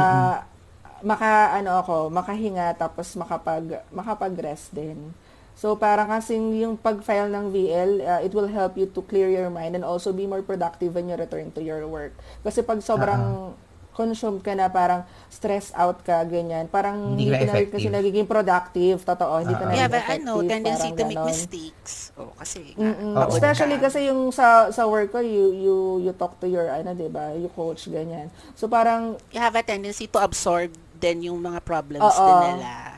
maka 1.05 1.53
ano 1.57 1.77
ako, 1.77 2.09
makahinga 2.09 2.73
tapos 2.77 3.13
makapag 3.13 3.81
makapag-rest 3.93 4.73
din. 4.73 5.13
So 5.57 5.73
parang 5.73 6.09
kasing 6.13 6.53
yung 6.61 6.77
pag-file 6.77 7.33
ng 7.33 7.49
VL, 7.49 7.91
uh, 8.05 8.21
it 8.21 8.29
will 8.29 8.49
help 8.49 8.77
you 8.77 8.85
to 8.93 9.01
clear 9.01 9.25
your 9.25 9.49
mind 9.49 9.73
and 9.73 9.81
also 9.81 10.13
be 10.13 10.29
more 10.29 10.45
productive 10.45 10.93
when 10.93 11.09
you 11.09 11.17
return 11.17 11.49
to 11.57 11.61
your 11.65 11.81
work. 11.89 12.13
Kasi 12.45 12.61
pag 12.61 12.77
sobrang 12.85 13.57
consumed 13.97 14.45
ka 14.45 14.53
na, 14.53 14.69
parang 14.69 15.01
stress 15.27 15.73
out 15.73 16.05
ka, 16.05 16.21
ganyan, 16.23 16.69
parang 16.69 17.17
Hindi 17.17 17.25
hindi, 17.25 17.33
ka 17.33 17.37
ka 17.41 17.41
na 17.41 17.53
effective. 17.57 17.73
kasi 17.73 17.87
nagiging 17.89 18.27
productive, 18.29 18.97
totoo, 19.01 19.33
hindi 19.41 19.57
ka 19.57 19.65
Ah. 19.65 19.67
na 19.67 19.73
Yeah, 19.73 19.89
but 19.89 20.05
ano, 20.05 20.31
tendency 20.45 20.89
to 20.93 21.03
make 21.03 21.17
ganon. 21.17 21.25
mistakes. 21.25 22.13
Oh, 22.13 22.29
kasi. 22.37 22.77
Oo. 22.77 23.25
Especially 23.27 23.81
kasi 23.81 24.05
yung 24.05 24.29
sa 24.29 24.69
sa 24.69 24.85
work 24.85 25.09
ko, 25.09 25.19
you 25.19 25.49
you 25.51 25.75
you 25.99 26.11
talk 26.13 26.37
to 26.37 26.45
your 26.45 26.69
ano, 26.69 26.93
'di 26.93 27.09
ba? 27.09 27.33
You 27.33 27.49
coach 27.49 27.89
ganyan. 27.89 28.29
So 28.53 28.69
parang 28.69 29.17
you 29.33 29.41
have 29.41 29.57
a 29.57 29.65
tendency 29.65 30.05
to 30.07 30.21
absorb 30.21 30.69
then 30.95 31.25
yung 31.25 31.41
mga 31.41 31.61
problems 31.61 32.05
Oo. 32.05 32.21
din 32.23 32.61
nila. 32.61 32.93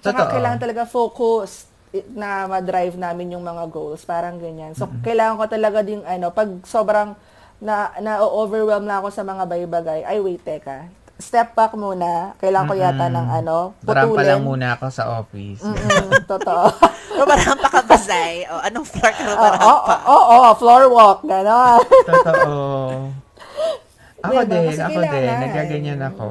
Tsaka 0.00 0.26
Totoo. 0.26 0.32
kailangan 0.34 0.60
talaga 0.60 0.82
focus 0.84 1.70
na 2.14 2.46
ma-drive 2.46 2.94
namin 2.94 3.34
yung 3.34 3.42
mga 3.42 3.66
goals, 3.66 4.06
parang 4.06 4.38
ganyan. 4.38 4.72
So, 4.72 4.86
kailangan 5.02 5.34
ko 5.36 5.44
talaga 5.50 5.82
ding, 5.82 6.06
ano, 6.06 6.30
pag 6.30 6.46
sobrang 6.62 7.18
na, 7.60 7.92
na-overwhelm 7.98 8.82
na 8.82 8.98
ako 8.98 9.08
sa 9.08 9.22
mga 9.22 9.44
bagay-bagay, 9.44 10.00
ay, 10.02 10.18
wait, 10.18 10.40
teka. 10.40 10.88
Step 11.16 11.52
back 11.52 11.76
muna. 11.76 12.32
Kailangan 12.36 12.64
ko 12.64 12.74
yata 12.74 13.06
ng, 13.06 13.26
ano, 13.30 13.76
Darang 13.78 14.08
pa 14.10 14.24
lang 14.24 14.40
putulin. 14.40 14.48
muna 14.48 14.66
ako 14.74 14.86
sa 14.88 15.04
office. 15.14 15.60
Mm-mm, 15.60 16.08
totoo. 16.32 16.64
Mabarampa 17.12 17.68
ka 17.68 17.80
ba, 17.84 17.96
Zay? 17.96 18.48
O, 18.48 18.56
anong 18.58 18.86
floor 18.86 19.12
ka 19.12 19.22
Oo, 19.22 19.30
mabarampa? 19.30 19.64
oo, 19.66 19.92
oo, 20.08 20.24
oo, 20.32 20.50
floor 20.56 20.82
walk, 20.88 21.20
gano'n. 21.22 21.84
Totoo. 22.08 22.56
Ako 24.20 24.32
Diba? 24.34 24.44
din, 24.46 24.68
Kasi 24.70 24.82
ako 24.82 25.00
din. 25.02 25.28
Nagaganyan 25.38 26.00
ako. 26.02 26.26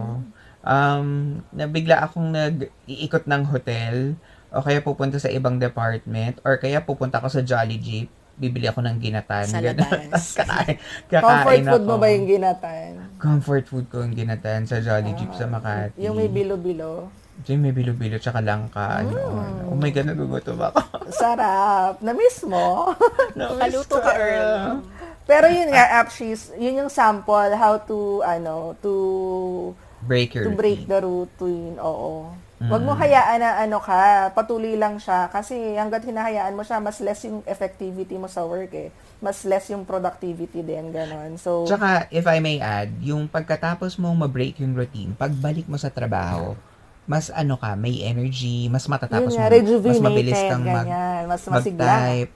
Um, 0.59 1.07
nabigla 1.51 2.03
akong 2.03 2.29
nag-iikot 2.29 3.25
ng 3.25 3.43
hotel 3.45 4.13
o 4.49 4.59
kaya 4.59 4.81
pupunta 4.81 5.17
sa 5.17 5.29
ibang 5.29 5.55
department 5.55 6.41
or 6.43 6.57
kaya 6.57 6.81
pupunta 6.81 7.17
ako 7.17 7.29
sa 7.29 7.41
Jolly 7.41 7.77
Jeep 7.77 8.09
bibili 8.39 8.65
ako 8.65 8.79
ng 8.81 8.97
ginatan. 8.97 9.45
Sa 9.45 9.59
labas. 9.59 10.23
Kakain, 10.39 10.75
kakain 11.11 11.21
Comfort 11.21 11.61
food 11.61 11.83
ako. 11.83 11.89
mo 11.89 11.95
ba 11.95 12.07
yung 12.07 12.25
ginatan? 12.25 12.89
Comfort 13.19 13.65
food 13.67 13.85
ko 13.87 13.95
yung 13.99 14.15
ginatan 14.15 14.63
sa 14.63 14.79
Jolly 14.79 15.11
Jeep 15.13 15.35
sa 15.35 15.45
Makati. 15.45 15.99
Yung 15.99 16.15
may 16.15 16.31
bilo-bilo. 16.31 17.11
Yung 17.45 17.61
may 17.61 17.71
bilo-bilo 17.71 18.15
tsaka 18.15 18.39
langka. 18.39 19.03
Ano, 19.03 19.15
ano. 19.37 19.63
Oh 19.69 19.77
my 19.77 19.91
God, 19.91 20.07
nagugutom 20.07 20.57
ako. 20.57 20.79
Sarap. 21.19 21.99
Na-miss 21.99 22.43
mo? 22.43 22.95
Paluto 23.35 23.99
ka, 23.99 24.11
Earl. 24.11 24.83
Pero 25.23 25.45
yun 25.45 25.69
nga, 25.69 26.01
Apshis, 26.01 26.49
yun 26.55 26.79
yung 26.79 26.89
sample 26.89 27.53
how 27.53 27.77
to, 27.77 28.25
ano, 28.25 28.73
to 28.79 28.91
Break 30.01 30.33
your 30.33 30.47
to 30.47 30.51
break 30.51 30.83
routine. 30.83 30.89
the 30.89 30.99
routine. 30.99 31.75
Oo. 31.77 32.31
Huwag 32.59 32.83
mo 32.83 32.91
hayaan 32.91 33.39
na 33.39 33.63
ano 33.63 33.79
ka, 33.79 34.35
patuloy 34.35 34.75
lang 34.75 34.99
siya. 34.99 35.31
Kasi 35.31 35.79
hanggat 35.79 36.03
hinahayaan 36.03 36.51
mo 36.51 36.67
siya, 36.67 36.83
mas 36.83 36.99
less 36.99 37.23
yung 37.23 37.39
effectivity 37.47 38.19
mo 38.19 38.27
sa 38.27 38.43
work 38.43 38.75
eh. 38.75 38.91
Mas 39.23 39.47
less 39.47 39.71
yung 39.71 39.87
productivity 39.87 40.59
din, 40.59 40.91
ganon. 40.91 41.39
So, 41.39 41.63
Tsaka, 41.63 42.11
if 42.11 42.27
I 42.27 42.43
may 42.43 42.59
add, 42.59 42.91
yung 42.99 43.31
pagkatapos 43.31 43.95
mong 43.95 44.27
ma-break 44.27 44.59
yung 44.59 44.75
routine, 44.75 45.15
pagbalik 45.15 45.71
mo 45.71 45.79
sa 45.79 45.87
trabaho, 45.87 46.51
mas 47.07 47.31
ano 47.31 47.55
ka, 47.55 47.79
may 47.79 48.03
energy, 48.03 48.67
mas 48.67 48.85
matatapos 48.91 49.33
yun 49.33 49.39
mo, 49.39 49.79
mas 49.81 50.03
mabilis 50.03 50.39
kang 50.45 50.61
mag, 50.61 50.85
ganyan. 50.85 51.21
Mas 51.25 51.41
masigla. 51.47 51.79
mag-type, 51.81 52.31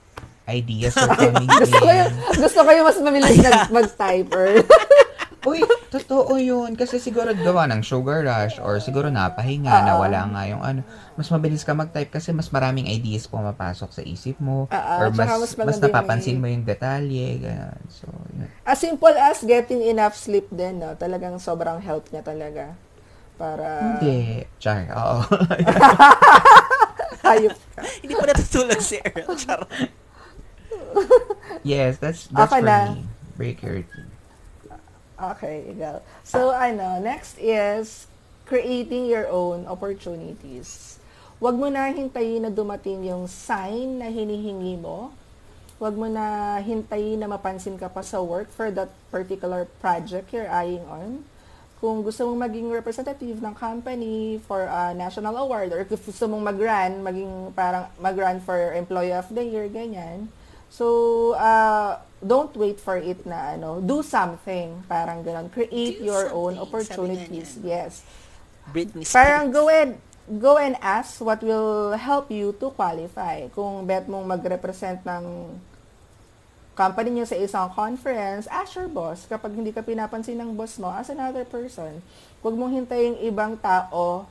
ideas 0.47 0.93
are 0.97 1.15
coming 1.19 1.51
gusto 1.51 1.77
in. 1.83 2.09
gusto 2.39 2.59
ko 2.63 2.69
yung 2.71 2.87
mas 2.87 2.99
mabilis 2.99 3.37
nag, 3.43 3.59
mag-type 3.69 4.29
or 4.31 4.47
Uy, 5.43 5.59
totoo 5.91 6.39
yun. 6.39 6.71
Kasi 6.73 6.97
siguro 6.97 7.31
gawa 7.31 7.67
ng 7.67 7.83
sugar 7.83 8.23
rush 8.23 8.57
or 8.57 8.79
siguro 8.79 9.07
napahinga, 9.07 9.67
Oo. 9.69 9.83
na 9.83 9.93
wala 9.99 10.19
nga 10.25 10.41
yung 10.47 10.63
ano. 10.63 10.81
Mas 11.13 11.27
mabilis 11.27 11.61
ka 11.61 11.71
mag-type 11.71 12.09
kasi 12.09 12.31
mas 12.31 12.47
maraming 12.47 12.87
ideas 12.87 13.27
pumapasok 13.27 13.89
sa 13.91 14.01
isip 14.01 14.39
mo. 14.39 14.71
Oo, 14.71 14.93
or 14.97 15.11
tsaka 15.11 15.35
mas, 15.35 15.51
mas 15.53 15.67
mas, 15.67 15.75
yung 15.75 15.83
napapansin 15.83 16.35
may- 16.39 16.41
mo 16.41 16.55
yung 16.55 16.63
detalye. 16.63 17.43
Ganun. 17.43 17.83
So, 17.91 18.07
yun. 18.31 18.47
as 18.63 18.79
simple 18.79 19.11
as 19.11 19.43
getting 19.43 19.83
enough 19.83 20.15
sleep 20.15 20.47
din, 20.47 20.79
no? 20.79 20.95
Talagang 20.95 21.35
sobrang 21.37 21.83
help 21.83 22.07
niya 22.09 22.23
talaga. 22.23 22.73
Para 23.35 23.99
Hindi. 23.99 24.47
Char, 24.57 24.87
oo. 24.93 25.17
hayop 27.25 27.55
ka. 27.73 27.81
Hindi 27.99 28.13
pa 28.13 28.25
natutulog 28.29 28.79
si 28.79 28.95
Earl. 29.01 29.33
Charot. 29.35 29.69
yes, 31.63 31.97
that's, 31.97 32.27
that's 32.29 32.51
Ako 32.51 32.61
for 32.61 32.65
na. 32.65 32.77
me. 32.93 33.03
Break 33.33 33.59
your 33.59 33.81
routine. 33.81 34.12
Okay, 35.23 35.71
ikaw. 35.71 36.03
So, 36.27 36.51
ano, 36.51 36.99
next 36.99 37.39
is 37.39 38.11
creating 38.43 39.07
your 39.07 39.31
own 39.31 39.63
opportunities. 39.71 40.99
Huwag 41.39 41.55
mo 41.55 41.71
na 41.71 41.87
hintayin 41.95 42.43
na 42.43 42.51
dumating 42.51 43.07
yung 43.07 43.31
sign 43.31 44.03
na 44.03 44.11
hinihingi 44.11 44.75
mo. 44.83 45.15
Huwag 45.79 45.95
mo 45.95 46.11
na 46.11 46.59
hintayin 46.59 47.23
na 47.23 47.31
mapansin 47.31 47.79
ka 47.79 47.87
pa 47.87 48.03
sa 48.03 48.19
work 48.19 48.51
for 48.51 48.67
that 48.71 48.91
particular 49.11 49.63
project 49.79 50.31
you're 50.35 50.51
eyeing 50.51 50.83
on. 50.91 51.23
Kung 51.83 52.03
gusto 52.03 52.27
mong 52.27 52.47
maging 52.47 52.71
representative 52.71 53.43
ng 53.43 53.55
company 53.55 54.39
for 54.47 54.63
a 54.67 54.95
national 54.95 55.35
award 55.35 55.71
or 55.75 55.83
kung 55.83 55.99
gusto 55.99 56.27
mong 56.31 56.43
mag-run, 56.51 57.03
maging 57.03 57.31
parang 57.55 57.87
mag-run 57.99 58.39
for 58.43 58.75
Employee 58.75 59.15
of 59.15 59.27
the 59.31 59.43
Year, 59.43 59.67
ganyan. 59.67 60.31
So, 60.71 61.35
uh, 61.35 61.99
don't 62.23 62.55
wait 62.55 62.79
for 62.79 62.95
it 62.95 63.27
na 63.27 63.59
ano, 63.59 63.83
do 63.83 63.99
something, 63.99 64.81
parang 64.87 65.21
ganun. 65.21 65.51
Create 65.51 65.99
Do 65.99 66.07
your 66.07 66.31
own 66.31 66.55
opportunities. 66.55 67.59
Yes. 67.59 68.01
Britney 68.71 69.03
Spears. 69.03 69.11
Parang 69.11 69.51
go 69.51 69.67
and 69.67 69.99
go 70.39 70.55
and 70.55 70.79
ask 70.79 71.19
what 71.19 71.43
will 71.43 71.91
help 71.99 72.31
you 72.31 72.55
to 72.55 72.71
qualify. 72.71 73.51
Kung 73.51 73.83
bet 73.83 74.07
mong 74.07 74.23
mag-represent 74.23 75.03
ng 75.03 75.51
company 76.73 77.19
niyo 77.19 77.27
sa 77.27 77.35
isang 77.35 77.67
conference, 77.75 78.47
ask 78.47 78.79
your 78.79 78.87
boss. 78.87 79.27
Kapag 79.27 79.51
hindi 79.51 79.75
ka 79.75 79.83
pinapansin 79.83 80.39
ng 80.39 80.55
boss 80.55 80.79
mo, 80.79 80.89
as 80.95 81.11
another 81.11 81.43
person. 81.43 81.99
Huwag 82.39 82.55
mong 82.55 82.71
hintayin 82.71 83.19
ibang 83.27 83.59
tao 83.59 84.25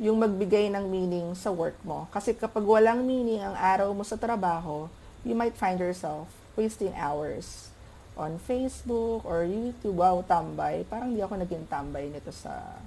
yung 0.00 0.20
magbigay 0.20 0.72
ng 0.72 0.84
meaning 0.88 1.36
sa 1.36 1.52
work 1.52 1.76
mo. 1.84 2.08
Kasi 2.12 2.32
kapag 2.32 2.64
walang 2.64 3.04
meaning 3.04 3.44
ang 3.44 3.56
araw 3.56 3.92
mo 3.92 4.04
sa 4.04 4.16
trabaho, 4.16 4.88
you 5.20 5.36
might 5.36 5.56
find 5.56 5.76
yourself 5.76 6.45
wasting 6.56 6.92
hours 6.96 7.68
on 8.16 8.40
Facebook 8.40 9.22
or 9.22 9.44
YouTube. 9.44 10.00
Wow, 10.00 10.24
tambay. 10.24 10.88
Parang 10.88 11.12
di 11.12 11.20
ako 11.20 11.36
naging 11.36 11.68
tambay 11.68 12.08
nito 12.08 12.32
sa 12.32 12.80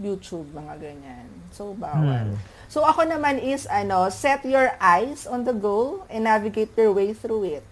YouTube, 0.00 0.48
mga 0.56 0.78
ganyan. 0.80 1.28
So, 1.52 1.76
bawal. 1.76 2.32
Hmm. 2.32 2.40
So, 2.70 2.86
ako 2.86 3.04
naman 3.04 3.42
is, 3.42 3.68
ano, 3.68 4.08
set 4.08 4.44
your 4.46 4.72
eyes 4.78 5.26
on 5.28 5.44
the 5.44 5.52
goal 5.52 6.06
and 6.08 6.24
navigate 6.24 6.72
your 6.78 6.94
way 6.94 7.12
through 7.12 7.60
it. 7.60 7.66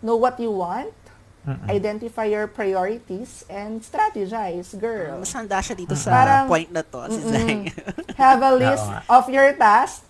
Know 0.00 0.16
what 0.16 0.38
you 0.38 0.50
want, 0.54 0.94
identify 1.68 2.24
your 2.24 2.46
priorities, 2.46 3.44
and 3.50 3.82
strategize, 3.82 4.72
girl. 4.78 5.20
Mas 5.20 5.32
handa 5.34 5.58
siya 5.60 5.74
dito 5.76 5.92
sa 5.98 6.08
Parang- 6.12 6.48
point 6.48 6.70
na 6.70 6.80
to, 6.86 7.00
si 7.10 7.20
Zay. 7.20 7.72
Have 8.16 8.40
a 8.40 8.52
list 8.62 8.86
of 9.10 9.24
your 9.28 9.52
tasks 9.58 10.07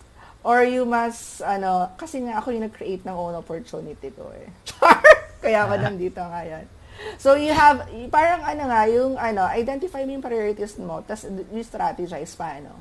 or 0.48 0.64
you 0.64 0.88
must, 0.88 1.44
ano, 1.44 1.92
kasi 2.00 2.24
nga 2.24 2.40
ako 2.40 2.56
yung 2.56 2.64
nag-create 2.64 3.04
ng 3.04 3.12
own 3.12 3.36
opportunity 3.36 4.08
ko 4.16 4.32
eh. 4.32 4.48
Char! 4.68 5.04
Kaya 5.44 5.68
ako 5.68 5.76
nandito 5.76 6.24
ngayon. 6.24 6.64
So 7.20 7.36
you 7.36 7.52
have, 7.52 7.84
parang 8.08 8.42
ano 8.42 8.64
nga, 8.72 8.88
yung 8.88 9.20
ano, 9.20 9.44
identify 9.44 10.02
mo 10.08 10.16
yung 10.16 10.24
priorities 10.24 10.80
mo, 10.80 11.04
tapos 11.04 11.28
you 11.28 11.62
strategize 11.62 12.32
pa, 12.32 12.56
ano. 12.58 12.72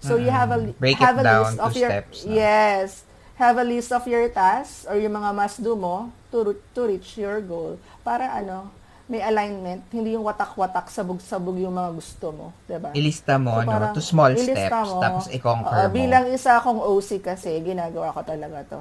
So 0.00 0.16
you 0.16 0.32
have 0.32 0.50
a, 0.50 0.58
li- 0.58 0.76
Break 0.80 0.96
have 1.00 1.20
it 1.20 1.24
a 1.24 1.24
down 1.28 1.54
list 1.54 1.60
of 1.60 1.72
your, 1.76 1.90
steps, 1.92 2.18
no? 2.24 2.32
yes, 2.34 2.88
have 3.36 3.56
a 3.60 3.66
list 3.68 3.92
of 3.92 4.04
your 4.08 4.26
tasks 4.32 4.88
or 4.88 4.96
yung 4.96 5.14
mga 5.14 5.30
must-do 5.36 5.76
mo 5.76 6.08
to, 6.32 6.56
to 6.72 6.80
reach 6.88 7.20
your 7.20 7.44
goal. 7.44 7.76
Para 8.00 8.32
ano, 8.32 8.72
may 9.04 9.20
alignment, 9.20 9.84
hindi 9.92 10.16
yung 10.16 10.24
watak-watak, 10.24 10.88
sabog-sabog 10.88 11.60
yung 11.60 11.76
mga 11.76 11.90
gusto 11.92 12.26
mo, 12.32 12.46
'di 12.64 12.76
ba? 12.80 12.90
Ilista 12.96 13.36
mo, 13.36 13.60
So, 13.60 13.68
no, 13.68 13.92
to 13.92 14.00
small 14.00 14.32
steps, 14.32 14.72
mo. 14.88 14.96
tapos 14.96 15.24
i-conquer 15.28 15.76
Oo, 15.76 15.88
mo. 15.88 15.92
Bilang 15.92 16.24
isa 16.32 16.56
akong 16.56 16.80
OC 16.80 17.20
kasi, 17.20 17.52
ginagawa 17.60 18.16
ko 18.16 18.24
talaga 18.24 18.64
to. 18.64 18.80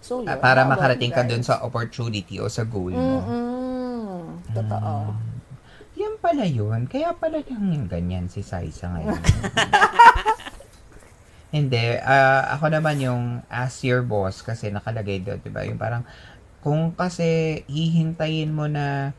So, 0.00 0.24
Ah, 0.24 0.32
yun. 0.32 0.40
para 0.40 0.64
How 0.64 0.72
about 0.72 0.72
makarating 0.80 1.12
ka 1.12 1.28
dun 1.28 1.44
sa 1.44 1.60
opportunity 1.60 2.40
o 2.40 2.48
sa 2.48 2.64
goal 2.64 2.96
mo. 2.96 3.20
Mm-mm. 3.20 4.48
Totoo. 4.48 4.92
Yan 6.00 6.16
pala 6.16 6.48
yun. 6.48 6.88
Kaya 6.88 7.12
pala 7.12 7.44
yung 7.44 7.84
ganyan 7.84 8.32
si 8.32 8.40
Saisa 8.40 8.88
ngayon. 8.88 9.20
Hindi. 11.50 11.98
ah, 11.98 12.54
ako 12.54 12.70
naman 12.70 12.96
yung 13.02 13.22
ask 13.50 13.82
your 13.82 14.06
boss 14.06 14.38
kasi 14.38 14.70
nakalagay 14.70 15.18
doon, 15.18 15.42
di 15.42 15.50
ba? 15.50 15.66
Yung 15.66 15.76
parang, 15.76 16.06
kung 16.60 16.92
kasi 16.92 17.60
hihintayin 17.66 18.52
mo 18.52 18.68
na, 18.68 19.16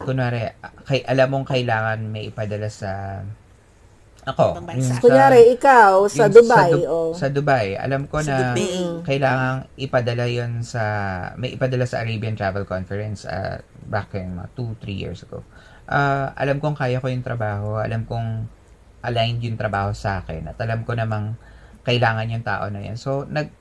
kunwari, 0.00 0.52
kay, 0.84 1.04
alam 1.04 1.28
mong 1.30 1.46
kailangan 1.46 2.00
may 2.08 2.28
ipadala 2.28 2.68
sa, 2.68 3.20
ako, 4.24 4.56
sa- 4.80 5.00
Kunyari, 5.04 5.52
ikaw, 5.52 6.08
sa 6.08 6.32
Dubai, 6.32 6.72
Du- 6.72 6.88
oh. 6.88 7.12
Sa 7.12 7.28
Dubai. 7.28 7.76
Alam 7.76 8.08
ko 8.08 8.24
Sa 8.24 8.32
na 8.32 8.36
Dubai. 8.56 9.04
kailangan 9.04 9.68
ipadala 9.76 10.24
yon 10.24 10.64
sa, 10.64 10.82
may 11.36 11.52
ipadala 11.52 11.84
sa 11.84 12.00
Arabian 12.00 12.32
Travel 12.32 12.64
Conference 12.64 13.28
uh, 13.28 13.60
back 13.84 14.16
in 14.16 14.32
mga 14.40 14.48
2-3 14.56 14.88
years 14.96 15.20
ago. 15.22 15.44
Ah, 15.84 16.32
alam 16.40 16.56
kong 16.56 16.72
kaya 16.72 16.96
ko 16.96 17.12
yung 17.12 17.20
trabaho. 17.20 17.76
Alam 17.76 18.08
kong 18.08 18.48
aligned 19.04 19.44
yung 19.44 19.60
trabaho 19.60 19.92
sa 19.92 20.24
akin. 20.24 20.48
At 20.48 20.56
alam 20.56 20.88
ko 20.88 20.96
namang 20.96 21.36
kailangan 21.84 22.32
yung 22.32 22.40
tao 22.40 22.64
na 22.72 22.80
yan. 22.80 22.96
So, 22.96 23.28
nag, 23.28 23.52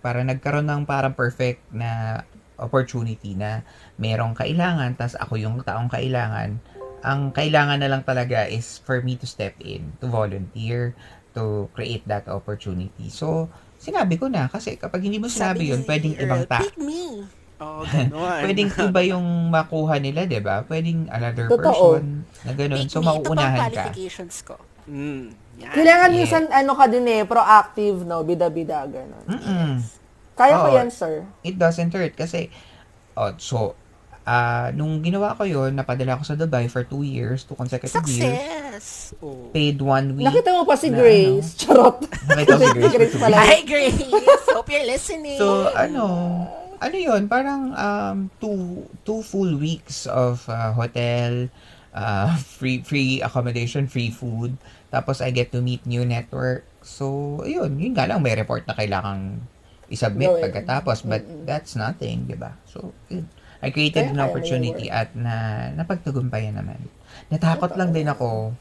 para 0.00 0.24
nagkaroon 0.24 0.64
ng 0.64 0.88
parang 0.88 1.12
perfect 1.12 1.60
na 1.68 2.22
opportunity 2.56 3.32
na 3.32 3.62
merong 3.96 4.32
kailangan, 4.32 4.94
tas 4.94 5.14
ako 5.14 5.36
yung 5.36 5.60
taong 5.60 5.88
kailangan. 5.88 6.56
Ang 7.00 7.30
kailangan 7.30 7.78
na 7.78 7.88
lang 7.88 8.02
talaga 8.02 8.44
is 8.44 8.80
for 8.80 9.00
me 9.00 9.14
to 9.14 9.24
step 9.24 9.54
in, 9.60 9.94
to 10.00 10.06
volunteer, 10.06 10.96
to 11.32 11.68
create 11.70 12.02
that 12.04 12.26
opportunity. 12.26 13.08
So, 13.08 13.46
sinabi 13.76 14.16
ko 14.16 14.26
na, 14.26 14.48
kasi 14.48 14.74
kapag 14.74 15.04
hindi 15.04 15.20
mo 15.20 15.28
sinabi 15.28 15.70
yun, 15.70 15.84
pwedeng 15.84 16.16
ibang 16.16 16.48
ta 16.48 16.64
Pick 16.64 16.80
me. 16.80 17.28
Oh, 17.56 17.84
ganun. 17.84 18.40
pwedeng 18.44 18.68
iba 18.68 19.00
yung 19.06 19.24
makuha 19.48 19.96
nila, 19.96 20.28
'di 20.28 20.44
ba? 20.44 20.60
Pwedeng 20.60 21.08
another 21.08 21.48
Totoo. 21.48 21.96
person 21.96 22.24
na 22.44 22.52
ganun. 22.52 22.84
Pick 22.84 22.92
So, 22.92 23.00
me. 23.00 23.08
Ito 23.08 23.08
mauunahan 23.24 23.56
ka. 23.56 23.64
qualifications 23.64 24.36
ko. 24.44 24.56
Mm. 24.84 25.32
Yan. 25.56 25.72
Kailangan 25.72 26.08
Yeah. 26.08 26.18
minsan, 26.20 26.42
ano 26.46 26.72
ka 26.76 26.84
din 26.84 27.06
eh, 27.06 27.24
proactive, 27.24 28.04
no? 28.04 28.20
Bida-bida, 28.22 28.84
gano'n. 28.84 29.24
Mm-mm. 29.24 29.72
Kaya 30.36 30.54
ko 30.60 30.68
Oo. 30.68 30.76
yan, 30.76 30.88
sir. 30.92 31.24
It 31.40 31.56
doesn't 31.56 31.90
hurt 31.96 32.12
kasi, 32.12 32.52
oh, 33.16 33.32
so, 33.40 33.72
ah 34.26 34.74
nung 34.74 35.06
ginawa 35.06 35.38
ko 35.38 35.46
yon 35.46 35.78
napadala 35.78 36.18
ako 36.18 36.22
sa 36.26 36.34
Dubai 36.34 36.66
for 36.66 36.82
two 36.82 37.06
years, 37.06 37.46
two 37.46 37.54
consecutive 37.54 38.02
years. 38.10 38.26
Success! 38.26 39.14
Oh. 39.22 39.54
Paid 39.54 39.78
one 39.78 40.18
week. 40.18 40.26
Nakita 40.26 40.50
mo 40.50 40.66
pa 40.66 40.74
si 40.74 40.90
Na 40.90 40.98
Grace. 40.98 41.54
Charot. 41.54 42.02
Nakita 42.26 42.58
ko 42.58 42.60
si 42.60 42.74
Grace. 42.82 42.94
Grace 42.98 43.16
pala. 43.16 43.38
Hi, 43.38 43.62
Grace! 43.62 44.02
Hope 44.50 44.68
you're 44.68 44.84
listening. 44.84 45.38
So, 45.38 45.70
ano, 45.72 46.04
ano 46.82 46.96
yun, 46.98 47.30
parang 47.30 47.72
um, 47.72 48.16
two, 48.42 48.84
two 49.06 49.22
full 49.22 49.56
weeks 49.56 50.10
of 50.10 50.42
uh, 50.50 50.74
hotel, 50.74 51.48
uh, 51.94 52.34
free 52.36 52.82
free 52.82 53.22
accommodation, 53.22 53.86
free 53.86 54.10
food. 54.10 54.58
Tapos, 54.90 55.22
I 55.22 55.30
get 55.30 55.54
to 55.54 55.62
meet 55.62 55.86
new 55.86 56.02
network. 56.04 56.66
So, 56.82 57.40
yun, 57.46 57.78
yun 57.78 57.94
nga 57.94 58.10
lang, 58.10 58.26
may 58.26 58.34
report 58.34 58.66
na 58.66 58.74
kailangang 58.74 59.46
isubmit 59.88 60.28
Gawin. 60.28 60.42
pagkatapos. 60.42 61.02
But 61.02 61.22
that's 61.44 61.74
nothing, 61.74 62.26
di 62.26 62.34
ba? 62.34 62.54
So, 62.66 62.92
yun. 63.08 63.26
I 63.64 63.72
created 63.72 64.12
Kaya 64.12 64.14
an 64.14 64.20
opportunity 64.20 64.86
at 64.92 65.16
na 65.16 65.68
napagtagumpayan 65.72 66.60
naman. 66.60 66.76
Natakot 67.32 67.72
lang 67.74 67.90
din 67.90 68.04
ako 68.06 68.52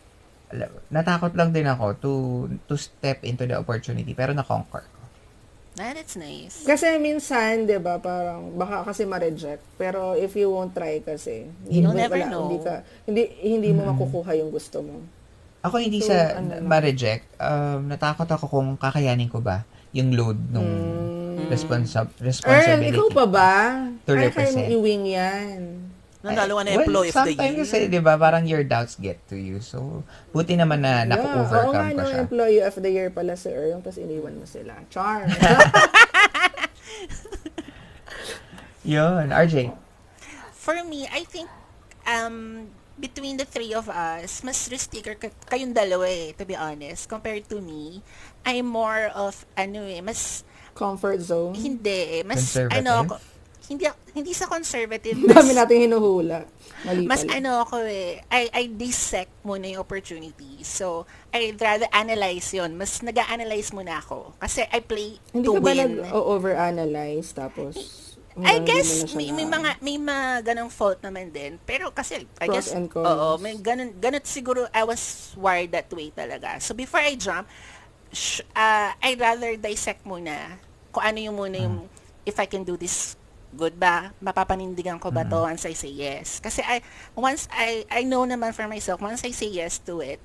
natakot 0.87 1.33
lang 1.35 1.51
din 1.51 1.67
ako 1.67 1.85
to 1.99 2.11
to 2.69 2.79
step 2.79 3.25
into 3.25 3.43
the 3.43 3.57
opportunity 3.57 4.13
pero 4.15 4.31
na-conquer 4.31 4.85
ko. 4.87 5.01
Ah, 5.75 5.91
that's 5.91 6.15
nice. 6.15 6.63
Kasi 6.63 6.95
minsan, 6.95 7.67
'di 7.67 7.83
ba, 7.83 7.99
parang 7.99 8.55
baka 8.55 8.87
kasi 8.87 9.03
ma-reject. 9.03 9.59
Pero 9.75 10.15
if 10.15 10.31
you 10.39 10.47
won't 10.47 10.71
try 10.71 11.03
kasi, 11.03 11.51
You'll 11.67 11.91
hindi- 11.91 11.99
never 12.07 12.19
know. 12.31 12.47
Hindi 12.47 12.59
ka 12.63 12.73
hindi 13.03 13.23
hindi 13.43 13.69
mo 13.75 13.91
makukuha 13.91 14.31
yung 14.39 14.55
gusto 14.55 14.79
mo. 14.79 15.03
Ako 15.59 15.75
hindi 15.81 15.99
So, 15.99 16.15
sa 16.15 16.39
ano 16.39 16.55
lang. 16.55 16.63
ma-reject. 16.63 17.25
Um, 17.41 17.91
natakot 17.91 18.29
ako 18.31 18.45
kung 18.47 18.67
kakayanin 18.79 19.27
ko 19.27 19.43
ba 19.43 19.67
yung 19.95 20.11
load 20.11 20.37
nung 20.49 20.67
Mm. 20.67 21.47
responsa- 21.47 22.11
Earl, 22.11 22.21
responsibility. 22.21 22.91
ikaw 22.91 23.07
pa 23.09 23.25
ba? 23.25 23.53
To 24.03 24.11
Kaya 24.11 24.27
kaya 24.27 24.51
mo 24.51 24.59
represent. 24.59 24.67
i-wing 24.69 25.03
yan. 25.07 25.59
Nanalo 26.19 26.57
ka 26.57 26.63
na 26.63 26.69
well, 26.71 26.81
employee 26.81 27.07
of 27.07 27.15
the 27.15 27.29
year. 27.29 27.37
sometimes 27.37 27.57
kasi, 27.63 27.85
di 27.87 27.99
ba, 27.99 28.13
parang 28.15 28.43
your 28.43 28.63
doubts 28.63 28.97
get 28.97 29.21
to 29.23 29.37
you. 29.37 29.61
So, 29.61 30.01
buti 30.31 30.53
naman 30.53 30.81
na 30.81 31.05
Yeah, 31.05 31.05
oo 31.05 31.09
naku-overcome 31.13 31.85
ko 31.87 31.95
no, 31.95 32.03
siya. 32.03 32.17
employee 32.19 32.61
of 32.61 32.75
the 32.75 32.89
year 32.89 33.09
pala 33.09 33.33
si 33.35 33.47
Earl, 33.47 33.77
tapos 33.79 33.95
iniwan 33.95 34.33
mo 34.33 34.43
sila. 34.43 34.73
Charm. 34.89 35.29
Yun, 38.83 39.29
RJ. 39.31 39.73
For 40.55 40.77
me, 40.83 41.05
I 41.07 41.23
think 41.23 41.49
um 42.05 42.69
between 42.95 43.35
the 43.35 43.43
three 43.43 43.73
of 43.73 43.85
us, 43.85 44.41
mas 44.41 44.65
risk 44.65 44.89
taker 44.89 45.13
ka- 45.15 45.33
kayong 45.45 45.73
dalawa 45.73 46.05
eh, 46.05 46.33
to 46.33 46.41
be 46.41 46.55
honest. 46.55 47.05
Compared 47.05 47.45
to 47.45 47.59
me, 47.59 48.01
I'm 48.45 48.69
more 48.69 49.09
of, 49.11 49.33
ano 49.57 49.83
eh, 49.83 49.99
mas, 49.99 50.45
Comfort 50.71 51.19
zone. 51.19 51.55
hindi 51.55 52.19
eh, 52.19 52.23
mas, 52.23 52.55
ano 52.55 52.91
ako, 53.03 53.15
hindi, 53.65 53.89
hindi 54.13 54.31
sa 54.31 54.45
conservative, 54.45 55.17
Ang 55.17 55.25
dami 55.25 55.51
mas, 55.51 55.57
nating 55.57 55.89
hinuhula. 55.89 56.45
Mali 56.85 57.09
mas 57.09 57.25
pala. 57.25 57.41
ano 57.41 57.51
ako 57.65 57.75
eh, 57.81 58.21
I, 58.29 58.43
I 58.53 58.63
dissect 58.69 59.33
muna 59.41 59.65
yung 59.65 59.81
opportunity. 59.81 60.61
So, 60.61 61.09
I'd 61.33 61.57
rather 61.57 61.89
analyze 61.89 62.53
yon 62.53 62.77
Mas 62.77 63.01
nag-analyze 63.01 63.73
muna 63.73 63.97
ako. 63.97 64.37
Kasi 64.37 64.69
I 64.69 64.85
play 64.85 65.17
Hindi 65.33 65.49
to 65.49 65.57
ka 65.57 65.61
ba 65.65 65.71
win. 65.73 66.05
nag-overanalyze 66.05 67.33
tapos 67.33 67.73
I 68.35 68.59
guess 68.67 69.07
hindi 69.15 69.31
may, 69.31 69.47
may 69.47 69.47
mga 69.47 69.69
may 69.79 69.95
mga 69.95 70.27
ganong 70.43 70.67
fault 70.67 70.99
naman 70.99 71.31
din. 71.31 71.55
Pero 71.63 71.95
kasi 71.95 72.27
I 72.35 72.51
Pros 72.51 72.67
guess 72.67 72.75
oo, 72.75 73.39
may 73.39 73.55
ganun 73.55 73.95
ganun 73.95 74.19
siguro 74.27 74.67
I 74.75 74.83
was 74.83 75.31
wired 75.39 75.71
that 75.71 75.87
way 75.95 76.11
talaga. 76.11 76.59
So 76.59 76.75
before 76.75 76.99
I 76.99 77.15
jump, 77.15 77.47
sh- 78.15 78.47
uh, 78.55 78.95
I'd 79.03 79.19
rather 79.19 79.53
dissect 79.59 80.07
muna 80.07 80.57
kung 80.89 81.03
ano 81.03 81.19
yung 81.19 81.35
muna 81.35 81.57
yung 81.59 81.77
if 82.23 82.39
I 82.39 82.47
can 82.47 82.63
do 82.63 82.79
this 82.79 83.19
good 83.51 83.75
ba? 83.75 84.15
Mapapanindigan 84.23 84.97
ko 84.99 85.11
ba 85.11 85.27
to 85.27 85.43
once 85.43 85.67
I 85.67 85.75
say 85.75 85.91
yes? 85.91 86.39
Kasi 86.39 86.63
I 86.63 86.79
once 87.13 87.51
I 87.51 87.83
I 87.91 88.01
know 88.07 88.23
naman 88.23 88.55
for 88.55 88.65
myself 88.65 89.03
once 89.03 89.21
I 89.27 89.35
say 89.35 89.51
yes 89.51 89.79
to 89.85 89.99
it, 89.99 90.19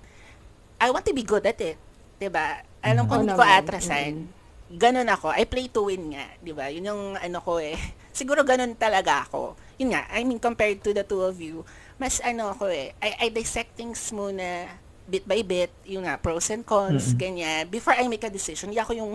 I 0.79 0.89
want 0.89 1.05
to 1.11 1.15
be 1.15 1.27
good 1.27 1.45
at 1.45 1.59
it. 1.59 1.77
'Di 2.19 2.31
ba? 2.31 2.63
Alam 2.81 3.05
ko 3.07 3.19
Oo 3.19 3.23
hindi 3.23 3.35
ko 3.35 3.45
atrasan. 3.45 4.31
Ganun 4.71 5.11
ako. 5.11 5.35
I 5.35 5.45
play 5.51 5.67
to 5.69 5.91
win 5.91 6.15
nga, 6.15 6.27
'di 6.39 6.53
ba? 6.55 6.71
Yun 6.71 6.87
yung 6.87 7.03
ano 7.19 7.39
ko 7.43 7.59
eh. 7.59 7.75
Siguro 8.19 8.43
ganun 8.43 8.75
talaga 8.75 9.27
ako. 9.27 9.55
Yun 9.79 9.95
nga, 9.95 10.07
I 10.11 10.23
mean 10.27 10.39
compared 10.43 10.83
to 10.83 10.91
the 10.95 11.03
two 11.07 11.23
of 11.23 11.39
you, 11.39 11.63
mas 11.99 12.19
ano 12.23 12.55
ako 12.55 12.71
eh. 12.71 12.95
I, 12.99 13.27
I 13.27 13.35
dissect 13.35 13.79
things 13.79 14.01
muna 14.11 14.67
bit 15.11 15.27
by 15.27 15.43
bit, 15.43 15.75
yung 15.85 16.07
nga 16.07 16.17
pros 16.17 16.49
and 16.55 16.63
cons, 16.63 17.13
ganyan. 17.19 17.67
Before 17.67 17.99
I 17.99 18.07
make 18.07 18.23
a 18.23 18.31
decision, 18.31 18.71
hindi 18.71 18.79
ako 18.79 18.95
yung 18.95 19.13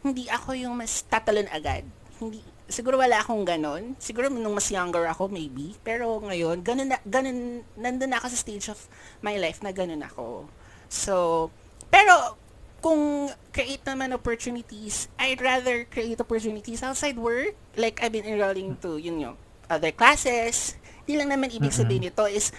hindi 0.00 0.24
ako 0.32 0.56
yung 0.56 0.74
mas 0.80 1.04
tatalon 1.04 1.46
agad. 1.52 1.84
Hindi 2.16 2.40
siguro 2.66 2.96
wala 2.96 3.20
akong 3.20 3.44
ganun. 3.44 3.94
Siguro 4.00 4.32
nung 4.32 4.56
mas 4.56 4.72
younger 4.72 5.04
ako 5.06 5.28
maybe, 5.28 5.76
pero 5.84 6.18
ngayon 6.24 6.64
ganun 6.64 6.88
na 6.90 6.98
ganun 7.04 7.62
nandun 7.76 8.10
na 8.10 8.18
ako 8.18 8.32
sa 8.32 8.38
stage 8.40 8.66
of 8.72 8.80
my 9.20 9.36
life 9.36 9.60
na 9.60 9.70
ganun 9.70 10.02
ako. 10.02 10.48
So, 10.88 11.48
pero 11.92 12.40
kung 12.80 13.30
create 13.50 13.82
naman 13.82 14.14
opportunities, 14.14 15.10
I'd 15.18 15.42
rather 15.42 15.86
create 15.90 16.18
opportunities 16.22 16.86
outside 16.86 17.18
work. 17.18 17.58
Like, 17.74 17.98
I've 17.98 18.14
been 18.14 18.28
enrolling 18.28 18.78
to, 18.86 18.94
yun 18.94 19.18
yung, 19.18 19.36
other 19.66 19.90
classes. 19.90 20.78
Di 21.06 21.18
lang 21.18 21.30
naman 21.30 21.50
ibig 21.50 21.74
sabihin 21.74 22.10
nito 22.10 22.26
is 22.30 22.54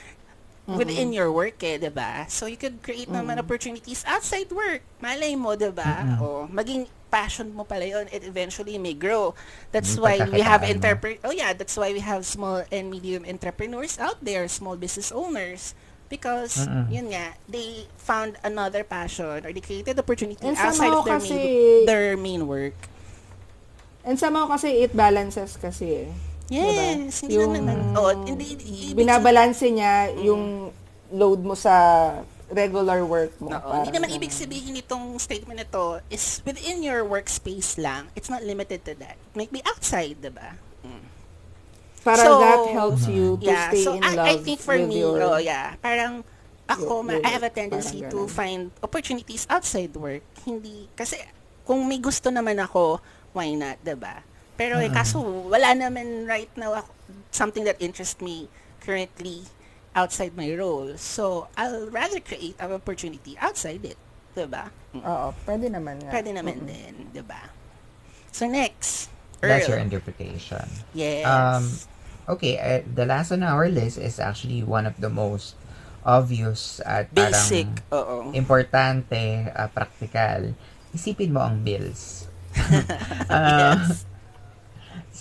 within 0.68 1.16
your 1.16 1.32
work 1.32 1.64
eh, 1.64 1.80
'di 1.80 1.88
ba? 1.90 2.28
So 2.28 2.44
you 2.46 2.60
could 2.60 2.84
create 2.84 3.08
naman 3.08 3.40
opportunities 3.40 4.04
outside 4.04 4.52
work. 4.52 4.84
Malay 5.00 5.34
mo, 5.34 5.56
'di 5.56 5.72
ba? 5.72 6.20
O 6.20 6.44
maging 6.52 6.92
passion 7.08 7.56
mo 7.56 7.64
pala 7.64 7.88
yun, 7.88 8.04
it 8.12 8.28
eventually 8.28 8.76
may 8.76 8.92
grow. 8.92 9.32
That's 9.72 9.96
Yung 9.96 10.04
why 10.04 10.16
we 10.28 10.44
have 10.44 10.60
interpre- 10.68 11.24
Oh 11.24 11.32
yeah, 11.32 11.56
that's 11.56 11.80
why 11.80 11.96
we 11.96 12.04
have 12.04 12.28
small 12.28 12.68
and 12.68 12.92
medium 12.92 13.24
entrepreneurs 13.24 13.96
out 13.96 14.20
there, 14.20 14.44
small 14.52 14.76
business 14.76 15.08
owners 15.16 15.72
because 16.12 16.68
Mm-mm. 16.68 16.92
yun 16.92 17.16
nga, 17.16 17.36
they 17.48 17.88
found 17.96 18.36
another 18.44 18.84
passion 18.84 19.44
or 19.44 19.52
they 19.56 19.64
created 19.64 19.96
opportunity 19.96 20.40
And 20.44 20.60
outside 20.60 20.92
of 20.92 21.08
their 21.08 21.20
kasi- 21.20 21.32
main 21.32 21.86
their 21.88 22.08
main 22.20 22.44
work. 22.44 22.76
And 24.04 24.20
somehow 24.20 24.48
kasi 24.48 24.84
it 24.84 24.92
balances 24.92 25.56
kasi 25.56 26.08
eh. 26.08 26.12
Yes, 26.48 27.22
hindi 27.24 27.36
Yung 27.36 27.52
naman. 27.52 27.76
Oh, 27.94 28.12
hindi, 28.24 28.56
ibig 28.56 28.96
Binabalanse 28.96 29.68
niya 29.68 30.16
yung 30.24 30.72
load 31.12 31.44
mo 31.44 31.56
sa 31.56 31.74
regular 32.48 33.04
work 33.04 33.36
mo. 33.44 33.52
Oo. 33.52 33.84
Hindi 33.84 33.92
naman 33.92 34.10
ibig 34.16 34.32
sabihin 34.32 34.80
itong 34.80 35.20
statement 35.20 35.60
nito 35.60 36.00
is 36.08 36.40
within 36.48 36.80
your 36.80 37.04
workspace 37.04 37.76
lang. 37.76 38.08
It's 38.16 38.32
not 38.32 38.44
limited 38.48 38.88
to 38.88 38.96
that. 39.04 39.20
It 39.20 39.36
might 39.36 39.52
be 39.52 39.60
outside, 39.68 40.24
diba? 40.24 40.56
Para 42.08 42.24
So, 42.24 42.40
that 42.40 42.64
helps 42.72 43.04
you 43.12 43.36
to 43.36 43.52
Yeah, 43.52 43.68
stay 43.68 43.84
so 43.84 44.00
in 44.00 44.04
love 44.16 44.32
I, 44.32 44.32
I 44.32 44.36
think 44.40 44.64
for 44.64 44.80
with 44.80 44.88
me, 44.88 45.04
your... 45.04 45.20
oh 45.20 45.44
yeah, 45.44 45.76
parang 45.84 46.24
ako, 46.72 47.04
your- 47.04 47.20
your 47.20 47.28
I 47.28 47.30
have 47.36 47.44
a 47.44 47.52
tendency 47.52 48.00
to 48.08 48.32
find 48.32 48.72
opportunities 48.80 49.44
outside 49.52 49.92
work. 49.92 50.24
Hindi, 50.48 50.88
kasi 50.96 51.20
kung 51.68 51.84
may 51.84 52.00
gusto 52.00 52.32
naman 52.32 52.64
ako, 52.64 53.04
why 53.36 53.52
not, 53.60 53.76
diba? 53.84 54.24
Pero 54.58 54.82
eh, 54.82 54.90
kaso 54.90 55.22
wala 55.22 55.78
naman 55.78 56.26
right 56.26 56.50
now 56.58 56.74
ako, 56.74 56.90
something 57.30 57.64
that 57.64 57.78
interests 57.78 58.20
me 58.20 58.50
currently 58.82 59.46
outside 59.94 60.34
my 60.34 60.50
role. 60.54 60.98
So, 60.98 61.50
I'll 61.58 61.90
rather 61.90 62.20
create 62.22 62.58
an 62.58 62.74
opportunity 62.74 63.38
outside 63.38 63.86
it. 63.86 63.98
Diba? 64.38 64.70
Mm. 64.94 65.02
Oo, 65.02 65.28
pwede 65.50 65.66
naman 65.70 65.98
nga. 66.02 66.14
Pwede 66.14 66.30
naman 66.30 66.62
din, 66.70 67.10
'di 67.10 67.26
ba? 67.26 67.50
So 68.30 68.46
next, 68.46 69.10
That's 69.42 69.66
Earl. 69.66 69.78
your 69.78 69.82
interpretation. 69.82 70.66
Yes. 70.94 71.26
Um, 71.26 71.66
okay, 72.38 72.58
uh, 72.58 72.82
the 72.86 73.06
last 73.06 73.34
on 73.34 73.42
our 73.42 73.70
list 73.70 73.98
is 73.98 74.22
actually 74.22 74.62
one 74.62 74.86
of 74.86 74.98
the 75.02 75.10
most 75.10 75.58
obvious 76.06 76.82
at 76.86 77.10
Basic. 77.14 77.66
parang 77.90 77.98
Oo. 77.98 78.18
importante, 78.34 79.50
uh, 79.54 79.70
practical. 79.74 80.54
Isipin 80.94 81.34
mo 81.34 81.42
ang 81.42 81.66
bills. 81.66 82.30
Uh, 83.28 83.76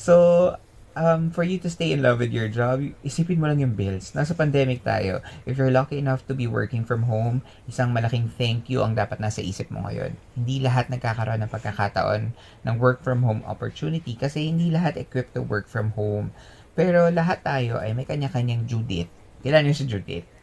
So, 0.07 0.55
um, 0.95 1.35
for 1.35 1.43
you 1.43 1.59
to 1.59 1.67
stay 1.67 1.91
in 1.91 1.99
love 1.99 2.23
with 2.23 2.31
your 2.31 2.47
job, 2.47 2.79
isipin 3.03 3.43
mo 3.43 3.51
lang 3.51 3.59
yung 3.59 3.75
bills. 3.75 4.15
Nasa 4.15 4.39
pandemic 4.39 4.87
tayo. 4.87 5.19
If 5.43 5.59
you're 5.59 5.75
lucky 5.75 5.99
enough 5.99 6.23
to 6.31 6.35
be 6.39 6.47
working 6.47 6.87
from 6.87 7.11
home, 7.11 7.43
isang 7.67 7.91
malaking 7.91 8.31
thank 8.31 8.71
you 8.71 8.87
ang 8.87 8.95
dapat 8.95 9.19
nasa 9.19 9.43
isip 9.43 9.67
mo 9.67 9.83
ngayon. 9.83 10.15
Hindi 10.39 10.63
lahat 10.63 10.95
nagkakaroon 10.95 11.43
ng 11.43 11.51
pagkakataon 11.51 12.23
ng 12.39 12.77
work 12.79 13.03
from 13.03 13.27
home 13.27 13.43
opportunity 13.51 14.15
kasi 14.15 14.47
hindi 14.47 14.71
lahat 14.71 14.95
equipped 14.95 15.35
to 15.35 15.43
work 15.43 15.67
from 15.67 15.91
home. 15.99 16.31
Pero 16.79 17.11
lahat 17.11 17.43
tayo 17.43 17.83
ay 17.83 17.91
may 17.91 18.07
kanya-kanyang 18.07 18.63
due 18.63 18.87
date. 18.87 19.11
Kailan 19.43 19.67
yung 19.67 19.75
si 19.75 19.91
due 19.91 20.07
date? 20.07 20.36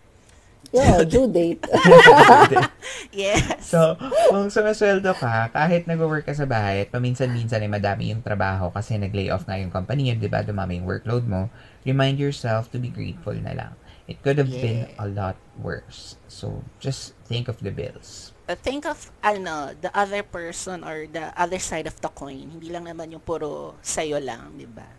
Yeah, 0.74 1.06
due 1.14 1.30
date. 1.30 1.62
Yes. 3.14 3.70
So, 3.70 3.94
kung 4.30 4.50
sumasweldo 4.50 5.14
ka, 5.14 5.54
kahit 5.54 5.86
nag-work 5.86 6.26
ka 6.26 6.34
sa 6.34 6.50
bahay 6.50 6.82
at 6.84 6.90
paminsan-minsan 6.90 7.62
ay 7.62 7.70
madami 7.70 8.10
yung 8.10 8.26
trabaho 8.26 8.74
kasi 8.74 8.98
nag-lay 8.98 9.30
off 9.30 9.46
nga 9.46 9.56
yung 9.56 9.70
company 9.70 10.10
yun, 10.10 10.18
di 10.18 10.26
ba, 10.26 10.42
dumami 10.42 10.82
yung 10.82 10.90
workload 10.90 11.30
mo, 11.30 11.48
remind 11.86 12.18
yourself 12.18 12.74
to 12.74 12.82
be 12.82 12.90
grateful 12.90 13.38
na 13.38 13.54
lang. 13.54 13.74
It 14.04 14.20
could 14.20 14.36
have 14.36 14.52
been 14.52 14.90
Yeah. 14.90 15.00
a 15.00 15.08
lot 15.08 15.38
worse. 15.56 16.18
So, 16.28 16.66
just 16.82 17.14
think 17.24 17.48
of 17.48 17.62
the 17.62 17.72
bills. 17.72 18.34
Uh, 18.50 18.58
think 18.60 18.84
of 18.84 19.14
ano, 19.24 19.72
the 19.80 19.88
other 19.96 20.20
person 20.26 20.84
or 20.84 21.08
the 21.08 21.32
other 21.40 21.62
side 21.62 21.88
of 21.88 21.96
the 22.04 22.12
coin. 22.12 22.52
Hindi 22.52 22.68
lang 22.68 22.84
naman 22.84 23.16
yung 23.16 23.24
puro 23.24 23.80
sayo 23.80 24.20
lang, 24.20 24.58
'di 24.60 24.68
ba? 24.68 24.90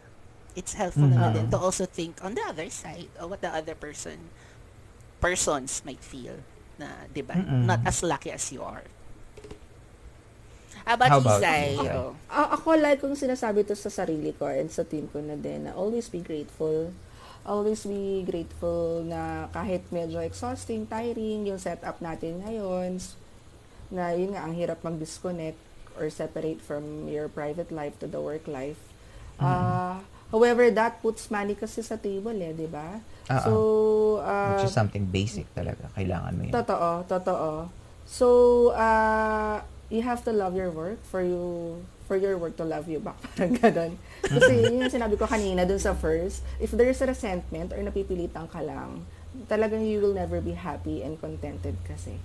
it's 0.54 0.78
helpful 0.78 1.02
naman 1.10 1.34
Mhm. 1.34 1.36
din 1.36 1.46
to 1.50 1.58
also 1.58 1.82
think 1.82 2.22
on 2.22 2.38
the 2.38 2.44
other 2.46 2.70
side 2.70 3.10
of 3.18 3.26
what 3.26 3.42
the 3.42 3.50
other 3.50 3.74
person 3.74 4.30
persons 5.24 5.80
might 5.88 6.04
feel 6.04 6.36
na, 6.76 7.08
di 7.08 7.24
ba? 7.24 7.32
Mm-mm. 7.32 7.64
Not 7.64 7.80
as 7.88 8.04
lucky 8.04 8.28
as 8.28 8.44
you 8.52 8.60
are. 8.60 8.84
How 10.84 11.00
about, 11.00 11.08
How 11.08 11.20
about 11.24 11.40
Isay? 11.40 11.80
you? 11.80 11.88
Oh. 11.96 12.12
A- 12.28 12.60
ako 12.60 12.76
like 12.76 13.00
kung 13.00 13.16
sinasabi 13.16 13.64
to 13.64 13.72
sa 13.72 13.88
sarili 13.88 14.36
ko 14.36 14.52
and 14.52 14.68
sa 14.68 14.84
team 14.84 15.08
ko 15.08 15.24
na 15.24 15.32
din 15.32 15.64
na 15.64 15.72
always 15.72 16.12
be 16.12 16.20
grateful. 16.20 16.92
Always 17.48 17.88
be 17.88 18.20
grateful 18.28 19.00
na 19.04 19.48
kahit 19.52 19.88
medyo 19.88 20.20
exhausting, 20.20 20.84
tiring 20.84 21.48
yung 21.48 21.60
setup 21.60 22.04
natin 22.04 22.44
ngayon, 22.44 23.00
na 23.88 24.12
yun 24.12 24.36
nga, 24.36 24.44
ang 24.44 24.52
hirap 24.56 24.80
mag-disconnect 24.84 25.56
or 25.96 26.08
separate 26.12 26.60
from 26.60 27.08
your 27.08 27.28
private 27.28 27.72
life 27.72 27.96
to 28.00 28.08
the 28.08 28.20
work 28.20 28.44
life. 28.48 28.80
Ah, 29.36 30.00
however, 30.32 30.72
that 30.72 31.00
puts 31.04 31.28
money 31.28 31.52
kasi 31.52 31.84
sa 31.84 32.00
table 32.00 32.36
eh, 32.40 32.56
di 32.56 32.68
ba? 32.68 33.00
Oo. 33.32 33.40
So, 33.40 33.52
ah, 34.20 34.56
Which 34.56 34.68
is 34.68 34.76
something 34.76 35.08
basic 35.08 35.48
talaga. 35.56 35.88
Kailangan 35.96 36.32
mo 36.36 36.42
yun. 36.44 36.52
Totoo, 36.52 36.90
totoo. 37.08 37.50
So, 38.04 38.26
uh, 38.76 39.64
you 39.88 40.04
have 40.04 40.20
to 40.28 40.32
love 40.32 40.52
your 40.52 40.68
work 40.68 41.00
for 41.08 41.24
you 41.24 41.80
for 42.04 42.20
your 42.20 42.36
work 42.36 42.60
to 42.60 42.68
love 42.68 42.84
you 42.84 43.00
back. 43.00 43.16
Parang 43.32 43.56
ganun. 43.60 43.92
Kasi 44.20 44.68
yun 44.68 44.84
yung 44.84 44.92
sinabi 44.92 45.16
ko 45.16 45.24
kanina 45.24 45.64
dun 45.64 45.80
sa 45.80 45.96
first, 45.96 46.44
if 46.60 46.68
there's 46.76 47.00
a 47.00 47.08
resentment 47.08 47.72
or 47.72 47.80
napipilitan 47.80 48.44
ka 48.52 48.60
lang, 48.60 49.08
talagang 49.48 49.80
you 49.88 50.04
will 50.04 50.12
never 50.12 50.44
be 50.44 50.52
happy 50.52 51.00
and 51.00 51.16
contented 51.16 51.80
kasi. 51.88 52.20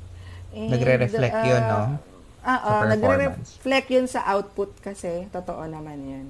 And, 0.51 0.67
Nagre-reflect 0.67 1.35
yun, 1.47 1.63
no? 1.63 1.95
Ah, 2.43 2.59
ah, 2.59 2.59
performance. 2.83 2.99
nagre-reflect 2.99 3.87
yun 3.87 4.07
sa 4.11 4.27
output 4.27 4.75
kasi. 4.83 5.31
Totoo 5.31 5.63
naman 5.63 6.03
yan. 6.03 6.27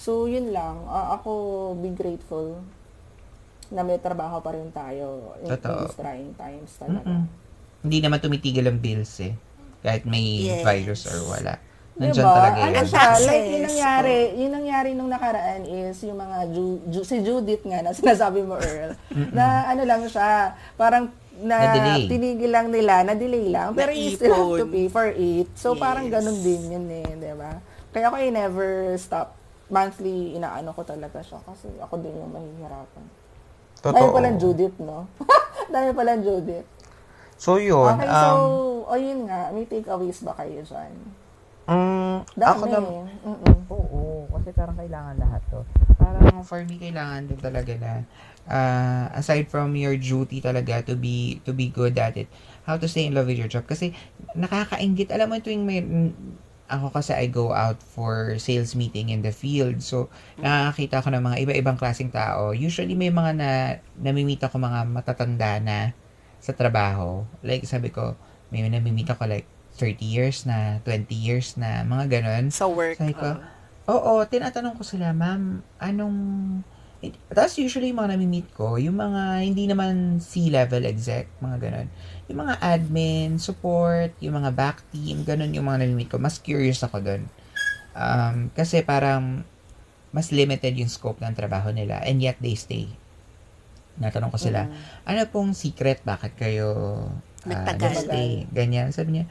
So, 0.00 0.24
yun 0.24 0.48
lang. 0.56 0.80
Ah, 0.88 1.20
ako, 1.20 1.76
be 1.76 1.92
grateful 1.92 2.64
na 3.68 3.82
may 3.82 3.96
trabaho 3.96 4.40
pa 4.40 4.52
rin 4.52 4.68
tayo 4.70 5.36
in, 5.38 5.48
in 5.48 5.60
these 5.60 5.94
trying 5.94 6.32
times 6.34 6.72
talaga. 6.74 7.04
Mm-mm. 7.04 7.24
Hindi 7.80 7.98
naman 8.00 8.18
tumitigil 8.18 8.64
ang 8.64 8.78
bills 8.78 9.12
eh. 9.20 9.34
Kahit 9.78 10.02
may 10.02 10.24
Yes. 10.42 10.62
virus 10.62 11.02
or 11.06 11.18
wala. 11.28 11.54
Nandiyan 11.94 12.14
Diba? 12.16 12.30
talaga 12.32 12.58
Ano 12.60 12.70
yan. 12.72 12.86
siya, 12.86 13.04
like, 13.20 13.46
yung 13.48 13.64
nangyari, 13.64 14.14
oh. 14.14 14.38
yung 14.38 14.52
nangyari 14.54 14.88
nung 14.94 15.10
nakaraan 15.10 15.62
is, 15.64 15.98
yung 16.00 16.14
mga, 16.16 16.36
Ju, 16.48 16.62
Ju, 16.88 17.00
si 17.02 17.16
Judith 17.20 17.62
nga, 17.62 17.82
na 17.82 17.90
sinasabi 17.98 18.40
mo, 18.40 18.54
Earl, 18.54 18.94
na 19.32 19.66
ano 19.66 19.82
lang 19.82 20.02
siya, 20.04 20.54
parang, 20.74 21.10
na 21.38 21.54
Na-delay. 21.54 22.06
tinigil 22.06 22.50
lang 22.50 22.66
nila, 22.68 23.02
na-delay 23.02 23.46
lang, 23.46 23.70
pero 23.70 23.90
you 23.90 24.10
still 24.10 24.30
have 24.32 24.58
to 24.58 24.66
pay 24.66 24.86
for 24.86 25.06
it. 25.08 25.46
So, 25.54 25.74
parang 25.74 26.06
Yes. 26.06 26.18
ganun 26.18 26.38
din 26.38 26.62
yun 26.68 26.86
eh, 26.88 27.06
di 27.14 27.34
ba? 27.34 27.62
Kaya 27.90 28.10
ako 28.10 28.16
I 28.16 28.30
never 28.30 28.68
stop. 28.94 29.34
Monthly, 29.68 30.34
inaano 30.34 30.72
ko 30.72 30.80
talaga 30.80 31.20
siya 31.20 31.38
kasi 31.44 31.68
ako 31.78 32.00
din 32.00 32.14
yung 32.14 32.32
mahihirapan. 32.32 33.04
Dahil 33.82 34.10
palang 34.10 34.36
Judith, 34.36 34.76
no? 34.82 35.06
Dahil 35.74 35.90
palang 35.94 36.20
Judith. 36.22 36.66
So 37.38 37.62
yun, 37.62 37.94
Okay, 37.94 38.10
so, 38.10 38.28
um, 38.34 38.90
o 38.90 38.92
yun 38.98 39.30
nga, 39.30 39.54
may 39.54 39.62
takeaways 39.62 40.18
ba 40.26 40.34
kayo 40.34 40.58
dyan? 40.58 40.92
mm, 41.70 42.16
Dami. 42.34 42.50
ako 42.50 42.64
na, 42.66 42.78
Mm-mm. 43.22 43.56
Oo, 43.70 44.26
kasi 44.34 44.48
parang 44.56 44.74
kailangan 44.74 45.14
lahat 45.22 45.42
to. 45.52 45.60
Parang 46.00 46.42
for 46.42 46.64
me 46.66 46.80
kailangan 46.82 47.30
din 47.30 47.38
talaga 47.38 47.72
na 47.78 47.92
uh, 48.48 49.04
aside 49.14 49.46
from 49.46 49.76
your 49.78 49.94
duty 49.94 50.40
talaga 50.42 50.80
to 50.82 50.98
be 50.98 51.38
to 51.44 51.52
be 51.54 51.68
good 51.70 51.94
at 51.94 52.16
it, 52.16 52.26
how 52.66 52.74
to 52.74 52.88
stay 52.90 53.06
in 53.06 53.14
love 53.14 53.28
with 53.30 53.38
your 53.38 53.50
job 53.50 53.68
kasi 53.68 53.94
nakakaingit. 54.34 55.12
Alam 55.14 55.30
mo 55.30 55.36
tuwing 55.38 55.62
may 55.62 55.84
ako 56.68 56.92
kasi 56.92 57.16
I 57.16 57.32
go 57.32 57.56
out 57.56 57.80
for 57.80 58.36
sales 58.36 58.76
meeting 58.76 59.08
in 59.08 59.24
the 59.24 59.32
field. 59.32 59.80
So, 59.80 60.12
nakakita 60.38 61.00
ko 61.00 61.08
ng 61.10 61.24
mga 61.24 61.36
iba-ibang 61.48 61.80
klaseng 61.80 62.12
tao. 62.12 62.52
Usually, 62.52 62.92
may 62.92 63.08
mga 63.08 63.32
na, 63.34 63.50
namimit 63.96 64.44
ako 64.44 64.60
mga 64.60 64.84
matatanda 64.86 65.58
na 65.58 65.96
sa 66.38 66.52
trabaho. 66.52 67.24
Like, 67.40 67.64
sabi 67.64 67.88
ko, 67.88 68.14
may 68.52 68.62
namimit 68.68 69.08
ako 69.08 69.26
like 69.26 69.48
30 69.80 70.04
years 70.04 70.44
na, 70.44 70.84
20 70.84 71.08
years 71.16 71.56
na, 71.56 71.82
mga 71.88 72.20
ganon. 72.20 72.52
Sa 72.52 72.68
work. 72.68 73.00
Sabi 73.00 73.16
ko, 73.16 73.40
oh. 73.40 73.58
Oo, 73.88 74.12
tinatanong 74.28 74.76
ko 74.76 74.84
sila, 74.84 75.16
ma'am, 75.16 75.64
anong... 75.80 76.16
Tapos 77.30 77.56
usually 77.56 77.94
yung 77.94 78.02
mga 78.02 78.18
nami-meet 78.18 78.48
ko, 78.52 78.74
yung 78.76 78.98
mga 78.98 79.46
hindi 79.46 79.64
naman 79.70 80.18
C-level 80.18 80.82
exec, 80.84 81.30
mga 81.38 81.56
ganun. 81.62 81.88
Yung 82.28 82.44
mga 82.44 82.60
admin, 82.60 83.40
support, 83.40 84.12
yung 84.20 84.36
mga 84.36 84.52
back 84.52 84.84
team, 84.92 85.24
ganun 85.24 85.52
yung 85.56 85.64
mga 85.64 85.84
nami-meet 85.84 86.12
ko. 86.12 86.20
Mas 86.20 86.36
curious 86.38 86.84
ako 86.84 87.00
doon. 87.00 87.22
Um, 87.96 88.52
kasi 88.54 88.84
parang 88.84 89.42
mas 90.12 90.30
limited 90.32 90.76
yung 90.76 90.88
scope 90.88 91.20
ng 91.20 91.34
trabaho 91.36 91.68
nila 91.72 92.00
and 92.04 92.20
yet 92.20 92.36
they 92.40 92.54
stay. 92.56 92.88
Natanong 93.98 94.30
ko 94.30 94.38
sila, 94.38 94.70
ano 95.02 95.18
pong 95.28 95.52
secret? 95.56 96.04
Bakit 96.06 96.38
kayo 96.38 96.68
Nagtagal. 97.42 97.80
nagstay? 97.80 98.28
Ganyan. 98.54 98.94
Sabi 98.94 99.18
niya, 99.18 99.24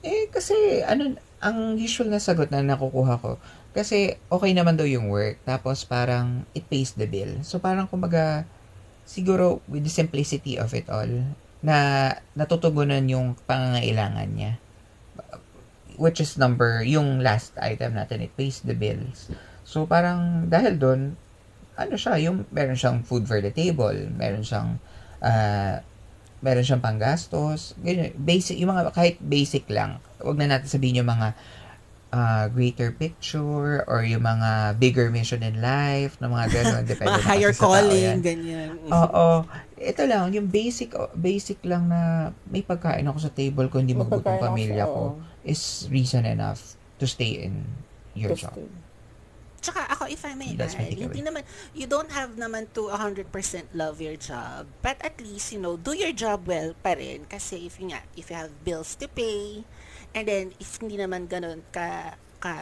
eh, 0.00 0.30
kasi, 0.30 0.54
ano, 0.86 1.18
ang 1.42 1.74
usual 1.74 2.10
na 2.10 2.22
sagot 2.22 2.50
na 2.50 2.62
nakukuha 2.62 3.18
ko, 3.18 3.38
kasi 3.76 4.18
okay 4.30 4.54
naman 4.56 4.74
daw 4.74 4.86
yung 4.88 5.06
work, 5.06 5.38
tapos 5.46 5.86
parang 5.86 6.42
it 6.56 6.66
pays 6.66 6.94
the 6.98 7.06
bill. 7.06 7.42
So 7.46 7.62
parang 7.62 7.86
kumbaga, 7.86 8.42
siguro 9.06 9.62
with 9.70 9.86
the 9.86 9.92
simplicity 9.92 10.58
of 10.58 10.74
it 10.74 10.88
all, 10.90 11.10
na 11.64 12.10
natutugunan 12.38 13.02
yung 13.10 13.34
pangangailangan 13.46 14.28
niya. 14.30 14.52
Which 15.98 16.22
is 16.22 16.38
number, 16.38 16.86
yung 16.86 17.18
last 17.26 17.58
item 17.58 17.98
natin, 17.98 18.22
it 18.22 18.32
pays 18.38 18.62
the 18.62 18.74
bills. 18.74 19.30
So 19.66 19.84
parang 19.84 20.46
dahil 20.46 20.78
doon, 20.78 21.00
ano 21.74 21.94
siya, 21.98 22.18
yung 22.22 22.46
meron 22.54 22.78
siyang 22.78 23.02
food 23.02 23.26
for 23.26 23.42
the 23.42 23.50
table, 23.50 23.94
meron 24.14 24.46
siyang 24.46 24.78
ah, 25.18 25.82
meron 26.38 26.62
siyang 26.62 26.82
panggastos, 26.82 27.74
basic, 28.14 28.62
yung 28.62 28.70
mga 28.70 28.94
kahit 28.94 29.18
basic 29.18 29.66
lang. 29.66 29.98
Huwag 30.22 30.38
na 30.38 30.46
natin 30.46 30.70
sabihin 30.70 31.02
yung 31.02 31.10
mga 31.10 31.34
ah, 32.08 32.48
greater 32.48 32.88
picture 32.92 33.84
or 33.84 34.00
yung 34.00 34.24
mga 34.24 34.80
bigger 34.80 35.12
mission 35.12 35.44
in 35.44 35.60
life, 35.60 36.16
na 36.20 36.28
mga 36.28 36.46
ganun, 36.50 36.82
depende 36.90 37.20
Mga 37.20 37.24
higher 37.28 37.52
calling, 37.52 38.04
yan. 38.16 38.18
ganyan. 38.24 38.68
Oo. 38.88 39.44
Ito 39.78 40.02
lang, 40.08 40.32
yung 40.34 40.48
basic 40.50 40.96
basic 41.14 41.62
lang 41.62 41.86
na 41.86 42.32
may 42.50 42.64
pagkain 42.64 43.06
ako 43.06 43.18
sa 43.28 43.30
table 43.30 43.68
ko, 43.70 43.78
hindi 43.78 43.94
ako 43.94 44.24
pamilya 44.24 44.84
ko, 44.88 45.20
is 45.44 45.86
reason 45.92 46.24
enough 46.24 46.74
to 46.98 47.06
stay 47.06 47.46
in 47.46 47.62
your 48.16 48.34
job. 48.34 48.56
Tsaka 49.58 49.90
ako, 49.90 50.06
if 50.06 50.22
I 50.22 50.38
may 50.38 50.54
That's 50.54 50.78
add, 50.78 50.94
hindi 50.94 51.18
naman, 51.18 51.42
you 51.74 51.90
don't 51.90 52.14
have 52.14 52.38
naman 52.38 52.70
to 52.78 52.94
100% 52.94 53.26
love 53.74 53.98
your 53.98 54.14
job. 54.14 54.70
But 54.86 55.02
at 55.02 55.18
least, 55.18 55.50
you 55.50 55.58
know, 55.58 55.74
do 55.74 55.98
your 55.98 56.14
job 56.14 56.46
well 56.46 56.78
pa 56.78 56.94
rin. 56.94 57.26
Kasi 57.26 57.66
if 57.66 57.82
you, 57.82 57.90
nga, 57.90 58.06
if 58.14 58.30
you 58.30 58.38
have 58.38 58.54
bills 58.62 58.94
to 59.02 59.10
pay, 59.10 59.66
and 60.12 60.24
then 60.24 60.44
if 60.58 60.78
hindi 60.78 60.96
naman 60.96 61.26
ganun 61.26 61.60
ka, 61.70 62.14
ka 62.38 62.54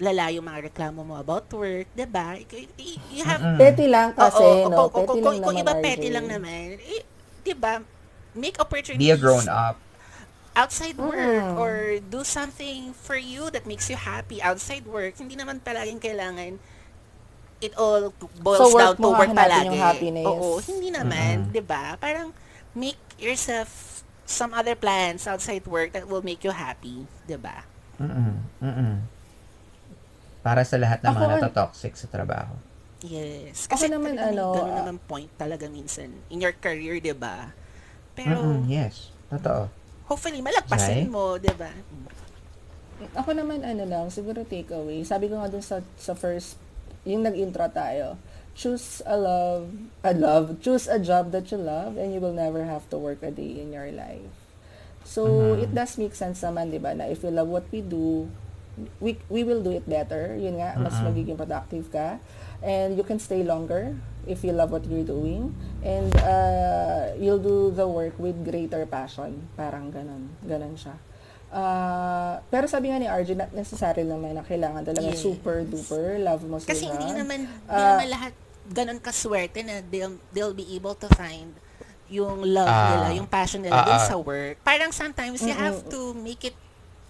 lala 0.00 0.32
yung 0.32 0.48
mga 0.48 0.72
reklamo 0.72 1.04
mo 1.04 1.20
about 1.20 1.44
work, 1.52 1.84
'di 1.92 2.06
ba? 2.08 2.40
You, 3.12 3.22
have 3.22 3.44
Mm-mm. 3.44 3.60
Petty 3.60 3.84
lang 3.84 4.16
kasi, 4.16 4.40
Oo, 4.40 4.72
no? 4.72 4.88
kung, 4.88 5.04
kung, 5.04 5.04
Petty 5.04 5.20
kung, 5.20 5.36
lang 5.36 5.44
kung 5.44 5.56
naman, 5.56 5.62
iba 5.62 5.74
RJ. 5.76 5.84
petty 5.84 6.08
lang 6.08 6.26
naman, 6.26 6.80
eh, 6.80 7.02
'di 7.44 7.54
ba? 7.54 7.84
Make 8.32 8.56
opportunities 8.56 9.02
Be 9.02 9.12
a 9.12 9.18
grown 9.20 9.44
up. 9.50 9.76
outside 10.52 10.98
work 10.98 11.46
Mm. 11.46 11.54
or 11.56 11.74
do 12.02 12.24
something 12.26 12.90
for 12.92 13.14
you 13.14 13.48
that 13.50 13.64
makes 13.64 13.86
you 13.86 13.94
happy 13.94 14.42
outside 14.42 14.82
work. 14.82 15.14
Hindi 15.16 15.36
naman 15.36 15.60
palaging 15.60 16.00
kailangan 16.00 16.58
it 17.60 17.76
all 17.76 18.08
boils 18.40 18.72
So, 18.72 18.78
down 18.78 18.96
to 18.96 19.08
work 19.12 19.30
palagi. 19.30 19.68
yung 19.68 19.76
happiness. 19.76 20.24
Oo, 20.26 20.64
hindi 20.64 20.88
naman, 20.88 21.44
Mm-mm. 21.44 21.52
'di 21.52 21.60
ba? 21.60 21.94
Parang 22.00 22.32
make 22.72 22.98
yourself 23.20 23.68
some 24.30 24.52
other 24.54 24.76
plans 24.78 25.26
outside 25.26 25.64
work 25.66 25.90
that 25.96 26.06
will 26.10 26.22
make 26.24 26.42
you 26.46 26.52
happy, 26.54 26.96
'di 27.26 27.36
ba? 27.46 27.66
Mm-mm. 28.00 28.32
Mm-mm. 28.64 28.94
Para 30.46 30.62
sa 30.64 30.76
lahat 30.80 31.00
ng 31.04 31.12
Ako, 31.12 31.16
mga 31.16 31.28
natotoxic 31.36 31.92
sa 31.96 32.08
trabaho. 32.08 32.54
Yes. 33.00 33.64
Ako 33.72 33.72
Kasi 33.72 33.88
naman, 33.88 34.20
talagang 34.20 34.36
ano, 34.36 34.44
ganun 34.52 34.76
ah, 34.76 34.76
naman 34.76 34.96
point 35.00 35.30
talaga 35.40 35.64
minsan 35.72 36.12
in 36.28 36.40
your 36.44 36.52
career, 36.52 37.00
'di 37.00 37.16
ba? 37.16 37.52
Pero 38.16 38.36
Mm-mm. 38.36 38.68
Yes. 38.68 39.10
Totoo. 39.30 39.68
hopefully 40.08 40.40
malagpasin 40.44 41.00
Zai? 41.00 41.08
mo, 41.08 41.38
'di 41.40 41.52
ba? 41.56 41.72
Ako 43.16 43.32
naman, 43.32 43.64
ano 43.64 43.84
lang, 43.88 44.06
siguro 44.12 44.44
takeaway. 44.44 45.00
Sabi 45.08 45.32
ko 45.32 45.40
nga 45.40 45.48
dun 45.48 45.64
sa, 45.64 45.80
sa 45.96 46.12
first, 46.12 46.60
yung 47.08 47.24
nag-intro 47.24 47.64
tayo, 47.72 48.20
choose 48.60 49.00
a 49.08 49.16
love, 49.16 49.72
a 50.04 50.12
love, 50.12 50.60
choose 50.60 50.84
a 50.84 51.00
job 51.00 51.32
that 51.32 51.48
you 51.48 51.56
love 51.56 51.96
and 51.96 52.12
you 52.12 52.20
will 52.20 52.36
never 52.36 52.68
have 52.68 52.84
to 52.92 53.00
work 53.00 53.24
a 53.24 53.32
day 53.32 53.56
in 53.56 53.72
your 53.72 53.88
life. 53.88 54.28
So, 55.00 55.24
Mhm. 55.56 55.64
it 55.64 55.70
does 55.72 55.96
make 55.96 56.12
sense 56.12 56.44
naman, 56.44 56.68
di 56.68 56.76
ba, 56.76 56.92
na 56.92 57.08
if 57.08 57.24
you 57.24 57.32
love 57.32 57.48
what 57.48 57.64
we 57.72 57.80
do, 57.80 58.28
we, 59.00 59.16
we 59.32 59.48
will 59.48 59.64
do 59.64 59.72
it 59.72 59.88
better. 59.88 60.36
Yun 60.36 60.60
nga, 60.60 60.76
mas 60.76 61.00
Mhm. 61.00 61.08
magiging 61.08 61.38
productive 61.40 61.88
ka. 61.88 62.20
And 62.60 63.00
you 63.00 63.04
can 63.08 63.16
stay 63.16 63.40
longer 63.40 63.96
if 64.28 64.44
you 64.44 64.52
love 64.52 64.68
what 64.68 64.84
you're 64.84 65.08
doing. 65.08 65.56
And 65.80 66.12
uh, 66.20 67.16
you'll 67.16 67.40
do 67.40 67.72
the 67.72 67.88
work 67.88 68.20
with 68.20 68.36
greater 68.44 68.84
passion. 68.84 69.48
Parang 69.56 69.88
ganon. 69.88 70.36
Ganon 70.44 70.76
siya. 70.76 71.00
Ah, 71.50 72.38
pero 72.46 72.70
sabi 72.70 72.94
nga 72.94 73.00
ni 73.00 73.10
RJ, 73.10 73.34
not 73.34 73.50
necessary 73.50 74.06
naman 74.06 74.38
na 74.38 74.46
kailangan 74.46 74.86
talaga 74.86 75.10
Yes. 75.10 75.18
super 75.18 75.66
duper 75.66 76.22
love 76.22 76.46
mo 76.46 76.62
si 76.62 76.70
Kasi 76.70 76.86
hindi 76.86 77.10
naman, 77.10 77.42
hindi 77.42 77.74
Ah. 77.74 77.98
naman 77.98 78.06
lahat 78.06 78.32
ganun 78.66 78.98
kaswerte 78.98 79.60
na 79.60 79.80
they'll, 79.82 80.18
they'll 80.30 80.52
be 80.52 80.66
able 80.70 80.92
to 80.94 81.08
find 81.10 81.54
yung 82.10 82.42
love 82.42 82.66
Ah. 82.66 82.90
nila, 82.90 83.06
yung 83.16 83.28
passion 83.28 83.62
nila 83.62 83.76
Ah, 83.76 83.86
dun 83.86 83.94
ah. 83.94 84.04
sa 84.04 84.16
work. 84.16 84.58
Parang 84.60 84.90
sometimes 84.90 85.40
you 85.40 85.54
have 85.54 85.78
to 85.86 86.10
make 86.12 86.42
it, 86.44 86.56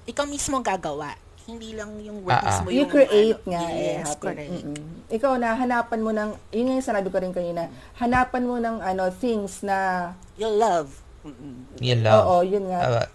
ikaw 0.05 0.25
mismo 0.25 0.55
ang 0.55 0.67
gagawa. 0.67 1.17
Hindi 1.43 1.73
lang 1.73 1.97
yung 1.99 2.21
work 2.21 2.37
ah. 2.37 2.61
mismo 2.61 2.69
You 2.69 2.85
yung 2.85 2.91
create 2.91 3.41
ano. 3.41 3.51
nga 3.51 3.63
eh. 3.67 3.81
Yes, 3.97 4.07
happy. 4.07 4.23
correct. 4.23 4.53
Mm-mm. 4.61 4.85
Ikaw 5.09 5.33
na, 5.35 5.49
hanapan 5.55 6.01
mo 6.01 6.11
ng, 6.11 6.31
yun 6.51 6.65
nga 6.67 6.75
yung 6.77 6.87
sinabi 6.87 7.09
ko 7.09 7.17
rin 7.17 7.33
kanina, 7.33 7.67
hanapan 7.97 8.43
mo 8.45 8.57
ng 8.57 8.77
ano, 8.79 9.09
things 9.11 9.65
na, 9.65 10.13
You'll 10.37 10.55
love. 10.55 10.93
Mm-mm. 11.21 11.65
You 11.79 11.97
love. 11.97 12.23
oo, 12.23 12.37
yun 12.43 12.69
nga. 12.69 12.81
Uh, 12.81 13.09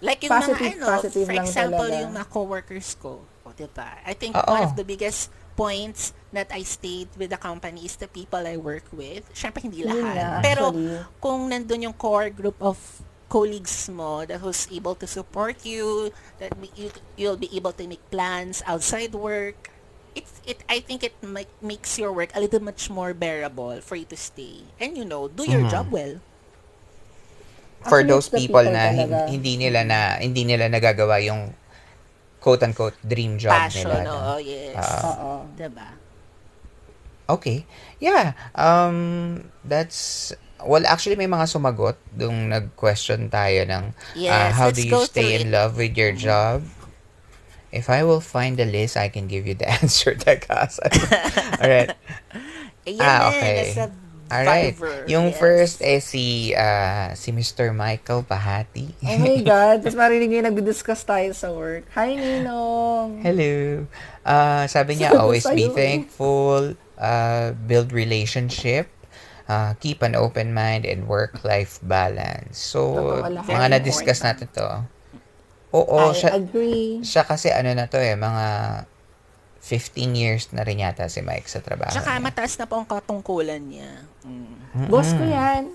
Like 0.00 0.20
yung 0.20 0.36
Positive, 0.36 0.60
mga 0.60 0.76
ano, 0.76 0.86
positive 0.92 1.24
for 1.24 1.32
lang 1.32 1.46
example, 1.46 1.86
talaga. 1.88 2.02
yung 2.04 2.12
mga 2.12 2.28
coworkers 2.28 2.88
ko. 2.94 3.12
O, 3.40 3.50
diba? 3.50 3.88
I 4.04 4.12
think 4.12 4.36
Oo. 4.36 4.44
one 4.44 4.60
of 4.62 4.76
the 4.76 4.84
biggest 4.84 5.32
points 5.56 6.12
that 6.32 6.50
I 6.50 6.62
stayed 6.62 7.08
with 7.16 7.30
the 7.30 7.38
company 7.38 7.86
is 7.86 7.96
the 7.96 8.08
people 8.08 8.42
I 8.46 8.56
work 8.58 8.84
with. 8.92 9.26
Siyempre, 9.34 9.62
hindi 9.62 9.86
lahat. 9.86 10.14
nga, 10.14 10.42
Pero, 10.42 10.74
actually. 10.74 11.06
kung 11.22 11.50
nandun 11.50 11.90
yung 11.90 11.96
core 11.96 12.30
group 12.30 12.58
of 12.60 12.76
colleagues 13.28 13.88
mo 13.90 14.24
that 14.26 14.38
who's 14.40 14.68
able 14.70 14.94
to 14.94 15.06
support 15.06 15.64
you, 15.66 16.10
that 16.38 16.52
you, 16.76 16.90
you'll 17.16 17.40
be 17.40 17.50
able 17.56 17.72
to 17.72 17.86
make 17.86 18.02
plans 18.10 18.62
outside 18.66 19.14
work, 19.14 19.70
it's 20.14 20.38
it 20.46 20.62
I 20.70 20.78
think 20.80 21.02
it 21.02 21.18
make, 21.22 21.50
makes 21.62 21.98
your 21.98 22.12
work 22.12 22.30
a 22.34 22.40
little 22.40 22.62
much 22.62 22.90
more 22.90 23.14
bearable 23.14 23.80
for 23.82 23.96
you 23.96 24.06
to 24.06 24.16
stay. 24.16 24.70
And 24.78 24.96
you 24.96 25.04
know, 25.04 25.26
do 25.26 25.42
your 25.46 25.62
Mhm. 25.62 25.66
job 25.66 25.90
well. 25.90 26.20
for 27.84 28.00
Actually, 28.00 28.08
those 28.08 28.28
people, 28.28 28.64
people 28.64 28.64
na 28.64 28.80
talaga. 28.80 29.18
hindi 29.28 29.60
nila 29.60 29.84
na 29.84 30.16
hindi 30.16 30.42
nila 30.48 30.68
nagagawa 30.72 31.20
yung 31.20 31.52
quote 32.44 32.60
unquote 32.60 32.92
dream 33.00 33.40
job 33.40 33.56
Passion, 33.56 33.88
nila. 33.88 34.04
no? 34.04 34.12
oo, 34.12 34.34
yes. 34.36 34.76
Ah. 34.76 35.00
Oo. 35.08 35.32
diba? 35.56 35.96
Okay. 37.24 37.64
Yeah. 37.98 38.36
Um 38.52 39.40
that's 39.64 40.36
well 40.60 40.84
actually 40.84 41.16
may 41.16 41.24
mga 41.24 41.48
sumagot 41.48 41.96
dung 42.12 42.52
nag-question 42.52 43.32
tayo 43.32 43.64
ng 43.64 43.84
uh, 43.96 44.12
Yes, 44.12 44.52
how 44.52 44.68
let's 44.68 44.76
do 44.76 44.84
you 44.84 45.00
stay 45.08 45.40
in 45.40 45.48
it. 45.48 45.48
Mm-hmm. 45.48 45.56
love 45.56 45.72
with 45.80 45.96
your 45.96 46.12
job? 46.12 46.60
If 47.72 47.88
I 47.90 48.04
will 48.04 48.20
find 48.22 48.54
the 48.54 48.68
list, 48.68 48.94
I 48.94 49.08
can 49.08 49.26
give 49.26 49.48
you 49.48 49.56
the 49.56 49.66
answer, 49.82 50.14
Takasa. 50.14 50.84
All 51.58 51.66
right. 51.66 51.90
Ayan 52.86 53.00
Ah, 53.02 53.32
okay. 53.32 53.72
nasa 53.72 53.88
All 54.34 54.42
right. 54.42 54.74
Fiverr, 54.74 55.06
Yung 55.06 55.30
yes. 55.30 55.38
first 55.38 55.76
eh 55.78 56.02
si 56.02 56.50
ah, 56.58 57.14
si 57.14 57.30
Mr. 57.30 57.70
Michael 57.70 58.26
Pahati. 58.26 58.90
Oh 59.06 59.18
my 59.22 59.38
God. 59.46 59.86
Tapos 59.86 59.94
marinig 59.94 60.34
yung 60.34 60.50
nagdi-discuss 60.50 61.06
tayo 61.06 61.30
sa 61.30 61.54
work. 61.54 61.86
Hi, 61.94 62.18
Ninong. 62.18 63.22
Hello. 63.22 63.86
Uh, 64.26 64.66
sabi 64.66 64.98
niya, 64.98 65.14
always 65.14 65.46
be 65.46 65.70
eh. 65.70 65.70
thankful, 65.70 66.74
uh, 66.98 67.54
build 67.70 67.94
relationship, 67.94 68.90
uh, 69.46 69.78
keep 69.78 70.02
an 70.02 70.18
open 70.18 70.50
mind, 70.50 70.82
and 70.82 71.06
work-life 71.06 71.78
balance. 71.86 72.58
So, 72.58 73.22
Totoo 73.22 73.46
mga 73.46 73.78
na-discuss 73.78 74.26
natin 74.26 74.50
to. 74.50 74.68
Oo, 75.74 76.10
I 76.10 76.14
siya, 76.14 76.30
agree. 76.38 77.02
siya 77.02 77.22
kasi 77.22 77.50
ano 77.50 77.70
na 77.74 77.86
to 77.86 77.98
eh, 77.98 78.14
mga 78.18 78.44
15 79.64 80.12
years 80.12 80.52
na 80.52 80.60
rin 80.60 80.78
yata 80.78 81.08
si 81.08 81.24
Mike 81.24 81.48
sa 81.48 81.64
trabaho 81.64 81.88
Tsaka 81.88 82.14
niya. 82.14 82.22
mataas 82.22 82.54
na 82.60 82.68
po 82.68 82.76
ang 82.76 82.84
katungkulan 82.84 83.64
niya. 83.64 84.04
Mm. 84.22 84.92
Boss 84.92 85.10
ko 85.10 85.24
yan. 85.24 85.72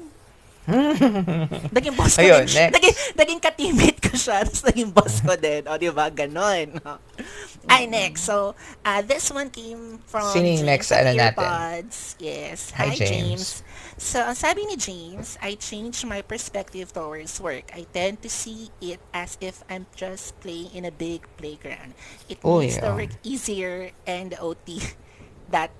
Naging 1.76 1.96
boss 1.96 2.20
ko 2.20 2.22
Ayun, 2.22 2.46
din 2.46 2.54
next. 2.54 2.74
Naging, 2.76 2.96
naging 3.18 3.40
ka-teammate 3.42 4.00
ko 4.04 4.14
siya. 4.14 4.42
Tapos 4.46 4.64
naging 4.66 4.92
boss 4.94 5.22
ko 5.24 5.34
din. 5.36 5.66
O, 5.66 5.78
di 5.78 5.90
ba? 5.90 6.10
Ganon. 6.12 6.78
Ay, 7.74 7.86
next. 7.86 8.26
So, 8.26 8.54
uh, 8.86 9.02
this 9.02 9.30
one 9.32 9.50
came 9.50 10.00
from 10.06 10.30
Sino 10.30 10.46
yung 10.46 10.66
James 10.66 10.66
next? 10.66 10.92
Ano 10.94 11.12
natin? 11.14 11.42
Earpods. 11.42 11.98
Yes. 12.20 12.72
Hi, 12.78 12.94
Hi, 12.94 12.96
James. 12.96 13.10
James. 13.10 13.46
So, 13.98 14.22
ang 14.24 14.36
sabi 14.38 14.66
ni 14.66 14.76
James, 14.78 15.38
I 15.42 15.56
changed 15.60 16.06
my 16.06 16.22
perspective 16.22 16.94
towards 16.94 17.38
work. 17.42 17.68
I 17.76 17.84
tend 17.90 18.22
to 18.24 18.30
see 18.30 18.70
it 18.80 19.02
as 19.12 19.38
if 19.42 19.62
I'm 19.70 19.88
just 19.96 20.40
playing 20.40 20.72
in 20.74 20.86
a 20.86 20.94
big 20.94 21.28
playground. 21.38 21.94
It 22.30 22.40
Oh, 22.44 22.60
makes 22.60 22.78
the 22.78 22.90
yeah. 22.90 22.96
work 22.96 23.14
easier 23.24 23.92
and 24.08 24.32
the 24.32 24.40
OT 24.40 24.82
that 25.50 25.72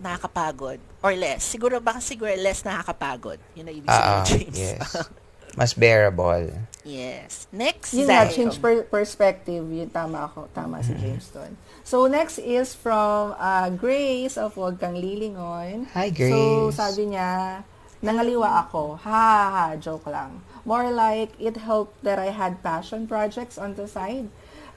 nakakapagod 0.00 0.80
or 0.98 1.12
less. 1.12 1.44
Siguro 1.44 1.78
baka 1.78 2.00
siguro 2.00 2.32
less 2.34 2.60
nakakapagod. 2.60 3.36
Yun 3.52 3.64
ang 3.64 3.76
ibig 3.76 3.86
sabihin, 3.86 4.16
Ah, 4.16 4.24
James. 4.24 4.56
yes. 4.56 4.88
Mas 5.58 5.74
bearable. 5.74 6.46
yes. 6.80 7.50
Next, 7.50 7.90
Yun 7.92 8.06
nga, 8.06 8.24
Zai. 8.24 8.32
change 8.32 8.56
per- 8.56 8.86
perspective. 8.86 9.60
Yun, 9.60 9.90
tama 9.90 10.24
ako. 10.24 10.46
Tama 10.50 10.78
si 10.80 10.94
James 10.94 11.26
doon. 11.28 11.52
So, 11.82 12.06
next 12.06 12.38
is 12.38 12.72
from 12.72 13.34
uh, 13.34 13.66
Grace 13.70 14.38
of 14.38 14.54
Huwag 14.54 14.78
Kang 14.78 14.94
Lilingon. 14.94 15.90
Hi, 15.90 16.08
So, 16.08 16.14
Grace. 16.14 16.78
sabi 16.78 17.02
niya, 17.10 17.60
nangaliwa 17.98 18.62
ako. 18.62 18.94
Ha, 18.96 19.10
ha, 19.10 19.44
ha, 19.50 19.66
joke 19.74 20.06
lang. 20.06 20.38
More 20.62 20.88
like, 20.88 21.34
it 21.36 21.58
helped 21.58 21.98
that 22.00 22.16
I 22.16 22.30
had 22.30 22.62
passion 22.62 23.04
projects 23.04 23.58
on 23.58 23.74
the 23.74 23.84
side. 23.84 24.30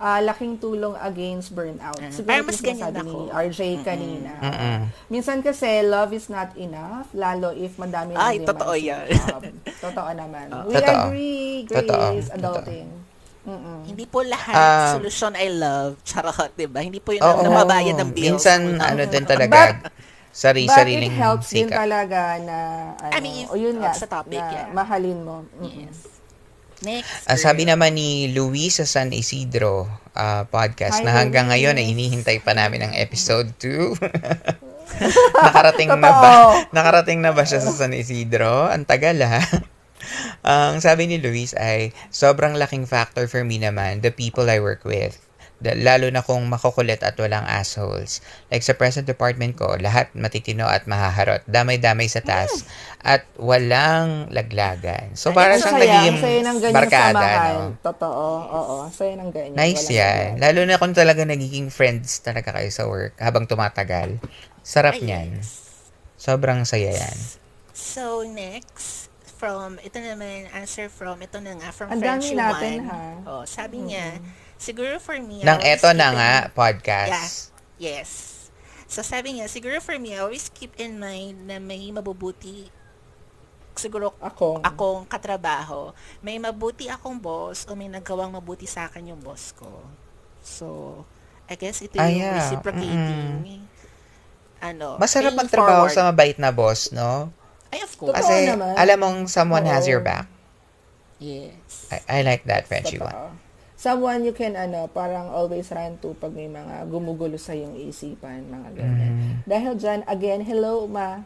Ah, 0.03 0.19
laking 0.19 0.59
tulong 0.59 0.99
against 0.99 1.55
burnout. 1.55 1.95
Ah, 1.95 2.11
Siguro 2.11 2.27
parang 2.27 2.43
mas 2.45 2.59
ganyan 2.59 2.91
ako. 2.91 3.07
ni 3.07 3.15
RJ 3.31 3.59
kanina. 3.81 4.35
Mm-mm. 4.37 4.77
Minsan 5.07 5.39
kasi, 5.39 5.79
love 5.79 6.11
is 6.11 6.27
not 6.27 6.51
enough, 6.59 7.07
lalo 7.15 7.55
if 7.55 7.79
madami 7.79 8.11
ng 8.11 8.19
Ay, 8.19 8.43
totoo 8.43 8.75
yan. 8.75 9.07
totoo 9.79 10.11
naman. 10.11 10.51
We 10.67 10.75
Totoo. 10.75 10.91
agree, 11.07 11.63
Grace, 11.63 12.27
Totoo. 12.27 12.35
adulting. 12.35 12.91
Mm-mm. 13.43 13.87
Hindi 13.87 14.03
po 14.03 14.23
lahat 14.23 14.51
Ah. 14.53 14.91
solusyon 14.93 15.35
I 15.35 15.47
love. 15.47 15.95
Charot, 16.03 16.51
diba? 16.53 16.79
Hindi 16.79 16.99
po 16.99 17.15
yun 17.15 17.23
ang 17.23 17.39
namabayad 17.39 17.95
ng 17.95 18.11
bills. 18.11 18.43
Minsan, 18.43 18.75
Or- 18.75 18.83
ano 18.83 19.01
din 19.03 19.23
talaga, 19.23 19.87
sari 20.35 20.67
But 20.67 20.75
sariling 20.75 21.11
it 21.11 21.15
helps 21.15 21.47
din 21.47 21.71
talaga 21.71 22.43
na, 22.43 22.57
ano, 22.99 23.11
I 23.11 23.19
mean, 23.19 23.47
o 23.47 23.55
yun 23.55 23.79
nga, 23.79 23.95
sa 23.95 24.03
topic, 24.03 24.35
na 24.35 24.67
yeah. 24.67 24.67
mahalin 24.67 25.23
mo. 25.23 25.47
Mm-mm. 25.55 25.87
Yes. 25.87 26.11
Next. 26.84 27.31
Ah, 27.31 27.39
sabi 27.39 27.63
naman 27.63 27.95
ni 27.95 28.36
Luis 28.36 28.75
sa 28.75 28.84
San 28.84 29.15
Isidro 29.15 29.88
ah, 30.13 30.43
podcast 30.51 30.99
Hi, 30.99 31.07
na 31.07 31.15
hanggang 31.15 31.47
Luis. 31.47 31.63
ngayon 31.63 31.79
ay 31.79 31.86
hinihintay 31.95 32.38
pa 32.43 32.51
namin 32.51 32.84
ang 32.84 32.93
episode 32.93 33.55
2. 33.55 34.03
nakarating 35.47 35.89
na 35.95 36.11
ba? 36.11 36.34
Nakarating 36.75 37.23
na 37.23 37.31
ba 37.31 37.47
siya 37.47 37.63
sa 37.63 37.71
San 37.71 37.95
Isidro? 37.95 38.67
Ang 38.67 38.84
tagal 38.84 39.15
ha. 39.23 39.39
Ang 40.43 40.84
sabi 40.84 41.07
ni 41.07 41.23
Luis 41.23 41.55
ay 41.55 41.95
sobrang 42.11 42.59
laking 42.59 42.84
factor 42.84 43.31
for 43.31 43.47
me 43.47 43.55
naman 43.55 44.03
the 44.03 44.11
people 44.11 44.43
I 44.51 44.59
work 44.59 44.84
with. 44.84 45.15
Lalo 45.64 46.11
na 46.11 46.20
kung 46.20 46.43
makukulit 46.45 46.99
at 46.99 47.16
walang 47.16 47.47
assholes. 47.47 48.20
Like 48.51 48.61
sa 48.61 48.76
present 48.76 49.07
department 49.07 49.55
ko, 49.55 49.80
lahat 49.80 50.11
matitino 50.11 50.68
at 50.68 50.84
mahaharot. 50.84 51.47
Damay-damay 51.47 52.11
sa 52.11 52.20
task. 52.20 52.68
At 52.99 53.24
walang 53.36 54.28
laglagan. 54.28 55.16
So, 55.16 55.32
Ay, 55.32 55.36
para 55.36 55.53
Ang 55.55 55.61
siyang 55.64 55.76
saya, 55.76 55.88
naging 55.88 56.03
ang 56.03 56.20
saya 56.20 56.39
ng 56.39 56.57
ganyang 56.59 56.76
barkada. 56.76 57.28
No? 57.32 57.68
Totoo, 57.80 58.28
oo. 58.43 58.76
Saya 58.91 59.14
ng 59.16 59.30
ganyan. 59.32 59.55
Nice 59.55 59.88
Walang 59.88 59.95
yan. 59.95 60.11
ganyan. 60.36 60.41
Lalo 60.43 60.59
na 60.68 60.76
kung 60.80 60.93
talaga 60.95 61.22
nagiging 61.24 61.68
friends 61.72 62.20
talaga 62.20 62.51
kayo 62.51 62.68
sa 62.68 62.84
work 62.88 63.16
habang 63.20 63.47
tumatagal. 63.47 64.20
Sarap 64.64 64.99
Ay, 64.99 65.07
niyan. 65.07 65.30
yes. 65.39 65.64
Sobrang 66.16 66.64
saya 66.64 66.95
yan. 66.95 67.18
So, 67.76 68.24
next, 68.24 69.11
from, 69.36 69.76
ito 69.84 69.99
naman, 69.99 70.47
answer 70.55 70.88
from, 70.88 71.20
ito 71.20 71.36
na 71.43 71.59
nga, 71.59 71.76
from 71.76 71.91
Ang 71.91 71.99
dami 71.99 72.24
Frenchie 72.24 72.39
natin, 72.39 72.78
One. 72.80 72.88
ha? 72.88 73.03
Oh, 73.28 73.43
sabi 73.43 73.84
niya, 73.84 74.24
siguro 74.64 74.95
for 74.97 75.20
me, 75.20 75.43
Nang 75.43 75.59
eto 75.59 75.91
na 75.91 76.07
nga, 76.09 76.32
in- 76.39 76.55
podcast. 76.55 77.51
Yes. 77.76 78.32
So, 78.88 79.03
sabi 79.03 79.36
niya, 79.36 79.51
siguro 79.51 79.76
for 79.78 79.97
me, 79.97 80.16
I 80.16 80.24
always 80.24 80.47
keep 80.47 80.72
in 80.80 80.95
mind 80.95 81.49
na 81.49 81.59
may 81.59 81.91
mabubuti 81.91 82.72
siguro 83.74 84.14
Ako. 84.22 84.61
akong 84.61 85.03
katrabaho. 85.03 85.91
May 86.22 86.38
mabuti 86.38 86.86
akong 86.88 87.18
boss 87.18 87.66
o 87.66 87.74
may 87.74 87.89
nagawang 87.89 88.30
mabuti 88.30 88.70
sa 88.70 88.86
akin 88.86 89.11
yung 89.11 89.20
boss 89.20 89.49
ko. 89.51 89.82
So, 90.39 90.66
I 91.49 91.57
guess 91.57 91.82
ito 91.82 91.97
Ah, 91.97 92.05
yung 92.07 92.22
yeah. 92.22 92.38
reciprocating 92.38 93.66
ano, 94.64 94.95
Masarap 94.95 95.36
magtrabaho 95.36 95.89
forward. 95.89 95.95
sa 95.97 96.07
mabait 96.07 96.38
na 96.39 96.53
boss, 96.53 96.93
no? 96.93 97.34
Ay, 97.68 97.82
of 97.82 97.91
course. 97.97 98.14
Kasi 98.14 98.47
naman. 98.47 98.78
alam 98.78 98.97
mong 99.01 99.18
someone 99.28 99.66
has 99.66 99.89
Oo. 99.89 99.97
your 99.97 100.03
back. 100.05 100.30
Yes. 101.18 101.89
I, 101.89 101.99
I 102.07 102.20
like 102.22 102.45
that, 102.45 102.70
Frenchie 102.70 103.01
one. 103.01 103.11
Someone 103.84 104.23
you 104.23 104.31
can, 104.31 104.55
ano, 104.55 104.88
parang 104.88 105.27
always 105.27 105.67
run 105.67 105.99
to 105.99 106.15
pag 106.15 106.31
may 106.31 106.47
mga 106.47 106.88
gumugulo 106.88 107.36
sa 107.36 107.51
yung 107.51 107.75
isipan, 107.75 108.47
mga 108.47 108.69
ganyan. 108.79 109.11
Mm. 109.11 109.31
Dahil 109.43 109.71
dyan, 109.75 109.99
again, 110.07 110.39
hello, 110.39 110.88
ma. 110.88 111.19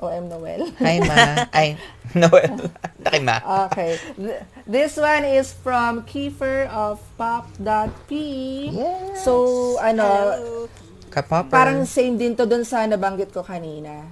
OM 0.00 0.26
Noel. 0.26 0.74
Hi, 0.82 0.98
ma. 0.98 1.46
Ay, 1.54 1.78
Noel. 2.18 2.66
Laki, 2.98 3.20
ma. 3.22 3.36
Okay. 3.70 3.94
Th- 4.18 4.42
This 4.66 4.98
one 4.98 5.22
is 5.22 5.54
from 5.54 6.02
Kiefer 6.02 6.66
of 6.72 6.98
Pop.p. 7.14 8.10
Yes. 8.74 9.22
So, 9.22 9.78
ano, 9.78 10.06
Hello. 10.34 10.66
Kapopper. 11.10 11.50
parang 11.50 11.82
same 11.86 12.14
din 12.14 12.34
to 12.34 12.46
dun 12.46 12.62
sa 12.62 12.86
nabanggit 12.86 13.30
ko 13.30 13.42
kanina. 13.42 14.06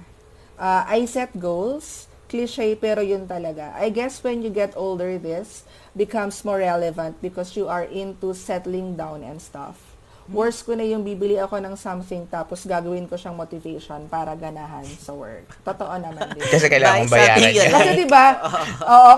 Uh, 0.55 0.83
I 0.83 1.07
set 1.07 1.31
goals 1.35 2.08
cliche 2.29 2.71
pero 2.75 3.01
yun 3.01 3.25
talaga. 3.25 3.73
I 3.75 3.89
guess 3.89 4.21
when 4.21 4.39
you 4.39 4.47
get 4.47 4.77
older, 4.77 5.17
this 5.17 5.65
becomes 5.91 6.39
more 6.39 6.61
relevant 6.61 7.17
because 7.17 7.53
you 7.53 7.65
are 7.65 7.83
into 7.83 8.31
settling 8.31 8.93
down 8.93 9.19
and 9.19 9.37
stuff. 9.37 9.81
Worst 10.29 10.61
ko 10.63 10.77
na 10.77 10.85
yung 10.85 11.01
bibili 11.01 11.35
ako 11.35 11.57
ng 11.57 11.73
something 11.73 12.29
tapos 12.29 12.61
gagawin 12.63 13.03
ko 13.03 13.17
siyang 13.17 13.33
motivation 13.33 14.05
para 14.05 14.29
ganahan 14.31 14.85
sa 14.85 15.09
work. 15.09 15.49
Totoo 15.59 15.89
naman 15.91 16.29
din. 16.37 16.45
Kasi 16.45 16.69
kailangan 16.69 17.01
mong 17.01 17.09
Buy 17.09 17.17
bayaran 17.17 17.49
yan. 17.49 17.69
Kasi 17.73 17.89
'di 17.95 18.07
ba? 18.07 18.25
Oo. 18.37 19.09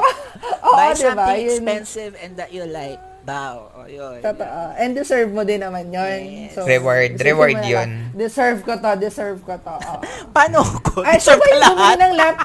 Oo, 0.63 0.71
Buy 0.79 0.87
'di 0.89 1.03
ba? 1.03 1.27
something 1.27 1.35
Yun- 1.37 1.51
expensive 1.51 2.13
and 2.15 2.31
that 2.33 2.49
you 2.49 2.63
like. 2.63 2.95
Bow. 3.21 3.69
O, 3.75 3.85
yun. 3.85 4.17
Totoo. 4.17 4.61
And 4.73 4.97
deserve 4.97 5.29
mo 5.29 5.43
din 5.43 5.61
naman 5.61 5.93
yun. 5.93 6.47
Yes. 6.47 6.57
Reward. 6.57 7.13
isipin 7.13 7.27
Reward 7.27 7.53
na 7.53 7.67
yun. 7.69 7.89
lang, 8.01 8.17
Deserve 8.17 8.59
ko 8.63 8.73
to, 8.73 8.91
deserve 8.97 9.37
ko 9.45 9.53
to. 9.53 9.75
Oo. 9.77 10.01
Paano 10.33 10.65
ko? 10.81 11.05
Ay, 11.05 11.21
Deserve 11.21 11.37
bumili 11.37 11.61
lahat? 11.61 11.95
ng 11.99 12.13
lap? 12.17 12.37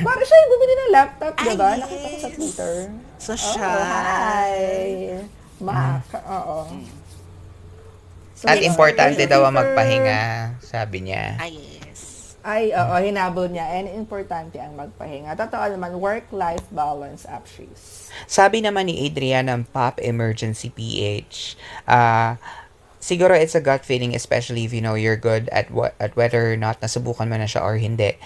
Para 0.00 0.22
siya 0.24 0.36
yung 0.40 0.50
bumili 0.56 0.74
ng 0.74 0.90
laptop, 0.92 1.32
Ay, 1.36 1.44
diba? 1.44 1.70
Nakita 1.76 2.06
ko 2.08 2.16
sa. 2.16 2.28
Twitter. 2.32 2.74
So, 3.20 3.32
siya. 3.36 3.70
hi. 3.84 4.54
Mac. 5.60 6.08
Oo. 6.16 6.58
So, 8.40 8.48
At 8.48 8.56
importante 8.64 9.20
daw 9.28 9.44
ang 9.44 9.54
magpahinga, 9.60 10.20
sabi 10.64 11.04
niya. 11.04 11.36
Ah, 11.36 11.50
yes. 11.50 12.32
Ay, 12.40 12.72
oo, 12.72 12.94
hinabol 12.96 13.52
niya. 13.52 13.68
And 13.76 13.92
importante 13.92 14.56
ang 14.56 14.72
magpahinga. 14.72 15.36
Totoo 15.36 15.76
naman, 15.76 16.00
work-life 16.00 16.64
balance 16.72 17.28
up 17.28 17.44
she's. 17.44 18.08
Sabi 18.24 18.64
naman 18.64 18.88
ni 18.88 19.04
Adrian 19.04 19.52
ng 19.52 19.68
Pop 19.68 20.00
Emergency 20.00 20.72
PH, 20.72 21.60
ah, 21.84 22.40
siguro 22.96 23.36
it's 23.36 23.56
a 23.56 23.60
gut 23.60 23.84
feeling 23.84 24.12
especially 24.16 24.64
if 24.64 24.72
you 24.76 24.80
know 24.84 24.92
you're 24.92 25.16
good 25.16 25.48
at 25.52 25.72
what 25.72 25.96
at 25.96 26.12
whether 26.20 26.52
or 26.52 26.56
not 26.56 26.80
nasubukan 26.84 27.28
mo 27.28 27.36
na 27.36 27.48
siya 27.48 27.64
or 27.64 27.76
hindi. 27.76 28.16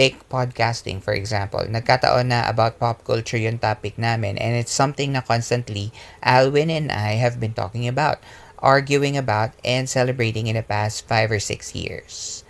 Take 0.00 0.32
podcasting 0.32 1.04
for 1.04 1.12
example. 1.12 1.60
Nagkataon 1.60 2.32
na 2.32 2.48
about 2.48 2.80
pop 2.80 3.04
culture 3.04 3.36
yung 3.36 3.60
topic 3.60 4.00
namin 4.00 4.40
and 4.40 4.56
it's 4.56 4.72
something 4.72 5.12
na 5.12 5.20
constantly 5.20 5.92
Alwin 6.24 6.72
and 6.72 6.88
I 6.88 7.20
have 7.20 7.36
been 7.36 7.52
talking 7.52 7.84
about, 7.84 8.16
arguing 8.64 9.20
about, 9.20 9.52
and 9.60 9.84
celebrating 9.84 10.48
in 10.48 10.56
the 10.56 10.64
past 10.64 11.04
five 11.04 11.28
or 11.28 11.36
six 11.36 11.76
years. 11.76 12.48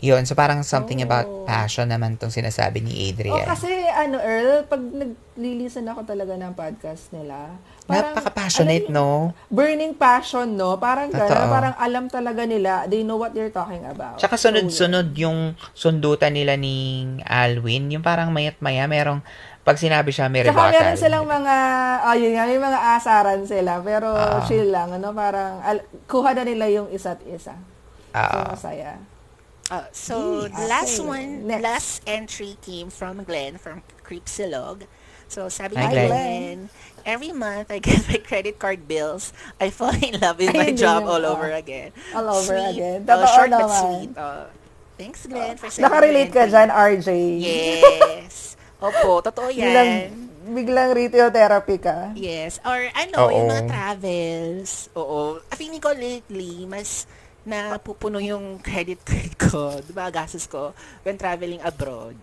Yun, 0.00 0.24
so 0.24 0.32
parang 0.32 0.64
something 0.64 1.00
about 1.00 1.24
Oh. 1.24 1.44
passion 1.44 1.84
naman 1.84 2.16
tong 2.16 2.32
sinasabi 2.32 2.80
ni 2.80 2.88
Oh, 2.90 3.08
Adrian. 3.12 3.44
kasi 3.44 3.68
ano, 3.86 4.16
Earl, 4.16 4.64
pag 4.64 4.80
naglilisan 4.80 5.84
ako 5.84 6.08
talaga 6.08 6.32
ng 6.34 6.52
podcast 6.52 7.12
nila, 7.12 7.52
parang, 7.84 8.16
Napaka-passionate, 8.16 8.88
mo, 8.88 8.96
no? 8.96 9.08
Burning 9.46 9.92
passion, 9.92 10.56
no? 10.56 10.76
Parang 10.76 11.12
gano'n, 11.12 11.28
parang 11.46 11.74
alam 11.76 12.08
talaga 12.08 12.42
nila, 12.42 12.84
they 12.86 13.04
know 13.04 13.16
what 13.16 13.30
they're 13.30 13.52
talking 13.52 13.84
about. 13.84 14.16
Tsaka 14.16 14.34
So, 14.34 14.48
sunod-sunod 14.48 15.12
yung 15.14 15.52
sundutan 15.72 16.32
nila 16.32 16.56
ni 16.56 17.04
Alwin. 17.22 17.92
Yung 17.92 18.00
parang 18.00 18.32
mayat-maya, 18.32 18.86
merong, 18.86 19.20
pag 19.60 19.76
sinabi 19.76 20.08
siya, 20.10 20.26
may 20.26 20.40
Tsaka 20.40 20.56
rebuttal. 20.56 20.72
meron 20.72 20.96
silang 20.96 21.26
mga, 21.26 21.54
oh 22.02 22.16
yun 22.16 22.32
nga, 22.32 22.48
may 22.48 22.56
mga 22.58 22.80
asaran 22.96 23.44
sila, 23.44 23.84
pero 23.84 24.08
Ah. 24.08 24.40
chill 24.42 24.72
lang, 24.72 24.88
ano, 24.90 25.12
parang, 25.12 25.60
al- 25.60 25.84
kuha 26.08 26.32
na 26.32 26.42
nila 26.42 26.72
yung 26.72 26.88
isa't 26.88 27.20
isa. 27.26 27.52
So, 28.08 28.16
Ah. 28.16 28.48
masaya. 28.48 28.96
Uh, 29.70 29.86
so, 29.94 30.50
the 30.50 30.66
last 30.66 30.98
okay. 30.98 31.06
one, 31.08 31.46
Next. 31.46 31.62
last 31.62 31.90
entry 32.02 32.58
came 32.58 32.90
from 32.90 33.22
Glenn 33.22 33.54
from 33.54 33.86
Creepsilog. 34.02 34.82
So, 35.30 35.46
sabi 35.46 35.78
ni 35.78 35.86
Glenn. 35.86 36.10
Glenn, 36.10 36.58
every 37.06 37.30
month 37.30 37.70
I 37.70 37.78
get 37.86 38.02
my 38.10 38.18
credit 38.18 38.58
card 38.58 38.90
bills. 38.90 39.30
I 39.62 39.70
fall 39.70 39.94
in 39.94 40.18
love 40.18 40.42
with 40.42 40.50
my 40.58 40.74
Ayun 40.74 40.78
job 40.78 41.06
all 41.06 41.22
over 41.22 41.54
again. 41.54 41.94
All 42.10 42.26
over 42.26 42.58
Sweet. 42.58 42.82
again. 42.82 42.98
Oh, 43.06 43.14
Totoo 43.14 43.30
short 43.30 43.50
but 43.54 43.62
naman. 43.62 43.78
sweet. 43.78 44.10
Oh, 44.18 44.44
thanks, 44.98 45.20
Glenn, 45.30 45.54
for 45.54 45.70
sending 45.70 45.86
Nakarelate 45.86 46.32
ka 46.34 46.50
dyan, 46.50 46.68
RJ. 46.74 47.08
Yes. 47.38 48.58
Opo, 48.82 49.22
totoo 49.22 49.54
yan. 49.54 49.70
Biglang, 49.70 49.90
biglang 50.50 50.90
retail 50.98 51.30
therapy 51.30 51.78
ka. 51.78 52.10
Yes. 52.18 52.58
Or 52.66 52.80
ano, 52.90 53.30
yung 53.30 53.46
mga 53.46 53.64
Oo. 53.64 53.70
travels. 53.70 54.70
Oo. 54.98 55.38
Feeling 55.54 55.78
ko 55.78 55.94
lately, 55.94 56.66
mas 56.66 57.06
napupuno 57.50 58.16
yung 58.16 58.62
credit 58.62 59.02
card 59.02 59.32
ko, 59.36 59.74
di 59.86 59.90
ba, 59.90 60.06
gastos 60.08 60.46
ko, 60.46 60.70
when 61.02 61.18
traveling 61.18 61.58
abroad. 61.60 62.14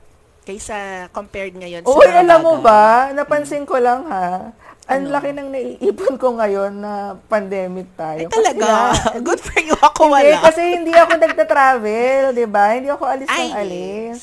Kaysa 0.42 1.12
compared 1.12 1.52
ngayon 1.54 1.84
sa 1.84 1.92
Uy, 1.92 2.08
alam 2.08 2.40
mo 2.40 2.64
ba? 2.64 3.12
Napansin 3.12 3.68
ko 3.68 3.76
lang 3.76 4.08
ha. 4.08 4.56
Ang 4.88 5.12
Ano? 5.12 5.20
laki 5.20 5.36
ng 5.36 5.50
naiipon 5.52 6.16
ko 6.16 6.40
ngayon 6.40 6.72
na 6.72 7.20
pandemic 7.28 7.92
tayo. 7.94 8.24
Ay, 8.24 8.32
talaga? 8.32 8.96
Kasi 8.96 9.20
Good 9.28 9.42
for 9.44 9.60
you. 9.60 9.76
Ako 9.76 10.02
Hindi, 10.08 10.32
wala. 10.32 10.38
kasi 10.48 10.62
hindi 10.64 10.92
ako 10.96 11.12
nagta-travel, 11.20 12.22
di 12.32 12.48
ba? 12.48 12.66
Hindi 12.72 12.88
ako 12.88 13.04
alis 13.04 13.28
Ay, 13.28 13.52
ng 13.52 13.56
alis. 13.60 14.20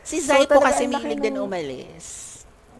Si 0.00 0.16
So, 0.24 0.32
Zai 0.32 0.48
po 0.48 0.56
kasi 0.58 0.88
mahilig 0.88 1.20
din 1.20 1.36
umalis 1.36 2.25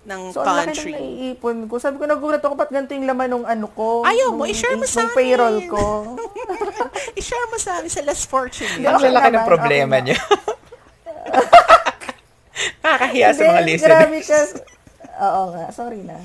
ng 0.07 0.21
So, 0.31 0.41
ang 0.47 0.47
laki 0.47 0.71
ng 0.71 0.79
country. 0.79 0.93
naiipon 0.95 1.57
ko. 1.67 1.75
Sabi 1.83 1.99
ko, 1.99 2.07
nagulat 2.07 2.39
ako, 2.39 2.55
ba't 2.55 2.71
ganito 2.71 2.95
yung 2.95 3.11
laman 3.11 3.43
ng 3.43 3.45
ano 3.45 3.67
ko? 3.75 4.07
Ayaw 4.07 4.31
mo, 4.31 4.47
i-share 4.47 4.79
mo 4.79 4.87
sa 4.87 5.11
payroll 5.11 5.67
ko. 5.67 6.15
I-share 7.19 7.47
mo 7.51 7.59
sa 7.59 7.83
amin 7.83 7.91
sa 7.91 8.07
less 8.07 8.23
fortunate. 8.23 8.87
Ang 8.87 9.03
Okay 9.03 9.11
lalaki 9.11 9.31
ng 9.35 9.45
problema 9.45 9.99
niya. 9.99 10.19
Nakakahiya 12.87 13.35
sa 13.35 13.43
mga 13.51 13.63
listeners. 13.67 13.91
Grabe 13.91 14.19
ka. 14.23 14.39
Oo 15.17 15.43
nga, 15.53 15.65
sorry 15.75 16.01
na. 16.07 16.17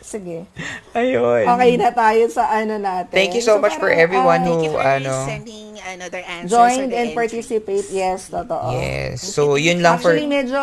Sige. 0.00 0.46
Ayun. 0.92 1.44
Okay 1.44 1.72
na 1.74 1.90
tayo 1.90 2.24
sa 2.26 2.48
ano 2.48 2.76
natin. 2.76 3.10
Thank 3.10 3.32
you 3.32 3.40
so 3.40 3.56
much 3.56 3.74
for 3.74 3.86
parang, 3.86 4.00
everyone 4.00 4.40
ah, 4.40 4.46
who, 4.46 4.52
Thank 4.52 4.64
you 4.64 4.72
for 4.72 4.82
ano, 4.82 5.12
sending 5.24 5.66
another 5.80 6.22
answers. 6.22 6.50
joined 6.50 6.90
and 6.90 7.10
entries. 7.10 7.16
participate. 7.16 7.86
Yes, 7.90 8.28
totoo. 8.28 8.70
Yes. 8.72 9.20
So, 9.20 9.54
yun 9.54 9.80
lang 9.80 9.98
for... 9.98 10.10
Actually, 10.10 10.28
medyo 10.28 10.62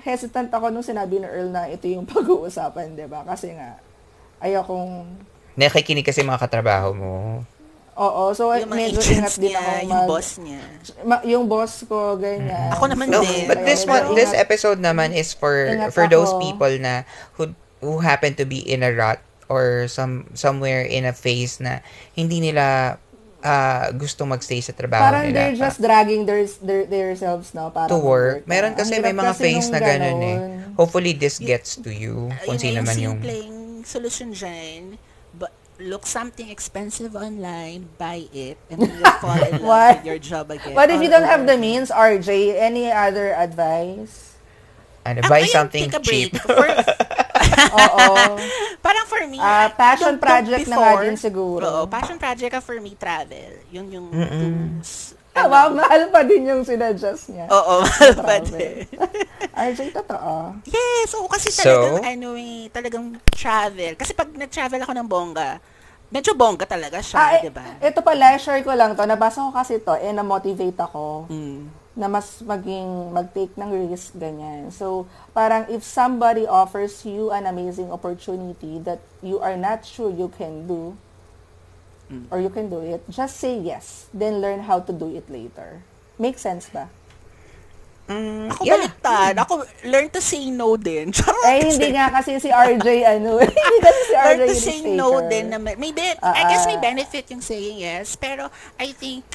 hesitant 0.00 0.48
ako 0.48 0.68
nung 0.68 0.82
sinabi 0.82 1.16
ni 1.16 1.26
Earl 1.26 1.48
na 1.48 1.66
ito 1.66 1.84
yung 1.84 2.06
pag-uusapan, 2.10 2.94
di 2.94 3.04
ba? 3.04 3.22
Kasi 3.22 3.52
nga, 3.52 3.78
ayokong, 4.38 5.06
Nakikinig 5.54 6.06
kasi 6.06 6.22
mga 6.22 6.38
katrabaho 6.38 6.94
mo. 6.94 7.12
oo, 7.92 8.30
so 8.30 8.54
Yung 8.54 8.70
mga 8.70 8.78
medyo 8.78 9.00
ingat 9.02 9.34
din 9.34 9.50
ako 9.50 9.70
yung 9.74 9.90
mag, 9.90 10.06
boss 10.06 10.28
niya. 10.38 10.62
ma- 11.02 11.24
yung 11.26 11.44
boss 11.44 11.82
ko, 11.82 12.14
ganyan. 12.14 12.70
Ako 12.70 12.86
naman 12.86 13.10
No, 13.10 13.18
din. 13.18 13.42
but 13.44 13.66
this 13.66 13.82
one, 13.82 14.14
this 14.14 14.30
episode 14.30 14.78
naman 14.78 15.10
is 15.10 15.34
for 15.34 15.66
Ingat 15.66 15.90
for 15.90 16.06
those 16.06 16.30
ako. 16.30 16.38
people 16.38 16.74
na 16.78 17.02
who 17.34 17.50
who 17.80 18.00
happen 18.00 18.34
to 18.34 18.44
be 18.44 18.58
in 18.58 18.82
a 18.82 18.90
rut 18.92 19.20
or 19.48 19.88
some 19.88 20.28
somewhere 20.34 20.82
in 20.82 21.04
a 21.04 21.12
phase 21.12 21.56
na 21.58 21.80
hindi 22.12 22.38
nila 22.38 22.98
ah, 23.40 23.88
gusto 23.94 24.26
magstay 24.26 24.60
sa 24.60 24.74
trabaho 24.74 25.08
Parang 25.08 25.24
nila. 25.30 25.34
they're 25.34 25.56
just 25.56 25.78
dragging 25.80 26.26
their, 26.26 26.44
their, 26.60 26.84
their 26.84 27.10
selves 27.16 27.54
now 27.54 27.70
para 27.70 27.88
to 27.88 27.96
work. 27.96 28.44
mag-work. 28.44 28.50
Meron 28.50 28.72
kasi 28.76 28.98
may 28.98 29.14
mga 29.14 29.32
kasi 29.32 29.40
phase 29.40 29.68
na 29.70 29.80
ganun 29.80 30.18
eh. 30.20 30.36
ganon. 30.38 30.76
Hopefully 30.76 31.12
this 31.14 31.38
gets 31.38 31.78
to 31.78 31.90
you 31.90 32.28
kung 32.44 32.58
Ayun 32.58 32.62
sino 32.62 32.78
man 32.82 32.96
yung 32.98 33.18
simpleng 33.18 33.54
solution 33.82 34.34
dyan, 34.34 34.98
but 35.32 35.50
look 35.80 36.04
something 36.04 36.50
expensive 36.50 37.14
online, 37.16 37.88
buy 37.96 38.26
it, 38.34 38.58
and 38.68 38.82
then 38.84 38.92
you'll 38.92 39.18
fall 39.22 39.38
in 39.38 39.58
love 39.62 39.64
What? 39.64 39.94
with 40.02 40.06
your 40.06 40.20
job 40.20 40.50
again. 40.50 40.74
What 40.74 40.90
if 40.90 41.00
you 41.00 41.08
don't 41.08 41.24
have 41.24 41.46
the 41.46 41.56
means, 41.56 41.88
RJ? 41.88 42.58
Any 42.58 42.90
other 42.92 43.32
advice? 43.32 44.28
ano, 45.08 45.24
buy 45.24 45.48
something 45.48 45.88
cheap. 46.04 46.36
For, 46.36 46.68
Oo. 47.70 48.06
parang 48.84 49.04
for 49.04 49.22
me, 49.24 49.36
Ah, 49.36 49.68
passion 49.70 50.14
don't- 50.14 50.16
don't 50.16 50.24
project 50.24 50.64
na 50.64 50.74
nga 50.74 50.90
before- 50.90 51.02
din 51.04 51.16
siguro. 51.16 51.64
Oo, 51.64 51.80
passion 51.86 52.16
project 52.16 52.50
ka 52.50 52.60
for 52.60 52.76
me, 52.76 52.94
travel. 52.94 53.52
Yun 53.68 53.86
yung, 53.90 54.06
Mm-mm. 54.08 54.80
s- 54.80 55.14
Ah, 55.30 55.46
wow, 55.46 55.70
mahal 55.70 56.10
pa 56.10 56.22
din 56.22 56.44
yung 56.44 56.62
sinadjust 56.62 57.30
niya. 57.30 57.46
Oo, 57.46 57.74
mahal 57.80 58.10
pa 58.16 58.36
din. 58.40 58.90
RJ, 59.70 59.94
totoo. 59.94 60.58
Yes, 60.64 61.14
oo, 61.14 61.26
kasi 61.26 61.48
So? 61.48 61.62
talagang, 61.62 62.02
ano 62.02 62.28
eh, 62.34 62.66
talagang 62.68 63.06
travel. 63.28 63.94
Kasi 63.94 64.12
pag 64.12 64.26
nag-travel 64.28 64.82
ako 64.82 64.92
ng 64.92 65.06
bongga, 65.06 65.62
medyo 66.08 66.32
bongga 66.32 66.64
talaga 66.64 66.98
siya, 66.98 67.18
Ah, 67.20 67.38
di 67.38 67.50
ba? 67.50 67.62
eh, 67.78 67.86
ito 67.86 68.00
pala, 68.00 68.34
share 68.34 68.62
ko 68.62 68.72
lang 68.72 68.92
to. 68.92 69.04
Nabasa 69.04 69.38
ko 69.40 69.52
kasi 69.52 69.78
to, 69.78 69.94
eh, 69.94 70.10
na-motivate 70.10 70.74
ako 70.76 71.28
Mm. 71.28 71.70
Na 71.98 72.06
mas 72.06 72.38
maging, 72.38 73.10
mag-take 73.10 73.58
ng 73.58 73.90
risk, 73.90 74.14
ganyan. 74.14 74.70
So, 74.70 75.04
parang 75.34 75.66
if 75.66 75.82
somebody 75.82 76.46
offers 76.46 77.02
you 77.02 77.34
an 77.34 77.42
amazing 77.44 77.90
opportunity 77.90 78.78
that 78.86 79.02
you 79.18 79.42
are 79.42 79.58
not 79.58 79.82
sure 79.82 80.06
you 80.08 80.30
can 80.30 80.64
do, 80.64 80.94
Mm. 82.08 82.24
or 82.32 82.40
you 82.40 82.48
can 82.48 82.72
do 82.72 82.80
it, 82.80 83.04
just 83.12 83.36
say 83.36 83.52
yes. 83.52 84.08
Then 84.16 84.40
learn 84.40 84.64
how 84.64 84.80
to 84.80 84.92
do 84.96 85.12
it 85.12 85.28
later. 85.28 85.84
Make 86.16 86.40
sense 86.40 86.72
ba? 86.72 86.88
Mm, 88.08 88.48
Ako 88.48 88.64
yeah. 88.64 88.72
baliktad. 88.80 89.34
Ako, 89.44 89.54
learn 89.84 90.08
to 90.08 90.20
say 90.24 90.48
no 90.48 90.80
din. 90.80 91.12
Charot. 91.16 91.44
Eh, 91.44 91.68
hindi 91.68 91.92
nga 91.92 92.08
kasi 92.08 92.40
si 92.40 92.48
RJ, 92.48 92.88
ano, 93.04 93.36
hindi 93.44 93.76
kasi 93.84 94.00
si 94.08 94.14
RJ 94.16 94.24
learn 94.24 94.48
to 94.48 94.56
say 94.56 94.78
no 94.88 95.08
din. 95.28 95.52
Na 95.52 95.60
may, 95.60 95.76
may 95.76 95.92
be- 95.92 96.16
Ah, 96.24 96.32
I 96.32 96.42
guess 96.48 96.64
may 96.64 96.80
ah. 96.80 96.84
benefit 96.88 97.28
yung 97.28 97.44
saying 97.44 97.84
yes, 97.84 98.16
pero 98.16 98.48
I 98.80 98.96
think 98.96 99.28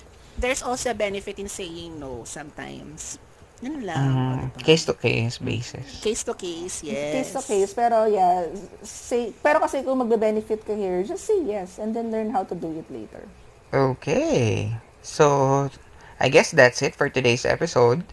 there's 0.44 0.60
also 0.60 0.92
a 0.92 0.98
benefit 0.98 1.40
in 1.40 1.48
saying 1.48 1.96
no 1.96 2.28
sometimes. 2.28 3.16
Yun 3.64 3.88
lang. 3.88 4.12
Mm, 4.12 4.40
Diba? 4.52 4.64
case 4.68 4.84
to 4.84 4.94
case 5.00 5.40
basis. 5.40 6.04
Case 6.04 6.28
to 6.28 6.36
case, 6.36 6.84
yes. 6.84 7.16
Case 7.16 7.32
to 7.32 7.42
case, 7.48 7.72
pero 7.72 8.04
yeah, 8.12 8.52
say, 8.84 9.32
pero 9.40 9.64
kasi 9.64 9.88
kung 9.88 10.04
magbe-benefit 10.04 10.68
ka 10.68 10.76
here, 10.76 11.00
just 11.08 11.24
say 11.24 11.40
yes 11.48 11.80
and 11.80 11.96
then 11.96 12.12
learn 12.12 12.28
how 12.36 12.44
to 12.44 12.52
do 12.52 12.68
it 12.76 12.84
later. 12.92 13.24
Okay. 13.72 14.76
So, 15.00 15.72
I 16.20 16.28
guess 16.28 16.52
that's 16.52 16.84
it 16.84 16.92
for 16.92 17.08
today's 17.08 17.48
episode. 17.48 18.04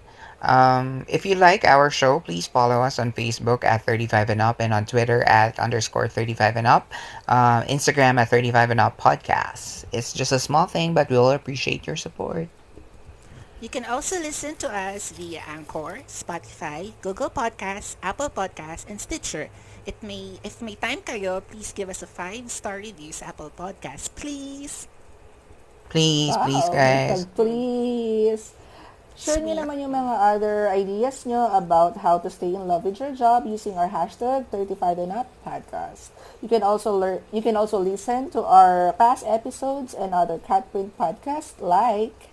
Um, 0.43 1.05
if 1.09 1.27
you 1.27 1.35
like 1.35 1.65
our 1.65 1.91
show, 1.91 2.21
please 2.21 2.47
follow 2.47 2.81
us 2.83 2.99
on 2.99 3.13
Facebook 3.13 3.65
at 3.65 3.85
35 3.85 4.31
and 4.31 4.41
up 4.41 4.61
and 4.61 4.73
on 4.73 4.87
Twitter 4.87 5.23
at 5.25 5.59
underscore 5.59 6.09
35 6.09 6.57
and 6.57 6.67
up, 6.67 6.91
uh, 7.29 7.63
Instagram 7.65 8.19
at 8.21 8.29
35 8.29 8.71
and 8.71 8.81
up 8.81 8.97
podcast. 8.99 9.85
It's 9.93 10.13
just 10.13 10.33
a 10.33 10.39
small 10.39 10.67
thing, 10.67 10.95
but 10.95 11.11
we'll 11.11 11.31
appreciate 11.31 11.87
your 11.87 11.97
support. 11.97 12.49
You 13.61 13.69
can 13.69 13.85
also 13.85 14.17
listen 14.19 14.57
to 14.65 14.69
us 14.73 15.13
via 15.13 15.45
Anchor, 15.47 16.01
Spotify, 16.09 16.93
Google 17.03 17.29
Podcasts, 17.29 17.97
Apple 18.03 18.31
Podcasts, 18.31 18.89
and 18.89 19.01
Stitcher. 19.01 19.51
It 19.85 20.01
may, 20.03 20.41
if 20.43 20.63
may 20.63 20.77
time 20.77 21.01
kayo, 21.05 21.43
please 21.45 21.73
give 21.73 21.89
us 21.91 22.03
a 22.03 22.07
5-star 22.09 22.79
review 22.81 23.13
sa 23.13 23.29
Apple 23.37 23.53
Podcasts, 23.53 24.09
please. 24.09 24.89
Please, 25.91 26.37
please, 26.37 26.65
Wow, 26.69 26.73
guys. 26.73 27.27
please. 27.37 28.55
Share 29.21 29.37
Sweet. 29.37 29.53
naman 29.53 29.77
yung 29.85 29.93
mga 29.93 30.15
other 30.33 30.73
ideas 30.73 31.29
nyo 31.29 31.53
about 31.53 32.01
how 32.01 32.17
to 32.17 32.33
stay 32.33 32.57
in 32.57 32.65
love 32.65 32.89
with 32.89 32.97
your 33.05 33.13
job 33.13 33.45
using 33.45 33.77
our 33.77 33.93
hashtag 33.93 34.49
35 34.49 34.97
and 34.97 35.13
up 35.13 35.29
podcast. 35.45 36.09
You 36.41 36.49
can 36.49 36.65
also 36.65 36.97
learn 36.97 37.21
you 37.29 37.45
can 37.45 37.53
also 37.53 37.77
listen 37.77 38.33
to 38.33 38.41
our 38.41 38.97
past 38.97 39.29
episodes 39.29 39.93
and 39.93 40.17
other 40.17 40.41
Catprint 40.41 40.97
podcasts 40.97 41.61
like 41.61 42.33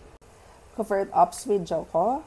Covert 0.79 1.11
Ops 1.11 1.43
with 1.43 1.67
Joko, 1.67 2.23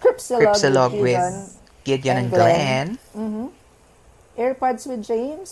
Cripsilog, 0.00 0.56
Cripsilog 0.56 0.92
with 0.96 1.04
with 1.04 1.60
Gideon, 1.84 2.16
Gideon 2.16 2.16
and 2.16 2.24
and 2.24 2.32
Glenn. 2.32 2.86
mhm, 3.12 3.46
AirPods 4.32 4.88
with 4.88 5.04
James, 5.04 5.50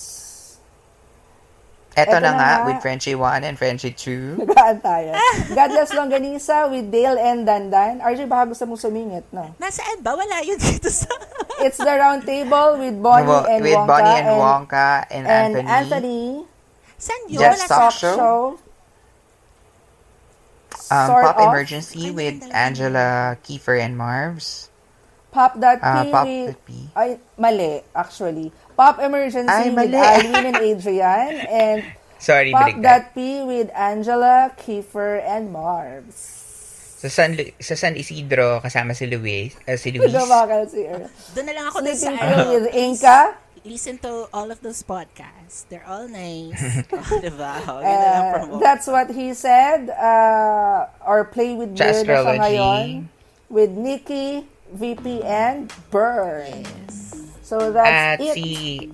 Eto 1.96 2.12
Eto 2.12 2.20
na 2.20 2.28
na 2.28 2.30
nga, 2.36 2.50
nga. 2.60 2.64
with 2.68 2.78
Frenchie 2.84 3.16
1 3.16 3.40
and 3.40 3.56
Frenchie 3.56 3.88
2. 3.88 4.36
nag-aantayan. 4.44 5.16
Godless 5.56 5.96
Longganisa 5.96 6.68
with 6.68 6.92
Dale 6.92 7.16
and 7.16 7.48
Dandan. 7.48 8.04
RJ, 8.04 8.28
baka 8.28 8.52
gusto 8.52 8.68
mong 8.68 8.76
sumingit, 8.76 9.24
no? 9.32 9.56
Nasaan 9.56 10.04
ba? 10.04 10.12
Wala 10.12 10.44
yun 10.44 10.60
dito 10.60 10.92
sa... 10.92 11.08
It's 11.64 11.80
the 11.80 11.88
round 11.88 12.28
table 12.28 12.76
with 12.76 13.00
Bonnie 13.00 13.24
Wo- 13.24 13.48
and 13.48 13.64
with 13.64 13.80
Wonka 13.80 13.88
Bonnie 13.88 14.12
and, 14.12 14.28
and, 14.28 14.36
Wonka 14.36 14.88
and, 15.08 15.24
and 15.24 15.52
Anthony. 15.56 15.72
Anthony. 15.72 16.20
Saan 17.00 17.20
yun? 17.32 17.40
Just 17.40 17.64
Wala 17.64 17.72
Talk 17.72 17.92
Show. 17.96 18.16
Show. 18.16 18.40
Um, 20.92 21.06
Sort 21.08 21.24
Pop 21.24 21.36
of. 21.40 21.48
Emergency 21.48 22.10
with 22.12 22.44
Angela 22.52 23.40
Kiefer 23.40 23.80
and 23.80 23.96
Marvs. 23.96 24.68
Pop.P 25.32 25.64
Uh, 25.64 26.04
Pop 26.12 26.24
with... 26.28 26.56
P. 26.64 26.88
Ay, 26.96 27.16
mali, 27.36 27.80
actually. 27.96 28.52
Pop 28.76 29.00
Emergency 29.00 29.48
Ay, 29.48 29.72
with 29.72 29.90
mali. 29.90 29.96
Alvin 29.96 30.44
and 30.46 30.56
Adrian. 30.60 31.32
And 31.48 31.80
Sorry, 32.18 32.52
baliktad. 32.52 33.12
Pop.P 33.12 33.42
with 33.44 33.68
Angela, 33.72 34.52
Kiefer, 34.56 35.20
and 35.20 35.48
Marbs. 35.48 36.44
Sa 36.96 37.08
San, 37.08 37.36
Lu- 37.36 37.52
sa 37.60 37.74
San 37.74 37.92
Isidro, 37.92 38.60
kasama 38.60 38.96
si 38.96 39.04
Luis. 39.04 39.52
uh, 39.68 39.76
si 39.76 39.92
Luis. 39.92 40.08
Gumakal 40.08 40.64
si 40.68 40.84
Earl. 40.84 41.08
Doon 41.36 41.44
na 41.44 41.52
lang 41.52 41.66
ako 41.68 41.78
dun 41.80 41.92
sa 41.92 42.08
Sleeping 42.08 42.24
ano. 42.24 42.52
With 42.52 42.66
Inka. 42.72 43.18
Listen 43.66 43.98
to 43.98 44.30
all 44.30 44.48
of 44.48 44.62
those 44.62 44.80
podcasts. 44.80 45.66
They're 45.68 45.84
all 45.84 46.06
nice. 46.06 46.54
oh, 46.94 47.18
diba? 47.18 47.54
Oh, 47.66 47.82
Uh, 47.82 48.62
that's 48.62 48.86
what 48.86 49.10
he 49.10 49.34
said. 49.34 49.90
Uh, 49.90 50.86
or 51.02 51.26
play 51.26 51.52
with 51.58 51.74
Sa 51.74 51.84
Bird 51.84 51.84
na 51.84 51.90
siya 51.90 52.00
astrology. 52.00 52.38
ngayon. 52.38 52.86
With 53.50 53.72
Nikki, 53.74 54.46
VP, 54.70 55.20
and 55.26 55.66
Bird. 55.90 56.62
So 57.46 57.70
At 57.70 58.18
that's 58.18 58.26
it. 58.26 58.34
si 58.34 58.46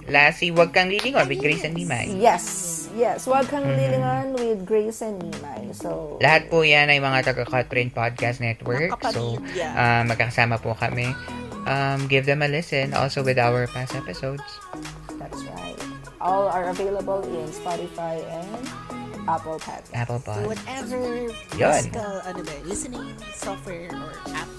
Lassie, 0.07 0.53
Wag 0.53 0.77
Kang 0.77 0.93
Lilingon 0.93 1.25
with 1.25 1.41
Grace 1.41 1.65
and 1.65 1.73
Nimay. 1.73 2.21
Yes. 2.21 2.45
Yes. 2.93 3.25
Huwag 3.25 3.49
kang 3.49 3.65
Mm-hmm. 3.65 3.81
lilingan 3.81 4.27
with 4.37 4.69
Grace 4.69 5.01
and 5.01 5.17
Nimay. 5.17 5.73
So, 5.73 6.21
Lahat 6.21 6.53
po 6.53 6.61
yan 6.61 6.93
ay 6.93 7.01
mga 7.01 7.25
taga 7.25 7.49
Cutprint 7.49 7.97
Podcast 7.97 8.45
Network. 8.45 8.93
So, 9.09 9.41
uh, 9.41 10.05
magkakasama 10.05 10.61
po 10.61 10.77
kami. 10.77 11.17
Um, 11.65 12.05
give 12.05 12.29
them 12.29 12.45
a 12.45 12.49
listen 12.53 12.93
also 12.93 13.25
with 13.25 13.41
our 13.41 13.65
past 13.73 13.97
episodes. 13.97 14.45
that's 15.17 15.41
right. 15.49 15.79
All 16.21 16.45
are 16.47 16.69
available 16.69 17.25
in 17.25 17.49
Spotify 17.49 18.21
and 18.29 18.61
Apple 19.25 19.57
Podcasts. 19.57 19.97
Apple 19.97 20.21
So 20.21 20.29
Pod. 20.29 20.45
whatever 20.45 21.01
Yun. 21.57 21.73
musical, 21.89 22.13
ano 22.29 22.41
ba, 22.45 22.55
listening 22.69 23.07
software 23.33 23.89
or 23.89 24.13
app 24.37 24.51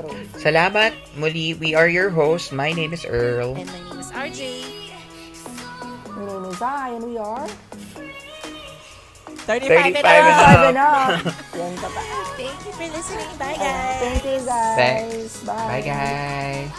True. 0.00 0.16
Salamat. 0.36 0.92
Muli, 1.16 1.54
we 1.54 1.74
are 1.74 1.88
your 1.88 2.10
hosts. 2.10 2.52
My 2.52 2.72
name 2.72 2.92
is 2.92 3.04
Earl. 3.04 3.56
And 3.56 3.66
my 3.68 3.80
name 3.80 3.98
is 4.00 4.10
RJ. 4.12 4.42
My 6.16 6.24
name 6.26 6.44
is 6.48 6.60
I, 6.62 6.88
and 6.96 7.04
we 7.04 7.16
are 7.18 7.48
35 9.46 9.94
35 9.94 9.96
and 9.96 9.96
and 9.96 10.06
up. 10.06 10.48
up. 10.48 10.60
And 10.68 10.78
Up. 10.78 11.10
Yan 11.56 11.74
ka 11.76 11.88
pa. 11.90 12.02
Thank 12.38 12.58
you 12.64 12.72
for 12.72 12.86
listening. 12.88 13.30
Bye, 13.36 13.56
guys. 13.58 13.98
Thank 14.00 14.22
you, 14.24 14.40
guys. 14.46 15.42
Bye. 15.44 15.68
Bye, 15.68 15.82
guys. 15.84 16.70